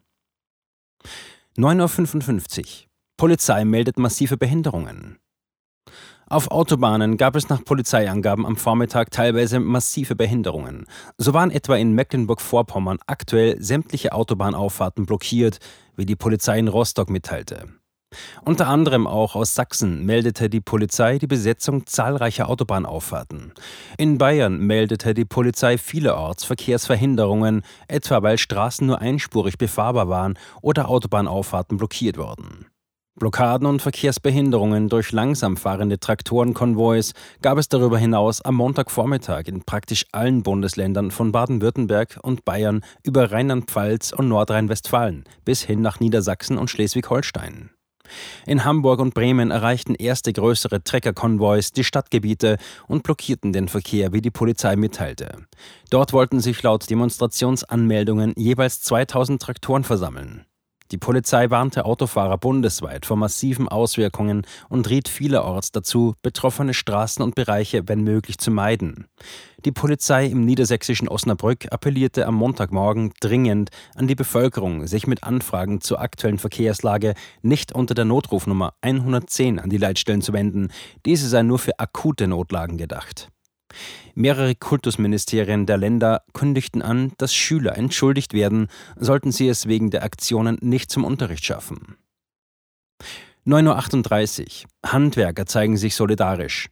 9.55 1.58 2.60
Uhr. 2.60 2.87
Polizei 3.18 3.66
meldet 3.66 3.98
massive 3.98 4.38
Behinderungen. 4.38 5.18
Auf 6.30 6.52
Autobahnen 6.52 7.18
gab 7.18 7.36
es 7.36 7.50
nach 7.50 7.64
Polizeiangaben 7.64 8.46
am 8.46 8.58
Vormittag 8.58 9.10
teilweise 9.10 9.60
massive 9.60 10.16
Behinderungen. 10.16 10.86
So 11.18 11.34
waren 11.34 11.50
etwa 11.50 11.78
in 11.78 11.94
Mecklenburg-Vorpommern 11.94 13.00
aktuell 13.08 13.60
sämtliche 13.60 14.12
Autobahnauffahrten 14.12 15.08
blockiert, 15.08 15.58
wie 15.96 16.06
die 16.06 16.16
Polizei 16.16 16.60
in 16.60 16.68
Rostock 16.68 17.10
mitteilte. 17.10 17.64
Unter 18.46 18.68
anderem 18.68 19.08
auch 19.08 19.36
aus 19.36 19.56
Sachsen 19.56 20.06
meldete 20.06 20.48
die 20.50 20.62
Polizei 20.62 21.18
die 21.18 21.28
Besetzung 21.28 21.88
zahlreicher 21.88 22.50
Autobahnauffahrten. 22.50 23.54
In 23.98 24.20
Bayern 24.20 24.60
meldete 24.60 25.16
die 25.16 25.26
Polizei 25.26 25.80
vielerorts 25.80 26.44
Verkehrsverhinderungen, 26.44 27.64
etwa 27.88 28.22
weil 28.22 28.38
Straßen 28.38 28.86
nur 28.86 29.02
einspurig 29.02 29.58
befahrbar 29.58 30.08
waren 30.08 30.38
oder 30.62 30.88
Autobahnauffahrten 30.88 31.78
blockiert 31.78 32.18
wurden. 32.18 32.68
Blockaden 33.20 33.68
und 33.68 33.82
Verkehrsbehinderungen 33.82 34.90
durch 34.90 35.12
langsam 35.12 35.58
fahrende 35.58 36.00
Traktorenkonvois 36.00 37.14
gab 37.42 37.58
es 37.58 37.68
darüber 37.68 37.98
hinaus 37.98 38.42
am 38.42 38.56
Montagvormittag 38.56 39.48
in 39.48 39.64
praktisch 39.64 40.06
allen 40.12 40.44
Bundesländern 40.44 41.10
von 41.10 41.32
Baden-Württemberg 41.32 42.20
und 42.22 42.46
Bayern 42.46 42.84
über 43.02 43.32
Rheinland-Pfalz 43.32 44.14
und 44.14 44.28
Nordrhein-Westfalen 44.28 45.24
bis 45.46 45.64
hin 45.64 45.82
nach 45.82 46.00
Niedersachsen 46.00 46.60
und 46.60 46.70
Schleswig-Holstein. 46.70 47.72
In 48.46 48.64
Hamburg 48.64 49.00
und 49.00 49.16
Bremen 49.16 49.50
erreichten 49.50 49.96
erste 49.96 50.32
größere 50.32 50.84
Treckerkonvois 50.84 51.72
die 51.76 51.84
Stadtgebiete 51.84 52.58
und 52.88 53.02
blockierten 53.02 53.52
den 53.52 53.68
Verkehr, 53.68 54.14
wie 54.14 54.22
die 54.22 54.32
Polizei 54.32 54.76
mitteilte. 54.76 55.48
Dort 55.90 56.14
wollten 56.14 56.40
sich 56.40 56.62
laut 56.62 56.90
Demonstrationsanmeldungen 56.90 58.34
jeweils 58.38 58.82
2000 58.82 59.42
Traktoren 59.42 59.84
versammeln. 59.84 60.46
Die 60.92 60.98
Polizei 60.98 61.50
warnte 61.50 61.84
Autofahrer 61.84 62.38
bundesweit 62.38 63.06
vor 63.06 63.18
massiven 63.18 63.68
Auswirkungen 63.68 64.46
und 64.70 64.90
riet 64.90 65.10
vielerorts 65.10 65.72
dazu, 65.72 66.16
betroffene 66.22 66.74
Straßen 66.74 67.22
und 67.24 67.36
Bereiche 67.36 67.84
wenn 67.88 68.04
möglich 68.04 68.38
zu 68.38 68.52
meiden. 68.52 69.08
Die 69.66 69.72
Polizei 69.72 70.28
im 70.28 70.46
niedersächsischen 70.46 71.10
Osnabrück 71.10 71.72
appellierte 71.72 72.26
am 72.26 72.36
Montagmorgen 72.36 73.12
dringend 73.20 73.70
an 73.96 74.08
die 74.08 74.16
Bevölkerung, 74.16 74.88
sich 74.88 75.08
mit 75.08 75.24
Anfragen 75.24 75.82
zur 75.82 76.00
aktuellen 76.00 76.40
Verkehrslage 76.40 77.16
nicht 77.42 77.74
unter 77.74 77.94
der 77.94 78.06
Notrufnummer 78.06 78.74
110 78.82 79.60
an 79.60 79.70
die 79.70 79.78
Leitstellen 79.78 80.22
zu 80.22 80.32
wenden. 80.32 80.70
Diese 81.06 81.28
sei 81.28 81.44
nur 81.44 81.60
für 81.60 81.80
akute 81.80 82.28
Notlagen 82.28 82.78
gedacht. 82.78 83.30
Mehrere 84.16 84.56
Kultusministerien 84.56 85.66
der 85.66 85.78
Länder 85.78 86.24
kündigten 86.34 86.82
an, 86.82 87.12
dass 87.18 87.34
Schüler 87.34 87.78
entschuldigt 87.78 88.34
werden, 88.34 88.68
sollten 88.96 89.32
sie 89.32 89.48
es 89.48 89.68
wegen 89.68 89.92
der 89.92 90.04
Aktionen 90.04 90.58
nicht 90.62 90.90
zum 90.90 91.04
Unterricht 91.04 91.46
schaffen. 91.46 91.98
9.38 93.46 94.66
Uhr. 94.66 94.92
Handwerker 94.92 95.46
zeigen 95.46 95.78
sich 95.78 95.96
solidarisch. 95.96 96.70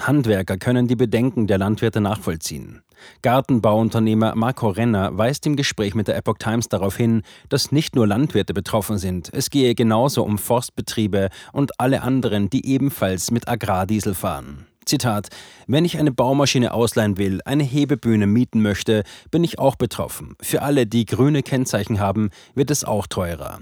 Handwerker 0.00 0.56
können 0.56 0.88
die 0.88 0.96
Bedenken 0.96 1.46
der 1.46 1.58
Landwirte 1.58 2.00
nachvollziehen. 2.00 2.82
Gartenbauunternehmer 3.22 4.34
Marco 4.34 4.68
Renner 4.68 5.16
weist 5.16 5.46
im 5.46 5.56
Gespräch 5.56 5.94
mit 5.94 6.08
der 6.08 6.16
Epoch 6.16 6.38
Times 6.38 6.68
darauf 6.68 6.96
hin, 6.96 7.22
dass 7.48 7.72
nicht 7.72 7.96
nur 7.96 8.06
Landwirte 8.06 8.54
betroffen 8.54 8.98
sind, 8.98 9.30
es 9.32 9.50
gehe 9.50 9.74
genauso 9.74 10.22
um 10.22 10.38
Forstbetriebe 10.38 11.30
und 11.52 11.78
alle 11.80 12.02
anderen, 12.02 12.50
die 12.50 12.66
ebenfalls 12.66 13.30
mit 13.30 13.48
Agrardiesel 13.48 14.14
fahren. 14.14 14.66
Zitat, 14.90 15.28
wenn 15.66 15.84
ich 15.84 15.98
eine 15.98 16.12
Baumaschine 16.12 16.74
ausleihen 16.74 17.16
will, 17.16 17.40
eine 17.44 17.62
Hebebühne 17.62 18.26
mieten 18.26 18.60
möchte, 18.60 19.04
bin 19.30 19.44
ich 19.44 19.58
auch 19.58 19.76
betroffen. 19.76 20.34
Für 20.42 20.62
alle, 20.62 20.86
die 20.86 21.06
grüne 21.06 21.42
Kennzeichen 21.42 22.00
haben, 22.00 22.30
wird 22.54 22.70
es 22.70 22.84
auch 22.84 23.06
teurer. 23.06 23.60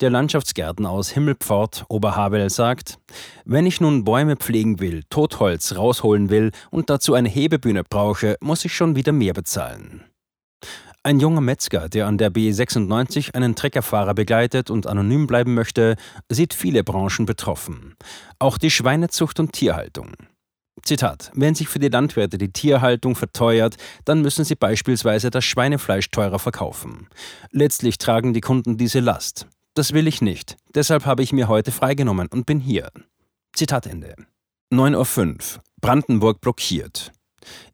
Der 0.00 0.10
Landschaftsgärtner 0.10 0.90
aus 0.90 1.08
Himmelpfort, 1.08 1.86
Oberhavel, 1.88 2.50
sagt, 2.50 2.98
wenn 3.46 3.64
ich 3.64 3.80
nun 3.80 4.04
Bäume 4.04 4.36
pflegen 4.36 4.80
will, 4.80 5.04
Totholz 5.08 5.76
rausholen 5.76 6.28
will 6.28 6.50
und 6.70 6.90
dazu 6.90 7.14
eine 7.14 7.28
Hebebühne 7.28 7.82
brauche, 7.84 8.36
muss 8.40 8.64
ich 8.64 8.74
schon 8.74 8.96
wieder 8.96 9.12
mehr 9.12 9.32
bezahlen. 9.32 10.04
Ein 11.06 11.20
junger 11.20 11.42
Metzger, 11.42 11.90
der 11.90 12.06
an 12.06 12.16
der 12.16 12.32
B96 12.32 13.34
einen 13.34 13.54
Treckerfahrer 13.54 14.14
begleitet 14.14 14.70
und 14.70 14.86
anonym 14.86 15.26
bleiben 15.26 15.52
möchte, 15.52 15.96
sieht 16.30 16.54
viele 16.54 16.82
Branchen 16.82 17.26
betroffen. 17.26 17.94
Auch 18.38 18.56
die 18.56 18.70
Schweinezucht 18.70 19.38
und 19.38 19.52
Tierhaltung. 19.52 20.12
Zitat: 20.84 21.30
Wenn 21.34 21.54
sich 21.54 21.68
für 21.68 21.78
die 21.78 21.88
Landwirte 21.88 22.38
die 22.38 22.52
Tierhaltung 22.52 23.16
verteuert, 23.16 23.76
dann 24.04 24.22
müssen 24.22 24.44
sie 24.44 24.54
beispielsweise 24.54 25.30
das 25.30 25.44
Schweinefleisch 25.44 26.10
teurer 26.10 26.38
verkaufen. 26.38 27.08
Letztlich 27.50 27.98
tragen 27.98 28.34
die 28.34 28.40
Kunden 28.40 28.76
diese 28.76 29.00
Last. 29.00 29.46
Das 29.74 29.92
will 29.92 30.06
ich 30.06 30.22
nicht. 30.22 30.56
Deshalb 30.74 31.06
habe 31.06 31.22
ich 31.22 31.32
mir 31.32 31.48
heute 31.48 31.72
freigenommen 31.72 32.28
und 32.28 32.46
bin 32.46 32.60
hier. 32.60 32.90
Zitat 33.54 33.86
Ende. 33.86 34.14
9.05 34.72 35.56
Uhr. 35.56 35.62
Brandenburg 35.80 36.40
blockiert. 36.40 37.12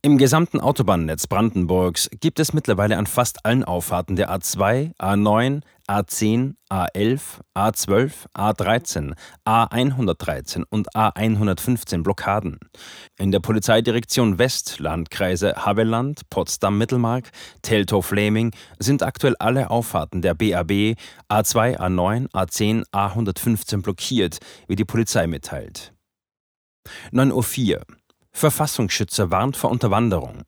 Im 0.03 0.19
gesamten 0.19 0.61
Autobahnnetz 0.61 1.27
Brandenburgs 1.27 2.11
gibt 2.21 2.41
es 2.41 2.53
mittlerweile 2.53 2.97
an 2.97 3.07
fast 3.07 3.45
allen 3.45 3.65
Auffahrten 3.65 4.17
der 4.17 4.31
A2, 4.31 4.97
A9, 4.97 5.63
A10, 5.91 6.55
A11, 6.71 7.41
A12, 7.57 8.13
A13, 8.33 9.15
A113 9.45 10.63
und 10.71 10.89
A115 10.95 12.05
Blockaden. 12.05 12.61
In 13.19 13.33
der 13.33 13.41
Polizeidirektion 13.41 14.39
West, 14.39 14.79
Landkreise 14.79 15.55
Havelland, 15.57 16.31
Potsdam-Mittelmark, 16.31 17.31
Teltow-Fleming 17.63 18.53
sind 18.79 19.03
aktuell 19.03 19.35
alle 19.41 19.71
Auffahrten 19.71 20.23
der 20.23 20.35
BAB 20.35 20.95
A2, 21.29 21.81
A9, 21.81 22.31
A10, 22.31 22.85
A115 22.93 23.83
blockiert, 23.83 24.39
wie 24.69 24.77
die 24.77 24.85
Polizei 24.85 25.27
mitteilt. 25.27 25.93
9.04 27.11 27.79
Uhr 27.79 27.83
Verfassungsschützer 28.31 29.33
warnt 29.33 29.57
vor 29.57 29.73
Unterwanderung. 29.73 30.45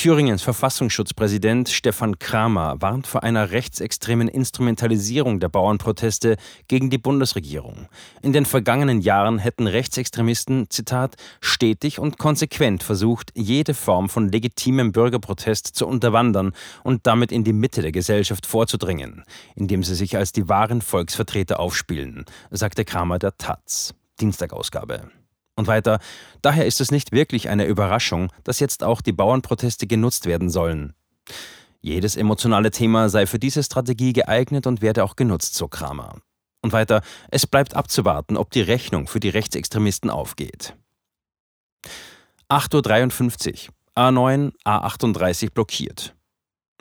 Thüringens 0.00 0.40
Verfassungsschutzpräsident 0.40 1.68
Stefan 1.68 2.18
Kramer 2.18 2.80
warnt 2.80 3.06
vor 3.06 3.22
einer 3.22 3.50
rechtsextremen 3.50 4.28
Instrumentalisierung 4.28 5.40
der 5.40 5.50
Bauernproteste 5.50 6.36
gegen 6.68 6.88
die 6.88 6.96
Bundesregierung. 6.96 7.86
In 8.22 8.32
den 8.32 8.46
vergangenen 8.46 9.02
Jahren 9.02 9.38
hätten 9.38 9.66
Rechtsextremisten, 9.66 10.70
Zitat, 10.70 11.16
stetig 11.42 11.98
und 11.98 12.16
konsequent 12.16 12.82
versucht, 12.82 13.30
jede 13.34 13.74
Form 13.74 14.08
von 14.08 14.30
legitimem 14.30 14.92
Bürgerprotest 14.92 15.66
zu 15.66 15.86
unterwandern 15.86 16.52
und 16.82 17.06
damit 17.06 17.30
in 17.30 17.44
die 17.44 17.52
Mitte 17.52 17.82
der 17.82 17.92
Gesellschaft 17.92 18.46
vorzudringen, 18.46 19.24
indem 19.54 19.82
sie 19.82 19.94
sich 19.94 20.16
als 20.16 20.32
die 20.32 20.48
wahren 20.48 20.80
Volksvertreter 20.80 21.60
aufspielen, 21.60 22.24
sagte 22.50 22.86
Kramer 22.86 23.18
der 23.18 23.36
Taz. 23.36 23.92
Dienstagausgabe. 24.18 25.10
Und 25.60 25.66
weiter, 25.66 25.98
daher 26.40 26.64
ist 26.64 26.80
es 26.80 26.90
nicht 26.90 27.12
wirklich 27.12 27.50
eine 27.50 27.66
Überraschung, 27.66 28.32
dass 28.44 28.60
jetzt 28.60 28.82
auch 28.82 29.02
die 29.02 29.12
Bauernproteste 29.12 29.86
genutzt 29.86 30.24
werden 30.24 30.48
sollen. 30.48 30.94
Jedes 31.82 32.16
emotionale 32.16 32.70
Thema 32.70 33.10
sei 33.10 33.26
für 33.26 33.38
diese 33.38 33.62
Strategie 33.62 34.14
geeignet 34.14 34.66
und 34.66 34.80
werde 34.80 35.04
auch 35.04 35.16
genutzt, 35.16 35.54
so 35.54 35.68
Kramer. 35.68 36.14
Und 36.62 36.72
weiter, 36.72 37.02
es 37.30 37.46
bleibt 37.46 37.76
abzuwarten, 37.76 38.38
ob 38.38 38.50
die 38.52 38.62
Rechnung 38.62 39.06
für 39.06 39.20
die 39.20 39.28
Rechtsextremisten 39.28 40.08
aufgeht. 40.08 40.74
8.53 42.48 43.68
Uhr. 43.68 43.74
A9, 43.98 44.52
A38 44.64 45.52
blockiert. 45.52 46.14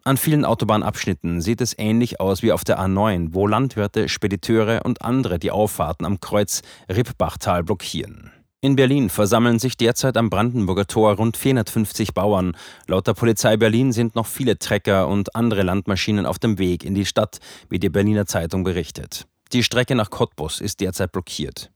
An 0.05 0.15
vielen 0.15 0.45
Autobahnabschnitten 0.45 1.41
sieht 1.41 1.59
es 1.59 1.77
ähnlich 1.77 2.21
aus 2.21 2.43
wie 2.43 2.53
auf 2.53 2.63
der 2.63 2.79
A9, 2.79 3.33
wo 3.33 3.45
Landwirte, 3.45 4.07
Spediteure 4.07 4.85
und 4.85 5.01
andere 5.01 5.37
die 5.37 5.51
Auffahrten 5.51 6.05
am 6.05 6.21
Kreuz 6.21 6.61
Rippbachtal 6.87 7.65
blockieren. 7.65 8.31
In 8.61 8.75
Berlin 8.75 9.09
versammeln 9.09 9.57
sich 9.57 9.77
derzeit 9.77 10.17
am 10.17 10.29
Brandenburger 10.29 10.85
Tor 10.85 11.15
rund 11.15 11.37
450 11.37 12.13
Bauern. 12.13 12.57
Laut 12.87 13.07
der 13.07 13.13
Polizei 13.13 13.55
Berlin 13.55 13.93
sind 13.93 14.15
noch 14.15 14.25
viele 14.27 14.59
Trecker 14.59 15.07
und 15.07 15.33
andere 15.33 15.63
Landmaschinen 15.63 16.25
auf 16.25 16.39
dem 16.39 16.57
Weg 16.57 16.83
in 16.83 16.93
die 16.93 17.05
Stadt, 17.05 17.39
wie 17.69 17.79
die 17.79 17.87
Berliner 17.87 18.25
Zeitung 18.25 18.65
berichtet. 18.65 19.27
Die 19.53 19.63
Strecke 19.63 19.95
nach 19.95 20.09
Cottbus 20.09 20.59
ist 20.59 20.81
derzeit 20.81 21.13
blockiert. 21.13 21.71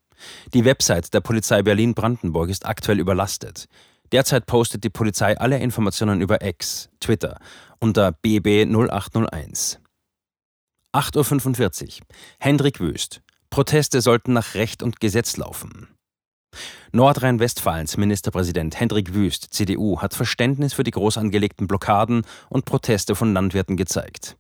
Die 0.54 0.66
Website 0.66 1.14
der 1.14 1.22
Polizei 1.22 1.62
Berlin-Brandenburg 1.62 2.50
ist 2.50 2.66
aktuell 2.66 3.00
überlastet. 3.00 3.68
Derzeit 4.12 4.46
postet 4.46 4.84
die 4.84 4.90
Polizei 4.90 5.38
alle 5.38 5.60
Informationen 5.60 6.20
über 6.20 6.46
X, 6.46 6.90
Twitter, 7.00 7.40
unter 7.80 8.10
bb0801. 8.10 9.78
8.45 10.94 12.02
Uhr. 12.02 12.08
Hendrik 12.40 12.82
Wüst. 12.82 13.22
Proteste 13.50 14.02
sollten 14.02 14.34
nach 14.34 14.54
Recht 14.54 14.84
und 14.84 15.00
Gesetz 15.00 15.38
laufen. 15.38 15.93
Nordrhein-Westfalens 16.92 17.98
Ministerpräsident 17.98 18.80
Hendrik 18.80 19.14
Wüst, 19.14 19.54
CDU, 19.54 20.02
hat 20.02 20.14
Verständnis 20.14 20.74
für 20.74 20.84
die 20.84 20.92
groß 20.92 21.18
angelegten 21.18 21.68
Blockaden 21.68 22.24
und 22.50 22.66
Proteste 22.66 23.16
von 23.16 23.34
Landwirten 23.34 23.78
gezeigt. 23.78 24.38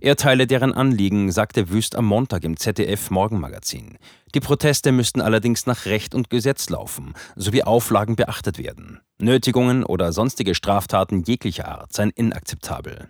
Er 0.00 0.16
teile 0.16 0.46
deren 0.46 0.72
Anliegen, 0.72 1.32
sagte 1.32 1.70
Wüst 1.70 1.96
am 1.96 2.06
Montag 2.06 2.44
im 2.44 2.56
ZDF 2.56 3.10
Morgenmagazin. 3.10 3.98
Die 4.34 4.40
Proteste 4.40 4.92
müssten 4.92 5.20
allerdings 5.20 5.66
nach 5.66 5.86
Recht 5.86 6.14
und 6.14 6.30
Gesetz 6.30 6.70
laufen, 6.70 7.14
sowie 7.34 7.64
Auflagen 7.64 8.14
beachtet 8.14 8.58
werden. 8.58 9.00
Nötigungen 9.18 9.84
oder 9.84 10.12
sonstige 10.12 10.54
Straftaten 10.54 11.24
jeglicher 11.24 11.66
Art 11.66 11.92
seien 11.92 12.10
inakzeptabel. 12.10 13.08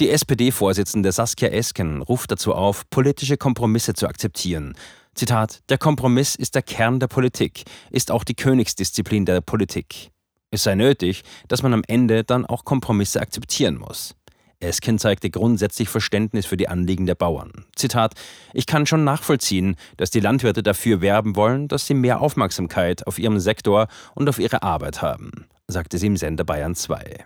Die 0.00 0.08
SPD-Vorsitzende 0.08 1.12
Saskia 1.12 1.50
Esken 1.50 2.00
ruft 2.00 2.32
dazu 2.32 2.54
auf, 2.54 2.88
politische 2.88 3.36
Kompromisse 3.36 3.92
zu 3.92 4.08
akzeptieren. 4.08 4.74
Zitat, 5.14 5.60
der 5.68 5.78
Kompromiss 5.78 6.34
ist 6.34 6.54
der 6.54 6.62
Kern 6.62 7.00
der 7.00 7.08
Politik, 7.08 7.64
ist 7.90 8.10
auch 8.10 8.24
die 8.24 8.34
Königsdisziplin 8.34 9.26
der 9.26 9.40
Politik. 9.40 10.10
Es 10.50 10.64
sei 10.64 10.74
nötig, 10.74 11.22
dass 11.48 11.62
man 11.62 11.74
am 11.74 11.82
Ende 11.86 12.24
dann 12.24 12.46
auch 12.46 12.64
Kompromisse 12.64 13.20
akzeptieren 13.20 13.76
muss. 13.76 14.14
Esken 14.60 14.98
zeigte 14.98 15.30
grundsätzlich 15.30 15.88
Verständnis 15.88 16.44
für 16.44 16.56
die 16.56 16.68
Anliegen 16.68 17.06
der 17.06 17.14
Bauern. 17.14 17.64
Zitat: 17.74 18.14
Ich 18.52 18.66
kann 18.66 18.86
schon 18.86 19.04
nachvollziehen, 19.04 19.76
dass 19.96 20.10
die 20.10 20.20
Landwirte 20.20 20.62
dafür 20.62 21.00
werben 21.00 21.34
wollen, 21.34 21.66
dass 21.66 21.86
sie 21.86 21.94
mehr 21.94 22.20
Aufmerksamkeit 22.20 23.06
auf 23.06 23.18
ihrem 23.18 23.40
Sektor 23.40 23.88
und 24.14 24.28
auf 24.28 24.38
ihre 24.38 24.62
Arbeit 24.62 25.00
haben, 25.00 25.46
sagte 25.66 25.98
sie 25.98 26.08
im 26.08 26.16
Sender 26.16 26.44
Bayern 26.44 26.74
2. 26.74 27.24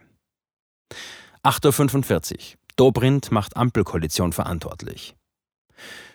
8.45 1.43 2.33
Uhr. 2.33 2.39
Dobrindt 2.77 3.31
macht 3.33 3.57
Ampelkoalition 3.57 4.33
verantwortlich. 4.33 5.15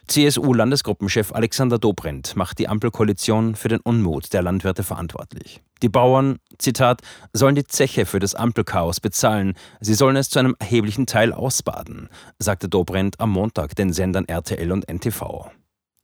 CSU-Landesgruppenchef 0.09 1.31
Alexander 1.33 1.77
Dobrindt 1.77 2.35
macht 2.35 2.57
die 2.57 2.67
Ampelkoalition 2.67 3.53
für 3.53 3.67
den 3.67 3.79
Unmut 3.79 4.33
der 4.33 4.41
Landwirte 4.41 4.83
verantwortlich. 4.83 5.61
Die 5.83 5.89
Bauern, 5.89 6.39
Zitat, 6.57 7.01
sollen 7.31 7.53
die 7.53 7.63
Zeche 7.63 8.07
für 8.07 8.17
das 8.17 8.33
Ampelchaos 8.33 8.99
bezahlen, 8.99 9.53
sie 9.79 9.93
sollen 9.93 10.15
es 10.15 10.31
zu 10.31 10.39
einem 10.39 10.55
erheblichen 10.57 11.05
Teil 11.05 11.31
ausbaden, 11.31 12.09
sagte 12.39 12.67
Dobrindt 12.67 13.19
am 13.19 13.29
Montag 13.29 13.75
den 13.75 13.93
Sendern 13.93 14.25
RTL 14.25 14.71
und 14.71 14.89
NTV. 14.89 15.51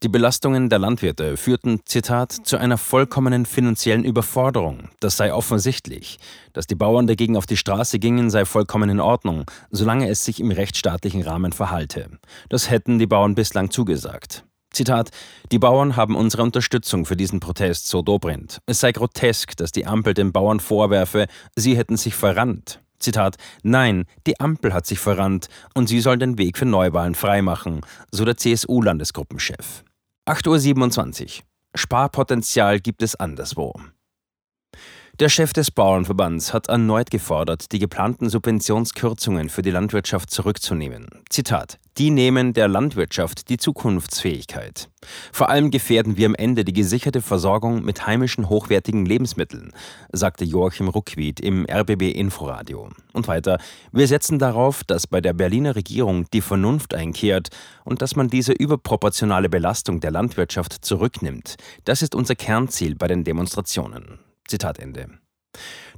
Die 0.05 0.09
Belastungen 0.09 0.69
der 0.69 0.77
Landwirte 0.77 1.35
führten, 1.35 1.79
Zitat, 1.83 2.31
zu 2.31 2.57
einer 2.57 2.77
vollkommenen 2.77 3.47
finanziellen 3.47 4.05
Überforderung. 4.05 4.89
Das 4.99 5.17
sei 5.17 5.33
offensichtlich. 5.33 6.19
Dass 6.53 6.67
die 6.67 6.75
Bauern 6.75 7.07
dagegen 7.07 7.35
auf 7.35 7.47
die 7.47 7.57
Straße 7.57 7.97
gingen, 7.97 8.29
sei 8.29 8.45
vollkommen 8.45 8.91
in 8.91 8.99
Ordnung, 8.99 9.49
solange 9.71 10.07
es 10.07 10.23
sich 10.23 10.39
im 10.39 10.51
rechtsstaatlichen 10.51 11.23
Rahmen 11.23 11.53
verhalte. 11.53 12.11
Das 12.49 12.69
hätten 12.69 12.99
die 12.99 13.07
Bauern 13.07 13.33
bislang 13.33 13.71
zugesagt. 13.71 14.45
Zitat: 14.69 15.09
Die 15.51 15.57
Bauern 15.57 15.95
haben 15.95 16.15
unsere 16.15 16.43
Unterstützung 16.43 17.07
für 17.07 17.15
diesen 17.15 17.39
Protest, 17.39 17.87
so 17.87 18.03
Dobrindt. 18.03 18.59
Es 18.67 18.81
sei 18.81 18.91
grotesk, 18.91 19.57
dass 19.57 19.71
die 19.71 19.87
Ampel 19.87 20.13
den 20.13 20.31
Bauern 20.31 20.59
vorwerfe, 20.59 21.25
sie 21.55 21.75
hätten 21.75 21.97
sich 21.97 22.13
verrannt. 22.13 22.79
Zitat: 22.99 23.37
Nein, 23.63 24.05
die 24.27 24.39
Ampel 24.39 24.71
hat 24.71 24.85
sich 24.85 24.99
verrannt 24.99 25.47
und 25.73 25.89
sie 25.89 25.99
soll 25.99 26.19
den 26.19 26.37
Weg 26.37 26.59
für 26.59 26.65
Neuwahlen 26.65 27.15
freimachen, 27.15 27.81
so 28.11 28.23
der 28.23 28.37
CSU-Landesgruppenchef. 28.37 29.83
8.27 30.27 31.21
Uhr. 31.21 31.45
Sparpotenzial 31.75 32.79
gibt 32.79 33.03
es 33.03 33.15
anderswo. 33.15 33.73
Der 35.19 35.29
Chef 35.29 35.53
des 35.53 35.69
Bauernverbands 35.69 36.51
hat 36.51 36.67
erneut 36.67 37.11
gefordert, 37.11 37.71
die 37.71 37.77
geplanten 37.77 38.29
Subventionskürzungen 38.29 39.49
für 39.49 39.61
die 39.61 39.69
Landwirtschaft 39.69 40.31
zurückzunehmen. 40.31 41.07
Zitat: 41.29 41.77
Die 41.97 42.09
nehmen 42.09 42.51
der 42.51 42.67
Landwirtschaft 42.67 43.47
die 43.47 43.55
Zukunftsfähigkeit. 43.55 44.89
Vor 45.31 45.47
allem 45.47 45.71
gefährden 45.71 46.17
wir 46.17 46.25
am 46.25 46.35
Ende 46.35 46.65
die 46.65 46.73
gesicherte 46.73 47.21
Versorgung 47.21 47.85
mit 47.85 48.05
heimischen 48.05 48.49
hochwertigen 48.49 49.05
Lebensmitteln, 49.05 49.71
sagte 50.11 50.43
Joachim 50.43 50.89
Ruckwied 50.89 51.39
im 51.39 51.65
RBB 51.65 52.11
Inforadio. 52.13 52.89
Und 53.13 53.29
weiter: 53.29 53.59
Wir 53.93 54.09
setzen 54.09 54.39
darauf, 54.39 54.83
dass 54.83 55.07
bei 55.07 55.21
der 55.21 55.31
Berliner 55.31 55.77
Regierung 55.77 56.25
die 56.33 56.41
Vernunft 56.41 56.93
einkehrt 56.93 57.47
und 57.85 58.01
dass 58.01 58.17
man 58.17 58.27
diese 58.27 58.51
überproportionale 58.51 59.47
Belastung 59.47 60.01
der 60.01 60.11
Landwirtschaft 60.11 60.83
zurücknimmt. 60.83 61.55
Das 61.85 62.01
ist 62.01 62.13
unser 62.13 62.35
Kernziel 62.35 62.95
bei 62.95 63.07
den 63.07 63.23
Demonstrationen. 63.23 64.19
Zitat 64.45 64.79
Ende. 64.79 65.07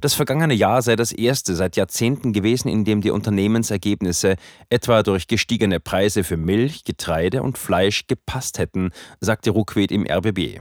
Das 0.00 0.14
vergangene 0.14 0.54
Jahr 0.54 0.82
sei 0.82 0.96
das 0.96 1.12
erste 1.12 1.54
seit 1.54 1.76
Jahrzehnten 1.76 2.32
gewesen, 2.32 2.68
in 2.68 2.84
dem 2.84 3.00
die 3.00 3.10
Unternehmensergebnisse 3.10 4.36
etwa 4.70 5.02
durch 5.02 5.26
gestiegene 5.26 5.80
Preise 5.80 6.24
für 6.24 6.36
Milch, 6.36 6.84
Getreide 6.84 7.42
und 7.42 7.58
Fleisch 7.58 8.06
gepasst 8.06 8.58
hätten, 8.58 8.90
sagte 9.20 9.50
Ruckweed 9.50 9.90
im 9.90 10.06
RBB. 10.06 10.60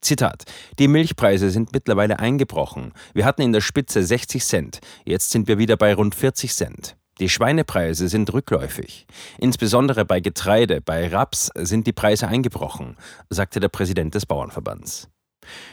Zitat: 0.00 0.44
Die 0.78 0.88
Milchpreise 0.88 1.50
sind 1.50 1.72
mittlerweile 1.72 2.18
eingebrochen. 2.18 2.92
Wir 3.14 3.24
hatten 3.24 3.42
in 3.42 3.52
der 3.52 3.60
Spitze 3.60 4.02
60 4.02 4.44
Cent, 4.44 4.80
jetzt 5.04 5.30
sind 5.30 5.48
wir 5.48 5.58
wieder 5.58 5.76
bei 5.76 5.94
rund 5.94 6.14
40 6.14 6.52
Cent. 6.52 6.96
Die 7.20 7.28
Schweinepreise 7.28 8.08
sind 8.08 8.32
rückläufig. 8.32 9.06
Insbesondere 9.38 10.04
bei 10.04 10.20
Getreide, 10.20 10.80
bei 10.80 11.08
Raps 11.08 11.50
sind 11.54 11.86
die 11.86 11.92
Preise 11.92 12.26
eingebrochen, 12.26 12.96
sagte 13.28 13.60
der 13.60 13.68
Präsident 13.68 14.14
des 14.14 14.26
Bauernverbands. 14.26 15.08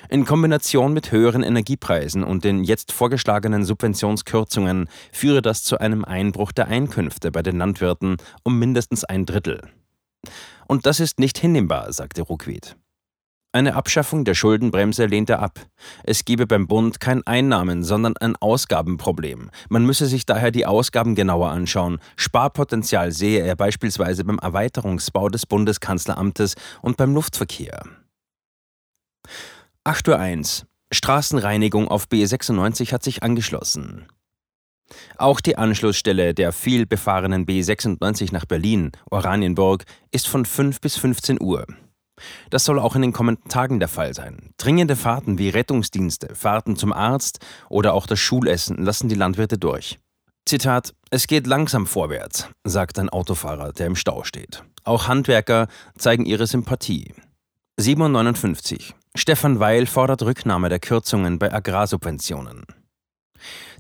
In 0.09 0.25
Kombination 0.25 0.93
mit 0.93 1.11
höheren 1.11 1.43
Energiepreisen 1.43 2.23
und 2.23 2.43
den 2.43 2.63
jetzt 2.63 2.91
vorgeschlagenen 2.91 3.63
Subventionskürzungen 3.65 4.89
führe 5.11 5.41
das 5.41 5.63
zu 5.63 5.79
einem 5.79 6.03
Einbruch 6.03 6.51
der 6.51 6.67
Einkünfte 6.67 7.31
bei 7.31 7.43
den 7.43 7.57
Landwirten 7.57 8.17
um 8.43 8.57
mindestens 8.57 9.03
ein 9.03 9.25
Drittel. 9.25 9.61
Und 10.67 10.85
das 10.85 10.99
ist 10.99 11.19
nicht 11.19 11.37
hinnehmbar, 11.37 11.91
sagte 11.93 12.21
Ruckwied. 12.21 12.75
Eine 13.51 13.73
Abschaffung 13.73 14.25
der 14.25 14.35
Schuldenbremse 14.35 15.07
lehnt 15.07 15.31
er 15.31 15.39
ab. 15.41 15.59
Es 16.03 16.23
gebe 16.23 16.45
beim 16.45 16.67
Bund 16.67 16.99
kein 16.99 17.25
Einnahmen, 17.25 17.83
sondern 17.83 18.15
ein 18.17 18.35
Ausgabenproblem. 18.35 19.49
Man 19.69 19.85
müsse 19.87 20.05
sich 20.05 20.27
daher 20.27 20.51
die 20.51 20.67
Ausgaben 20.67 21.15
genauer 21.15 21.49
anschauen. 21.49 21.97
Sparpotenzial 22.15 23.11
sehe 23.11 23.41
er 23.41 23.55
beispielsweise 23.55 24.23
beim 24.23 24.37
Erweiterungsbau 24.37 25.29
des 25.29 25.47
Bundeskanzleramtes 25.47 26.53
und 26.83 26.97
beim 26.97 27.15
Luftverkehr. 27.15 27.81
8.01 29.89 30.61
Uhr. 30.61 30.67
Straßenreinigung 30.93 31.87
auf 31.87 32.05
B96 32.05 32.91
hat 32.91 33.01
sich 33.01 33.23
angeschlossen. 33.23 34.05
Auch 35.17 35.41
die 35.41 35.57
Anschlussstelle 35.57 36.35
der 36.35 36.51
viel 36.51 36.85
befahrenen 36.85 37.47
B96 37.47 38.31
nach 38.31 38.45
Berlin, 38.45 38.91
Oranienburg, 39.09 39.85
ist 40.11 40.27
von 40.27 40.45
5 40.45 40.79
bis 40.79 40.95
15 40.95 41.41
Uhr. 41.41 41.65
Das 42.51 42.65
soll 42.65 42.77
auch 42.77 42.95
in 42.95 43.01
den 43.01 43.13
kommenden 43.13 43.49
Tagen 43.49 43.79
der 43.79 43.87
Fall 43.87 44.13
sein. 44.13 44.51
Dringende 44.57 44.95
Fahrten 44.95 45.39
wie 45.39 45.49
Rettungsdienste, 45.49 46.35
Fahrten 46.35 46.75
zum 46.75 46.93
Arzt 46.93 47.39
oder 47.67 47.95
auch 47.95 48.05
das 48.05 48.19
Schulessen 48.19 48.77
lassen 48.77 49.09
die 49.09 49.15
Landwirte 49.15 49.57
durch. 49.57 49.97
Zitat: 50.45 50.93
Es 51.09 51.25
geht 51.25 51.47
langsam 51.47 51.87
vorwärts, 51.87 52.47
sagt 52.63 52.99
ein 52.99 53.09
Autofahrer, 53.09 53.73
der 53.73 53.87
im 53.87 53.95
Stau 53.95 54.23
steht. 54.23 54.63
Auch 54.83 55.07
Handwerker 55.07 55.67
zeigen 55.97 56.27
ihre 56.27 56.45
Sympathie. 56.45 57.15
759. 57.77 58.93
Stefan 59.15 59.59
Weil 59.59 59.87
fordert 59.87 60.21
Rücknahme 60.21 60.69
der 60.69 60.79
Kürzungen 60.79 61.39
bei 61.39 61.51
Agrarsubventionen. 61.51 62.65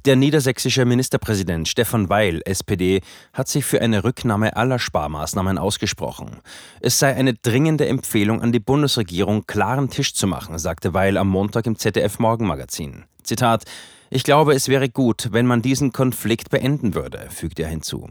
Der 0.05 0.15
niedersächsische 0.15 0.85
Ministerpräsident 0.85 1.67
Stefan 1.67 2.09
Weil, 2.09 2.41
SPD, 2.45 3.01
hat 3.33 3.47
sich 3.47 3.63
für 3.63 3.79
eine 3.81 4.03
Rücknahme 4.03 4.55
aller 4.55 4.79
Sparmaßnahmen 4.79 5.57
ausgesprochen. 5.57 6.37
Es 6.81 6.97
sei 6.97 7.15
eine 7.15 7.35
dringende 7.35 7.87
Empfehlung 7.87 8.41
an 8.41 8.51
die 8.51 8.59
Bundesregierung, 8.59 9.45
klaren 9.45 9.89
Tisch 9.89 10.13
zu 10.13 10.25
machen, 10.25 10.57
sagte 10.57 10.93
Weil 10.93 11.17
am 11.17 11.29
Montag 11.29 11.67
im 11.67 11.77
ZDF 11.77 12.17
Morgenmagazin. 12.19 13.05
Zitat: 13.23 13.65
Ich 14.09 14.23
glaube, 14.23 14.55
es 14.55 14.67
wäre 14.67 14.89
gut, 14.89 15.29
wenn 15.31 15.45
man 15.45 15.61
diesen 15.61 15.91
Konflikt 15.91 16.49
beenden 16.49 16.95
würde, 16.95 17.27
fügte 17.29 17.63
er 17.63 17.69
hinzu. 17.69 18.09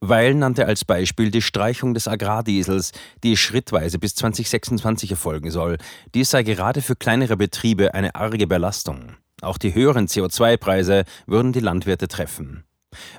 Weil 0.00 0.34
nannte 0.34 0.66
als 0.66 0.84
Beispiel 0.84 1.30
die 1.30 1.42
Streichung 1.42 1.94
des 1.94 2.08
Agrardiesels, 2.08 2.92
die 3.22 3.36
schrittweise 3.36 3.98
bis 3.98 4.14
2026 4.14 5.10
erfolgen 5.12 5.50
soll. 5.50 5.78
Dies 6.14 6.30
sei 6.30 6.42
gerade 6.42 6.82
für 6.82 6.96
kleinere 6.96 7.36
Betriebe 7.36 7.94
eine 7.94 8.14
arge 8.14 8.46
Belastung. 8.46 9.16
Auch 9.42 9.58
die 9.58 9.74
höheren 9.74 10.06
CO2-Preise 10.06 11.04
würden 11.26 11.52
die 11.52 11.60
Landwirte 11.60 12.08
treffen. 12.08 12.64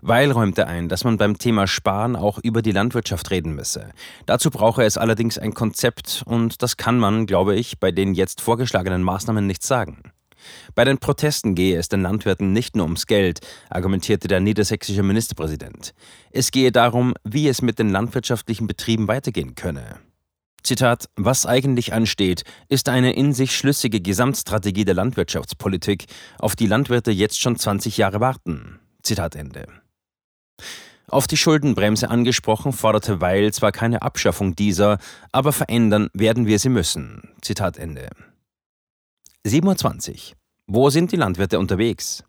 Weil 0.02 0.32
räumte 0.32 0.68
ein, 0.68 0.90
dass 0.90 1.06
man 1.06 1.18
beim 1.18 1.38
Thema 1.38 1.66
Sparen 1.66 2.16
auch 2.16 2.40
über 2.40 2.62
die 2.62 2.74
Landwirtschaft 2.74 3.32
reden 3.32 3.56
müsse. 3.56 3.92
Dazu 4.26 4.50
brauche 4.52 4.84
es 4.84 4.98
allerdings 4.98 5.38
ein 5.38 5.54
Konzept 5.54 6.24
und 6.26 6.62
das 6.62 6.76
kann 6.76 7.00
man, 7.00 7.26
glaube 7.26 7.56
ich, 7.56 7.80
bei 7.80 7.92
den 7.92 8.14
jetzt 8.14 8.42
vorgeschlagenen 8.42 9.02
Maßnahmen 9.02 9.48
nicht 9.48 9.64
sagen. 9.64 10.12
Bei 10.76 10.84
den 10.84 10.98
Protesten 10.98 11.56
gehe 11.56 11.78
es 11.78 11.90
den 11.90 12.02
Landwirten 12.02 12.54
nicht 12.54 12.76
nur 12.76 12.86
ums 12.86 13.08
Geld, 13.08 13.40
argumentierte 13.70 14.28
der 14.28 14.40
niedersächsische 14.40 15.04
Ministerpräsident. 15.04 15.94
Es 16.32 16.52
gehe 16.52 16.72
darum, 16.72 17.14
wie 17.24 17.48
es 17.48 17.62
mit 17.62 17.80
den 17.80 17.90
landwirtschaftlichen 17.90 18.68
Betrieben 18.68 19.08
weitergehen 19.08 19.56
könne. 19.56 20.00
Zitat: 20.64 21.10
Was 21.16 21.46
eigentlich 21.46 21.94
ansteht, 21.94 22.44
ist 22.70 22.90
eine 22.90 23.14
in 23.14 23.34
sich 23.34 23.56
schlüssige 23.56 24.00
Gesamtstrategie 24.00 24.86
der 24.86 24.96
Landwirtschaftspolitik, 24.96 26.06
auf 26.38 26.56
die 26.56 26.68
Landwirte 26.68 27.12
jetzt 27.12 27.40
schon 27.40 27.58
20 27.58 27.98
Jahre 27.98 28.20
warten. 28.20 28.80
Zitat 29.04 29.36
Ende. 29.36 29.68
Auf 31.08 31.28
die 31.28 31.38
Schuldenbremse 31.38 32.10
angesprochen, 32.10 32.72
forderte 32.72 33.20
Weil 33.20 33.52
zwar 33.52 33.72
keine 33.72 34.02
Abschaffung 34.02 34.56
dieser, 34.56 34.98
aber 35.32 35.52
verändern 35.52 36.10
werden 36.14 36.46
wir 36.46 36.58
sie 36.58 36.70
müssen. 36.70 37.34
Zitat 37.42 37.78
Ende. 37.78 38.10
27. 39.44 40.36
Wo 40.68 40.90
sind 40.90 41.12
die 41.12 41.18
Landwirte 41.18 41.60
unterwegs? 41.60 42.24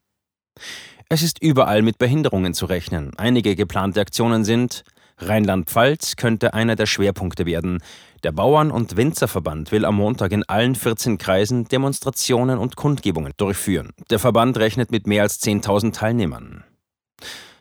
Es 1.09 1.22
ist 1.22 1.43
überall 1.43 1.83
mit 1.83 1.99
Behinderungen 1.99 2.55
zu 2.55 2.66
rechnen. 2.66 3.12
Einige 3.16 3.55
geplante 3.55 4.01
Aktionen 4.01 4.45
sind 4.45 4.85
Rheinland-Pfalz 5.18 6.16
könnte 6.16 6.55
einer 6.55 6.76
der 6.76 6.87
Schwerpunkte 6.87 7.47
werden. 7.47 7.78
Der 8.22 8.33
Bauern- 8.33 8.70
und 8.70 8.97
Winzerverband 8.97 9.72
will 9.72 9.85
am 9.85 9.97
Montag 9.97 10.33
in 10.33 10.45
allen 10.45 10.74
14 10.74 11.18
Kreisen 11.18 11.64
Demonstrationen 11.64 12.59
und 12.59 12.76
Kundgebungen 12.76 13.33
durchführen. 13.37 13.91
Der 14.11 14.18
Verband 14.18 14.57
rechnet 14.59 14.91
mit 14.91 15.07
mehr 15.07 15.22
als 15.22 15.41
10.000 15.41 15.93
Teilnehmern. 15.93 16.64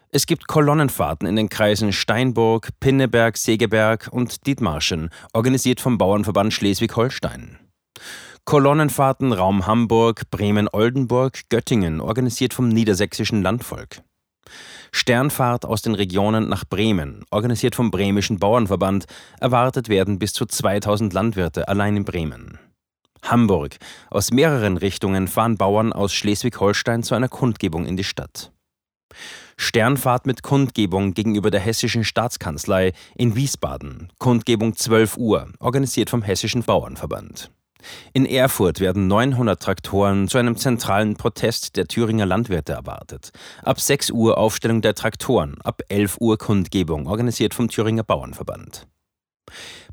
Es 0.10 0.26
gibt 0.26 0.48
Kolonnenfahrten 0.48 1.28
in 1.28 1.38
den 1.38 1.50
Kreisen 1.50 1.94
Steinburg, 1.94 2.70
Pinneberg, 2.80 3.38
Segeberg 3.38 4.10
und 4.12 4.46
Dithmarschen, 4.46 5.10
organisiert 5.32 5.80
vom 5.80 5.98
Bauernverband 5.98 6.54
Schleswig-Holstein. 6.54 7.58
Kolonnenfahrten 8.46 9.34
Raum 9.34 9.68
Hamburg, 9.68 10.30
Bremen-Oldenburg, 10.32 11.50
Göttingen, 11.50 12.02
organisiert 12.02 12.54
vom 12.54 12.68
Niedersächsischen 12.68 13.42
Landvolk. 13.42 14.02
Sternfahrt 14.92 15.64
aus 15.64 15.82
den 15.82 15.96
Regionen 15.96 16.50
nach 16.50 16.66
Bremen, 16.66 17.24
organisiert 17.30 17.76
vom 17.76 17.92
Bremischen 17.92 18.40
Bauernverband, 18.40 19.06
erwartet 19.40 19.88
werden 19.88 20.20
bis 20.20 20.34
zu 20.34 20.46
2000 20.46 21.14
Landwirte 21.14 21.68
allein 21.68 21.98
in 21.98 22.04
Bremen. 22.04 22.60
Hamburg. 23.24 23.78
Aus 24.10 24.32
mehreren 24.32 24.78
Richtungen 24.78 25.28
fahren 25.28 25.58
Bauern 25.58 25.94
aus 25.94 26.14
Schleswig-Holstein 26.14 27.04
zu 27.04 27.16
einer 27.16 27.30
Kundgebung 27.30 27.86
in 27.86 27.96
die 27.96 28.04
Stadt. 28.04 28.52
Sternfahrt 29.56 30.26
mit 30.26 30.42
Kundgebung 30.42 31.14
gegenüber 31.14 31.52
der 31.52 31.60
Hessischen 31.60 32.04
Staatskanzlei 32.04 32.94
in 33.16 33.36
Wiesbaden. 33.36 34.12
Kundgebung 34.18 34.76
12 34.76 35.18
Uhr, 35.18 35.50
organisiert 35.60 36.10
vom 36.10 36.24
Hessischen 36.24 36.64
Bauernverband. 36.64 37.52
In 38.14 38.26
Erfurt 38.26 38.80
werden 38.80 39.08
900 39.08 39.62
Traktoren 39.62 40.28
zu 40.28 40.38
einem 40.38 40.58
zentralen 40.58 41.16
Protest 41.16 41.76
der 41.76 41.88
Thüringer 41.88 42.26
Landwirte 42.26 42.74
erwartet. 42.74 43.32
Ab 43.64 43.80
6 43.80 44.12
Uhr 44.12 44.38
Aufstellung 44.38 44.82
der 44.82 44.96
Traktoren, 44.96 45.56
ab 45.64 45.82
11 45.90 46.18
Uhr 46.20 46.38
Kundgebung, 46.38 47.08
organisiert 47.08 47.54
vom 47.54 47.70
Thüringer 47.70 48.04
Bauernverband. 48.04 48.88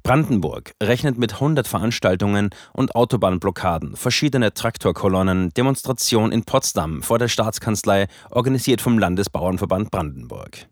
Brandenburg 0.03 0.73
rechnet 0.83 1.19
mit 1.19 1.35
100 1.35 1.67
Veranstaltungen 1.67 2.51
und 2.73 2.95
Autobahnblockaden, 2.95 3.97
verschiedene 3.97 4.55
Traktorkolonnen, 4.55 5.51
Demonstration 5.51 6.33
in 6.33 6.45
Potsdam 6.45 7.03
vor 7.03 7.19
der 7.19 7.29
Staatskanzlei, 7.29 8.07
organisiert 8.31 8.81
vom 8.81 8.99
Landesbauernverband 8.99 9.91
Brandenburg. 9.91 10.69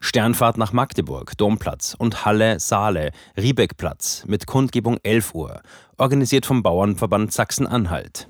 Sternfahrt 0.00 0.58
nach 0.58 0.72
Magdeburg, 0.72 1.36
Domplatz 1.36 1.94
und 1.98 2.24
Halle, 2.24 2.60
Saale, 2.60 3.12
Riebeckplatz 3.36 4.24
mit 4.26 4.46
Kundgebung 4.46 4.98
11 5.02 5.34
Uhr, 5.34 5.62
organisiert 5.96 6.46
vom 6.46 6.62
Bauernverband 6.62 7.32
Sachsen-Anhalt. 7.32 8.28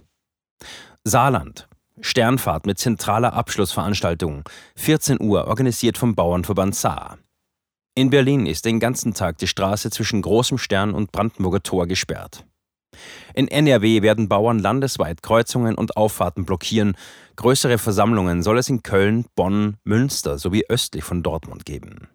Saarland, 1.04 1.68
Sternfahrt 2.00 2.66
mit 2.66 2.78
zentraler 2.78 3.34
Abschlussveranstaltung, 3.34 4.44
14 4.76 5.20
Uhr, 5.20 5.46
organisiert 5.46 5.98
vom 5.98 6.14
Bauernverband 6.14 6.74
Saar. 6.74 7.18
In 7.96 8.10
Berlin 8.10 8.46
ist 8.46 8.64
den 8.64 8.80
ganzen 8.80 9.14
Tag 9.14 9.38
die 9.38 9.46
Straße 9.46 9.90
zwischen 9.90 10.20
Großem 10.20 10.58
Stern 10.58 10.94
und 10.94 11.12
Brandenburger 11.12 11.62
Tor 11.62 11.86
gesperrt. 11.86 12.44
In 13.34 13.48
NRW 13.48 14.02
werden 14.02 14.28
Bauern 14.28 14.58
landesweit 14.58 15.22
Kreuzungen 15.22 15.74
und 15.74 15.96
Auffahrten 15.96 16.44
blockieren. 16.44 16.96
Größere 17.36 17.78
Versammlungen 17.78 18.42
soll 18.42 18.58
es 18.58 18.68
in 18.68 18.82
Köln, 18.82 19.26
Bonn, 19.34 19.76
Münster 19.84 20.38
sowie 20.38 20.64
östlich 20.68 21.04
von 21.04 21.22
Dortmund 21.22 21.64
geben. 21.64 22.08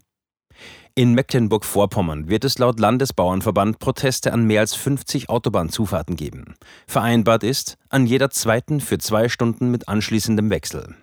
In 0.95 1.13
Mecklenburg-Vorpommern 1.13 2.29
wird 2.29 2.43
es 2.43 2.57
laut 2.57 2.79
Landesbauernverband 2.79 3.79
Proteste 3.79 4.33
an 4.33 4.45
mehr 4.45 4.61
als 4.61 4.75
50 4.75 5.29
Autobahnzufahrten 5.29 6.15
geben. 6.15 6.55
Vereinbart 6.87 7.43
ist 7.43 7.77
an 7.89 8.05
jeder 8.05 8.29
zweiten 8.31 8.81
für 8.81 8.97
zwei 8.97 9.29
Stunden 9.29 9.71
mit 9.71 9.87
anschließendem 9.87 10.49
Wechsel. 10.49 10.95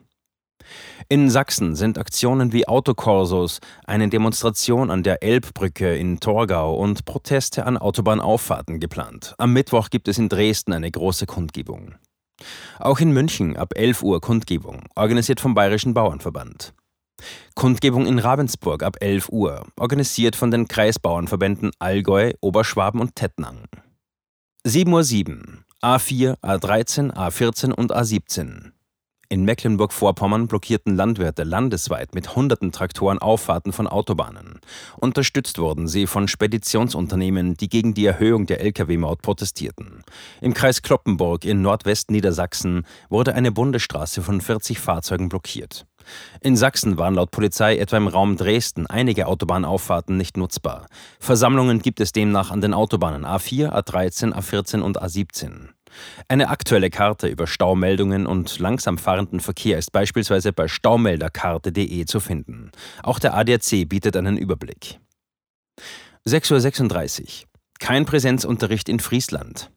In 1.09 1.31
Sachsen 1.31 1.77
sind 1.77 1.99
Aktionen 1.99 2.53
wie 2.53 2.67
Autokorsos, 2.67 3.61
eine 3.87 4.09
Demonstration 4.09 4.91
an 4.91 5.03
der 5.03 5.23
Elbbrücke 5.23 5.97
in 5.97 6.21
Torgau 6.21 6.75
und 6.75 7.05
Proteste 7.05 7.65
an 7.65 7.79
Autobahnauffahrten 7.79 8.81
geplant. 8.81 9.35
Am 9.39 9.53
Mittwoch 9.53 9.91
gibt 9.91 10.09
es 10.09 10.19
in 10.19 10.29
Dresden 10.29 10.73
eine 10.73 10.91
große 10.91 11.27
Kundgebung. 11.27 11.95
Auch 12.79 13.01
in 13.01 13.13
München 13.13 13.57
ab 13.57 13.73
11 13.75 14.03
Uhr 14.03 14.21
Kundgebung, 14.21 14.85
organisiert 14.95 15.41
vom 15.41 15.55
Bayerischen 15.55 15.95
Bauernverband. 15.95 16.75
Kundgebung 17.55 18.07
in 18.07 18.19
Ravensburg 18.19 18.83
ab 18.83 18.97
11 19.01 19.31
Uhr, 19.31 19.67
organisiert 19.79 20.37
von 20.37 20.51
den 20.51 20.69
Kreisbauernverbänden 20.69 21.71
Allgäu, 21.79 22.33
Oberschwaben 22.41 23.01
und 23.01 23.15
Tettnang. 23.15 23.65
7.07 24.67 25.31
Uhr 25.31 25.67
A4, 25.83 26.39
A13, 26.41 27.13
A14 27.13 27.73
und 27.73 27.95
A17. 27.95 28.73
In 29.29 29.45
Mecklenburg-Vorpommern 29.45 30.47
blockierten 30.47 30.95
Landwirte 30.95 31.43
landesweit 31.43 32.15
mit 32.15 32.37
hunderten 32.37 32.71
Traktoren 32.71 33.19
Auffahrten 33.19 33.73
von 33.73 33.89
Autobahnen. 33.89 34.61
Unterstützt 34.99 35.59
wurden 35.59 35.89
sie 35.89 36.07
von 36.07 36.29
Speditionsunternehmen, 36.29 37.57
die 37.57 37.69
gegen 37.69 37.93
die 37.93 38.07
Erhöhung 38.07 38.47
der 38.47 38.61
Lkw-Maut 38.61 39.23
protestierten. 39.23 40.05
Im 40.41 40.55
Kreis 40.55 40.83
Kloppenburg 40.83 41.45
in 41.45 41.61
Nordwestniedersachsen 41.61 42.87
wurde 43.09 43.35
eine 43.35 43.51
Bundesstraße 43.51 44.23
von 44.23 44.41
40 44.41 44.79
Fahrzeugen 44.79 45.29
blockiert. 45.29 45.87
In 46.41 46.57
Sachsen 46.57 46.97
waren 46.97 47.15
laut 47.15 47.33
Polizei 47.33 47.79
etwa 47.79 47.97
im 47.97 48.07
Raum 48.07 48.37
Dresden 48.37 48.87
einige 48.87 49.27
Autobahnauffahrten 49.27 50.17
nicht 50.17 50.37
nutzbar. 50.37 50.87
Versammlungen 51.19 51.81
gibt 51.81 51.99
es 51.99 52.13
demnach 52.13 52.53
an 52.53 52.61
den 52.61 52.75
Autobahnen 52.75 53.27
A4, 53.27 53.71
A13, 53.73 54.33
A14 54.33 54.83
und 54.83 55.03
A17. 55.03 55.76
Eine 56.29 56.49
aktuelle 56.49 56.91
Karte 56.91 57.29
über 57.29 57.47
Staumeldungen 57.47 58.27
und 58.27 58.59
langsam 58.59 58.99
fahrenden 58.99 59.41
Verkehr 59.41 59.79
ist 59.79 59.93
beispielsweise 59.93 60.53
bei 60.53 60.69
staumelderkarte.de 60.69 62.05
zu 62.05 62.21
finden. 62.21 62.71
Auch 63.03 63.19
der 63.19 63.35
ADAC 63.35 63.89
bietet 63.89 64.17
einen 64.17 64.37
Überblick. 64.37 64.99
6.36 66.27 67.23
Uhr. 67.23 67.29
Kein 67.79 68.07
Präsenzunterricht 68.07 68.89
in 68.89 69.01
Friesland. 69.01 69.71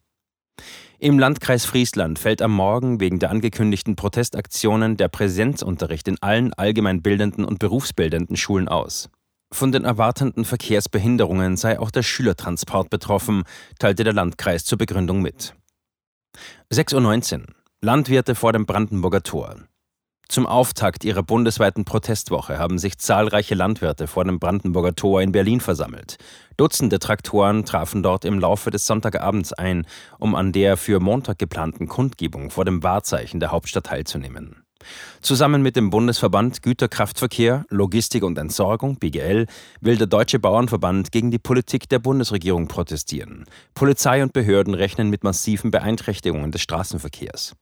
Im 1.02 1.18
Landkreis 1.18 1.64
Friesland 1.64 2.20
fällt 2.20 2.42
am 2.42 2.52
Morgen 2.52 3.00
wegen 3.00 3.20
der 3.20 3.30
angekündigten 3.30 3.96
Protestaktionen 3.96 4.98
der 4.98 5.08
Präsenzunterricht 5.08 6.08
in 6.10 6.22
allen 6.22 6.54
allgemeinbildenden 6.54 7.46
und 7.46 7.60
berufsbildenden 7.60 8.36
Schulen 8.36 8.68
aus. 8.68 9.10
Von 9.52 9.72
den 9.72 9.86
erwartenden 9.86 10.44
Verkehrsbehinderungen 10.44 11.56
sei 11.56 11.80
auch 11.80 11.90
der 11.90 12.04
Schülertransport 12.04 12.90
betroffen, 12.90 13.44
teilte 13.80 14.04
der 14.04 14.14
Landkreis 14.14 14.66
zur 14.66 14.78
Begründung 14.78 15.22
mit. 15.22 15.56
6.19 16.72 17.40
Uhr. 17.40 17.46
Landwirte 17.82 18.36
vor 18.36 18.54
dem 18.54 18.66
Brandenburger 18.66 19.24
Tor. 19.24 19.56
Zum 20.28 20.46
Auftakt 20.46 21.06
ihrer 21.06 21.24
bundesweiten 21.24 21.86
Protestwoche 21.86 22.60
haben 22.60 22.78
sich 22.78 23.00
zahlreiche 23.00 23.56
Landwirte 23.56 24.06
vor 24.06 24.26
dem 24.26 24.38
Brandenburger 24.38 24.94
Tor 24.94 25.24
in 25.24 25.32
Berlin 25.32 25.60
versammelt. 25.60 26.18
Dutzende 26.56 27.00
Traktoren 27.00 27.66
trafen 27.66 28.04
dort 28.04 28.26
im 28.26 28.38
Laufe 28.38 28.70
des 28.70 28.86
Sonntagabends 28.86 29.54
ein, 29.54 29.88
um 30.20 30.36
an 30.36 30.52
der 30.52 30.78
für 30.78 31.00
Montag 31.00 31.40
geplanten 31.40 31.88
Kundgebung 31.88 32.52
vor 32.52 32.64
dem 32.64 32.84
Wahrzeichen 32.84 33.40
der 33.40 33.52
Hauptstadt 33.52 33.88
teilzunehmen. 33.88 34.59
Zusammen 35.22 35.62
mit 35.62 35.76
dem 35.76 35.90
Bundesverband 35.90 36.64
Güterkraftverkehr, 36.64 37.66
Logistik 37.70 38.24
und 38.24 38.38
Entsorgung 38.38 38.98
BGL 38.98 39.48
will 39.82 39.98
der 39.98 40.08
Deutsche 40.08 40.40
Bauernverband 40.40 41.12
gegen 41.12 41.32
die 41.32 41.40
Politik 41.40 41.90
der 41.90 42.00
Bundesregierung 42.00 42.68
protestieren. 42.68 43.46
Polizei 43.74 44.24
und 44.24 44.34
Behörden 44.34 44.74
rechnen 44.74 45.10
mit 45.10 45.24
massiven 45.24 45.72
Beeinträchtigungen 45.72 46.52
des 46.52 46.62
Straßenverkehrs. 46.62 47.56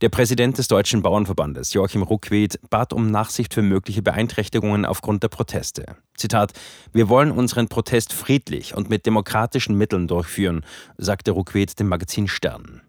Der 0.00 0.08
Präsident 0.08 0.58
des 0.58 0.68
Deutschen 0.68 1.02
Bauernverbandes, 1.02 1.72
Joachim 1.72 2.02
Ruckwied, 2.02 2.58
bat 2.68 2.92
um 2.92 3.10
Nachsicht 3.10 3.54
für 3.54 3.62
mögliche 3.62 4.02
Beeinträchtigungen 4.02 4.84
aufgrund 4.84 5.22
der 5.22 5.28
Proteste. 5.28 5.96
Zitat: 6.16 6.52
Wir 6.92 7.08
wollen 7.08 7.30
unseren 7.30 7.68
Protest 7.68 8.12
friedlich 8.12 8.74
und 8.74 8.90
mit 8.90 9.06
demokratischen 9.06 9.76
Mitteln 9.76 10.08
durchführen, 10.08 10.64
sagte 10.98 11.30
Ruckwied 11.30 11.78
dem 11.78 11.88
Magazin 11.88 12.28
Stern. 12.28 12.82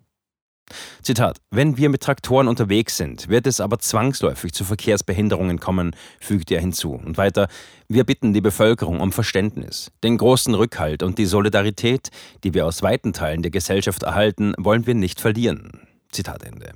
Zitat: 1.02 1.40
Wenn 1.52 1.78
wir 1.78 1.90
mit 1.90 2.02
Traktoren 2.02 2.48
unterwegs 2.48 2.98
sind, 2.98 3.30
wird 3.30 3.48
es 3.48 3.60
aber 3.60 3.80
zwangsläufig 3.80 4.54
zu 4.54 4.64
Verkehrsbehinderungen 4.64 5.60
kommen, 5.60 5.96
fügte 6.20 6.56
er 6.56 6.62
hinzu. 6.62 6.94
Und 6.94 7.18
weiter: 7.18 7.48
Wir 7.88 8.04
bitten 8.04 8.34
die 8.34 8.42
Bevölkerung 8.42 9.00
um 9.00 9.12
Verständnis. 9.12 9.92
Den 10.04 10.18
großen 10.18 10.54
Rückhalt 10.54 11.04
und 11.04 11.18
die 11.18 11.26
Solidarität, 11.26 12.10
die 12.44 12.54
wir 12.54 12.66
aus 12.66 12.82
weiten 12.82 13.14
Teilen 13.14 13.42
der 13.42 13.52
Gesellschaft 13.52 14.04
erhalten, 14.04 14.54
wollen 14.58 14.86
wir 14.86 14.96
nicht 14.96 15.22
verlieren. 15.22 15.88
Zitat 16.12 16.44
Ende. 16.44 16.74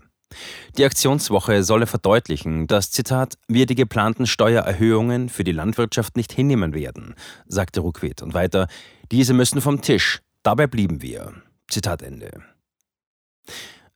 Die 0.78 0.86
Aktionswoche 0.86 1.64
solle 1.64 1.88
verdeutlichen, 1.88 2.68
dass, 2.68 2.92
Zitat, 2.92 3.38
wir 3.48 3.66
die 3.66 3.76
geplanten 3.76 4.26
Steuererhöhungen 4.26 5.28
für 5.28 5.44
die 5.44 5.52
Landwirtschaft 5.52 6.16
nicht 6.16 6.32
hinnehmen 6.32 6.74
werden, 6.74 7.16
sagte 7.48 7.82
Ruckwied. 7.82 8.22
Und 8.22 8.34
weiter, 8.34 8.68
diese 9.12 9.34
müssen 9.34 9.60
vom 9.60 9.82
Tisch. 9.82 10.22
Dabei 10.44 10.68
blieben 10.68 11.02
wir. 11.02 11.34
Zitat 11.70 12.02
Ende. 12.02 12.32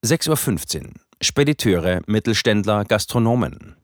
6.15 0.06 0.84
Uhr. 0.84 0.89
Spediteure, 1.20 2.01
Mittelständler, 2.06 2.86
Gastronomen. 2.86 3.76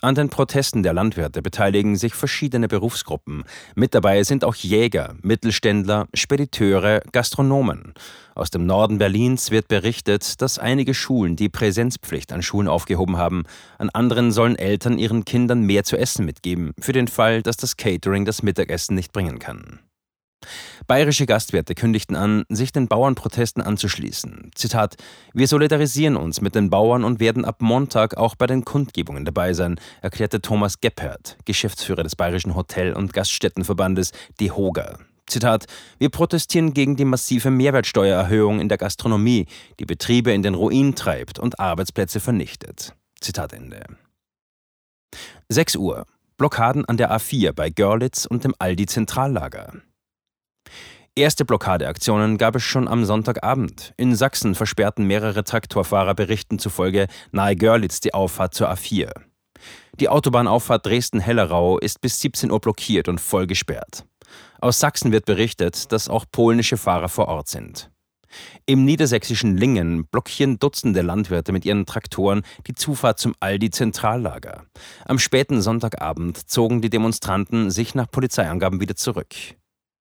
An 0.00 0.14
den 0.14 0.30
Protesten 0.30 0.82
der 0.82 0.94
Landwirte 0.94 1.42
beteiligen 1.42 1.96
sich 1.96 2.14
verschiedene 2.14 2.66
Berufsgruppen. 2.66 3.44
Mit 3.74 3.94
dabei 3.94 4.22
sind 4.22 4.42
auch 4.42 4.54
Jäger, 4.54 5.14
Mittelständler, 5.22 6.06
Spediteure, 6.14 7.02
Gastronomen. 7.12 7.92
Aus 8.34 8.50
dem 8.50 8.64
Norden 8.64 8.96
Berlins 8.96 9.50
wird 9.50 9.68
berichtet, 9.68 10.40
dass 10.40 10.58
einige 10.58 10.94
Schulen 10.94 11.36
die 11.36 11.50
Präsenzpflicht 11.50 12.32
an 12.32 12.42
Schulen 12.42 12.68
aufgehoben 12.68 13.18
haben. 13.18 13.44
An 13.76 13.90
anderen 13.90 14.32
sollen 14.32 14.56
Eltern 14.56 14.98
ihren 14.98 15.26
Kindern 15.26 15.60
mehr 15.60 15.84
zu 15.84 15.98
essen 15.98 16.24
mitgeben, 16.24 16.72
für 16.80 16.92
den 16.92 17.08
Fall, 17.08 17.42
dass 17.42 17.58
das 17.58 17.76
Catering 17.76 18.24
das 18.24 18.42
Mittagessen 18.42 18.94
nicht 18.94 19.12
bringen 19.12 19.38
kann. 19.38 19.80
Bayerische 20.86 21.26
Gastwirte 21.26 21.74
kündigten 21.74 22.16
an, 22.16 22.44
sich 22.48 22.72
den 22.72 22.88
Bauernprotesten 22.88 23.62
anzuschließen. 23.62 24.50
Zitat: 24.54 24.96
Wir 25.32 25.48
solidarisieren 25.48 26.16
uns 26.16 26.40
mit 26.40 26.54
den 26.54 26.70
Bauern 26.70 27.04
und 27.04 27.20
werden 27.20 27.44
ab 27.44 27.60
Montag 27.60 28.16
auch 28.16 28.34
bei 28.34 28.46
den 28.46 28.64
Kundgebungen 28.64 29.24
dabei 29.24 29.52
sein, 29.52 29.80
erklärte 30.02 30.40
Thomas 30.40 30.80
Geppert, 30.80 31.36
Geschäftsführer 31.44 32.02
des 32.02 32.16
Bayerischen 32.16 32.54
Hotel- 32.54 32.94
und 32.94 33.12
Gaststättenverbandes 33.12 34.12
DEHOGA. 34.40 34.98
Zitat: 35.26 35.66
Wir 35.98 36.10
protestieren 36.10 36.74
gegen 36.74 36.96
die 36.96 37.04
massive 37.04 37.50
Mehrwertsteuererhöhung 37.50 38.60
in 38.60 38.68
der 38.68 38.78
Gastronomie, 38.78 39.46
die 39.80 39.86
Betriebe 39.86 40.32
in 40.32 40.42
den 40.42 40.54
Ruin 40.54 40.94
treibt 40.94 41.38
und 41.38 41.58
Arbeitsplätze 41.58 42.20
vernichtet. 42.20 42.94
Zitat 43.20 43.52
Ende. 43.52 43.84
6 45.48 45.76
Uhr. 45.76 46.06
Blockaden 46.36 46.84
an 46.84 46.96
der 46.96 47.12
A4 47.12 47.52
bei 47.52 47.70
Görlitz 47.70 48.26
und 48.26 48.44
dem 48.44 48.54
Aldi 48.58 48.86
Zentrallager. 48.86 49.72
Erste 51.16 51.44
Blockadeaktionen 51.44 52.38
gab 52.38 52.56
es 52.56 52.64
schon 52.64 52.88
am 52.88 53.04
Sonntagabend. 53.04 53.94
In 53.96 54.16
Sachsen 54.16 54.56
versperrten 54.56 55.06
mehrere 55.06 55.44
Traktorfahrer 55.44 56.12
Berichten 56.12 56.58
zufolge 56.58 57.06
nahe 57.30 57.54
Görlitz 57.54 58.00
die 58.00 58.12
Auffahrt 58.12 58.52
zur 58.54 58.68
A4. 58.68 59.12
Die 60.00 60.08
Autobahnauffahrt 60.08 60.84
Dresden-Hellerau 60.84 61.78
ist 61.78 62.00
bis 62.00 62.20
17 62.20 62.50
Uhr 62.50 62.60
blockiert 62.60 63.06
und 63.06 63.20
voll 63.20 63.46
gesperrt. 63.46 64.04
Aus 64.60 64.80
Sachsen 64.80 65.12
wird 65.12 65.24
berichtet, 65.24 65.92
dass 65.92 66.08
auch 66.08 66.24
polnische 66.32 66.76
Fahrer 66.76 67.08
vor 67.08 67.28
Ort 67.28 67.46
sind. 67.46 67.92
Im 68.66 68.84
niedersächsischen 68.84 69.56
Lingen 69.56 70.08
blockieren 70.08 70.58
Dutzende 70.58 71.02
Landwirte 71.02 71.52
mit 71.52 71.64
ihren 71.64 71.86
Traktoren 71.86 72.42
die 72.66 72.74
Zufahrt 72.74 73.20
zum 73.20 73.36
Aldi 73.38 73.70
Zentrallager. 73.70 74.64
Am 75.04 75.20
späten 75.20 75.62
Sonntagabend 75.62 76.50
zogen 76.50 76.82
die 76.82 76.90
Demonstranten 76.90 77.70
sich 77.70 77.94
nach 77.94 78.10
Polizeiangaben 78.10 78.80
wieder 78.80 78.96
zurück. 78.96 79.36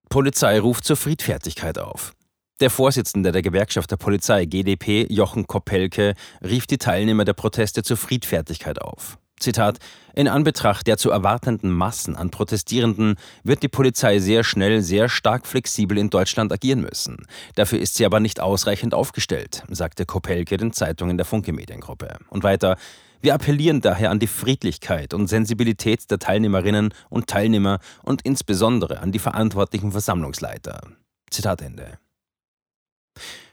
Polizei 0.09 0.59
ruft 0.59 0.85
zur 0.85 0.95
Friedfertigkeit 0.95 1.77
auf. 1.77 2.13
Der 2.61 2.71
Vorsitzende 2.71 3.31
der 3.31 3.43
Gewerkschaft 3.43 3.91
der 3.91 3.97
Polizei 3.97 4.45
GdP, 4.45 5.05
Jochen 5.07 5.45
Kopelke, 5.45 6.15
rief 6.43 6.65
die 6.65 6.79
Teilnehmer 6.79 7.25
der 7.25 7.33
Proteste 7.33 7.83
zur 7.83 7.95
Friedfertigkeit 7.95 8.81
auf. 8.81 9.19
Zitat: 9.39 9.77
In 10.15 10.27
Anbetracht 10.27 10.87
der 10.87 10.97
zu 10.97 11.11
erwartenden 11.11 11.69
Massen 11.69 12.15
an 12.15 12.31
Protestierenden 12.31 13.17
wird 13.43 13.61
die 13.61 13.67
Polizei 13.67 14.17
sehr 14.17 14.43
schnell, 14.43 14.81
sehr 14.81 15.09
stark 15.09 15.45
flexibel 15.45 15.99
in 15.99 16.09
Deutschland 16.09 16.51
agieren 16.51 16.81
müssen. 16.81 17.27
Dafür 17.53 17.79
ist 17.79 17.93
sie 17.93 18.05
aber 18.07 18.19
nicht 18.19 18.39
ausreichend 18.39 18.95
aufgestellt, 18.95 19.63
sagte 19.69 20.07
Kopelke 20.07 20.57
den 20.57 20.73
Zeitungen 20.73 21.17
der 21.17 21.25
Funke 21.27 21.53
Mediengruppe. 21.53 22.17
Und 22.29 22.41
weiter: 22.41 22.77
wir 23.21 23.33
appellieren 23.33 23.81
daher 23.81 24.11
an 24.11 24.19
die 24.19 24.27
Friedlichkeit 24.27 25.13
und 25.13 25.27
Sensibilität 25.27 26.09
der 26.09 26.19
Teilnehmerinnen 26.19 26.93
und 27.09 27.27
Teilnehmer 27.27 27.79
und 28.03 28.21
insbesondere 28.23 28.99
an 28.99 29.11
die 29.11 29.19
verantwortlichen 29.19 29.91
Versammlungsleiter. 29.91 30.81
Zitat 31.29 31.61
Ende. 31.61 31.99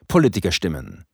Politikerstimmen. 0.09 1.05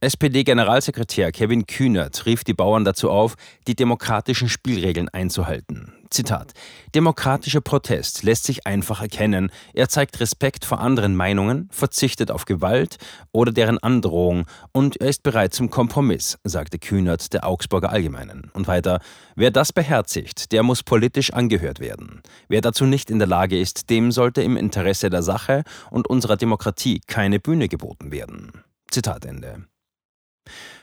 SPD-Generalsekretär 0.00 1.32
Kevin 1.32 1.66
Kühnert 1.66 2.24
rief 2.24 2.44
die 2.44 2.54
Bauern 2.54 2.84
dazu 2.84 3.10
auf, 3.10 3.34
die 3.66 3.74
demokratischen 3.74 4.48
Spielregeln 4.48 5.08
einzuhalten. 5.08 5.92
Zitat: 6.10 6.52
Demokratischer 6.94 7.60
Protest 7.60 8.22
lässt 8.22 8.44
sich 8.44 8.66
einfach 8.66 9.00
erkennen. 9.00 9.50
Er 9.74 9.88
zeigt 9.88 10.20
Respekt 10.20 10.64
vor 10.64 10.80
anderen 10.80 11.14
Meinungen, 11.14 11.68
verzichtet 11.70 12.30
auf 12.30 12.44
Gewalt 12.44 12.96
oder 13.32 13.52
deren 13.52 13.78
Androhung 13.78 14.46
und 14.72 15.00
er 15.00 15.08
ist 15.08 15.22
bereit 15.22 15.54
zum 15.54 15.70
Kompromiss, 15.70 16.38
sagte 16.44 16.78
Kühnert 16.78 17.32
der 17.32 17.46
Augsburger 17.46 17.90
Allgemeinen. 17.90 18.50
Und 18.54 18.68
weiter: 18.68 19.00
Wer 19.36 19.50
das 19.50 19.72
beherzigt, 19.72 20.52
der 20.52 20.62
muss 20.62 20.82
politisch 20.82 21.32
angehört 21.32 21.80
werden. 21.80 22.22
Wer 22.48 22.60
dazu 22.60 22.84
nicht 22.84 23.10
in 23.10 23.18
der 23.18 23.28
Lage 23.28 23.58
ist, 23.58 23.90
dem 23.90 24.12
sollte 24.12 24.42
im 24.42 24.56
Interesse 24.56 25.10
der 25.10 25.22
Sache 25.22 25.62
und 25.90 26.08
unserer 26.08 26.36
Demokratie 26.36 27.00
keine 27.06 27.38
Bühne 27.38 27.68
geboten 27.68 28.10
werden. 28.10 28.64
Zitat 28.90 29.24
Ende. 29.24 29.66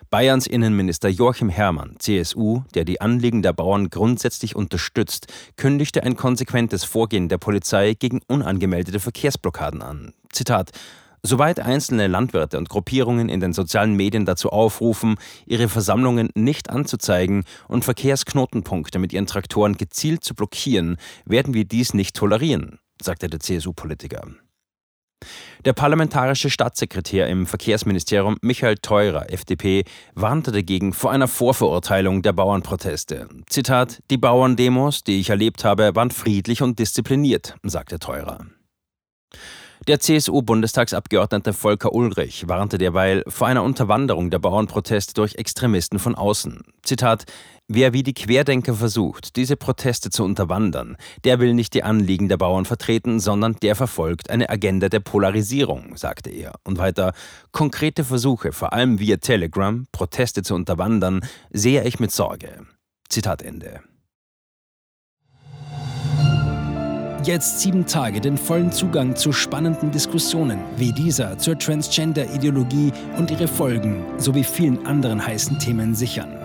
Bayerns 0.10 0.48
Innenminister 0.48 1.10
Joachim 1.10 1.50
Herrmann, 1.50 1.96
CSU, 2.00 2.62
der 2.74 2.86
die 2.86 3.02
Anliegen 3.02 3.42
der 3.42 3.54
Bauern 3.54 3.90
grundsätzlich 3.90 4.56
unterstützt, 4.56 5.28
kündigte 5.58 6.04
ein 6.04 6.16
konsequentes 6.16 6.84
Vorgehen 6.84 7.28
der 7.28 7.38
Polizei 7.38 7.94
gegen 7.94 8.22
unangemeldete 8.28 9.00
Verkehrsblockaden 9.00 9.82
an. 9.82 10.14
Zitat 10.32 10.72
Soweit 11.24 11.60
einzelne 11.60 12.06
Landwirte 12.06 12.60
und 12.60 12.70
Gruppierungen 12.70 13.30
in 13.30 13.40
den 13.40 13.52
sozialen 13.52 13.96
Medien 13.96 14.26
dazu 14.26 14.52
aufrufen, 14.52 15.16
ihre 15.48 15.70
Versammlungen 15.70 16.30
nicht 16.36 16.70
anzuzeigen 16.70 17.46
und 17.68 17.84
Verkehrsknotenpunkte 17.84 19.00
mit 19.00 19.12
ihren 19.12 19.26
Traktoren 19.26 19.76
gezielt 19.76 20.24
zu 20.24 20.36
blockieren, 20.36 20.98
werden 21.26 21.56
wir 21.56 21.66
dies 21.66 21.96
nicht 21.96 22.16
tolerieren, 22.16 22.78
sagte 23.02 23.28
der 23.28 23.40
CSU-Politiker. 23.40 24.28
Der 25.66 25.74
parlamentarische 25.74 26.52
Staatssekretär 26.52 27.28
im 27.28 27.48
Verkehrsministerium 27.48 28.38
Michael 28.42 28.76
Theurer, 28.76 29.32
FDP, 29.32 29.84
warnte 30.14 30.52
dagegen 30.52 30.94
vor 30.94 31.10
einer 31.10 31.28
Vorverurteilung 31.28 32.22
der 32.22 32.34
Bauernproteste. 32.34 33.28
Zitat: 33.50 34.04
Die 34.12 34.18
Bauerndemos, 34.20 35.04
die 35.04 35.20
ich 35.20 35.32
erlebt 35.32 35.66
habe, 35.66 35.96
waren 35.96 36.12
friedlich 36.12 36.62
und 36.62 36.78
diszipliniert, 36.78 37.56
sagte 37.64 37.98
Theurer. 37.98 38.46
Der 39.88 40.00
CSU-Bundestagsabgeordnete 40.00 41.54
Volker 41.54 41.94
Ulrich 41.94 42.48
warnte 42.48 42.78
derweil 42.78 43.24
vor 43.28 43.48
einer 43.48 43.64
Unterwanderung 43.64 44.30
der 44.30 44.40
Bauernproteste 44.40 45.14
durch 45.16 45.36
Extremisten 45.36 45.98
von 45.98 46.14
außen. 46.14 46.62
Zitat: 46.84 47.26
Wer 47.68 47.94
wie 47.94 48.04
die 48.04 48.14
Querdenker 48.14 48.76
versucht, 48.76 49.36
diese 49.38 49.58
Proteste 49.58 50.12
zu 50.12 50.24
unterwandern, 50.24 50.98
der 51.24 51.40
will 51.40 51.56
nicht 51.56 51.74
die 51.74 51.82
Anliegen 51.82 52.30
der 52.30 52.38
Bauern 52.38 52.66
vertreten, 52.66 53.20
sondern 53.20 53.56
der 53.64 53.76
verfolgt 53.76 54.30
eine 54.30 54.52
Agenda 54.52 54.88
der 54.88 55.00
Polarisierung, 55.00 55.98
sagte 55.98 56.30
er. 56.30 56.54
Und 56.64 56.78
weiter, 56.78 57.14
konkrete 57.52 58.04
Versuche, 58.04 58.52
vor 58.52 58.74
allem 58.74 59.00
via 59.00 59.18
Telegram, 59.18 59.88
Proteste 59.92 60.44
zu 60.44 60.54
unterwandern, 60.54 61.22
sehe 61.50 61.84
ich 61.86 62.00
mit 62.00 62.12
Sorge. 62.12 62.68
Zitat 63.10 63.42
Ende. 63.42 63.82
Jetzt 67.24 67.62
sieben 67.62 67.88
Tage 67.88 68.22
den 68.22 68.38
vollen 68.38 68.72
Zugang 68.72 69.16
zu 69.16 69.32
spannenden 69.32 69.90
Diskussionen 69.90 70.60
wie 70.78 70.94
dieser 70.94 71.40
zur 71.40 71.58
Transgender-Ideologie 71.58 72.94
und 73.18 73.32
ihre 73.32 73.48
Folgen 73.48 74.06
sowie 74.20 74.44
vielen 74.44 74.86
anderen 74.86 75.26
heißen 75.26 75.58
Themen 75.58 75.96
sichern. 75.96 76.45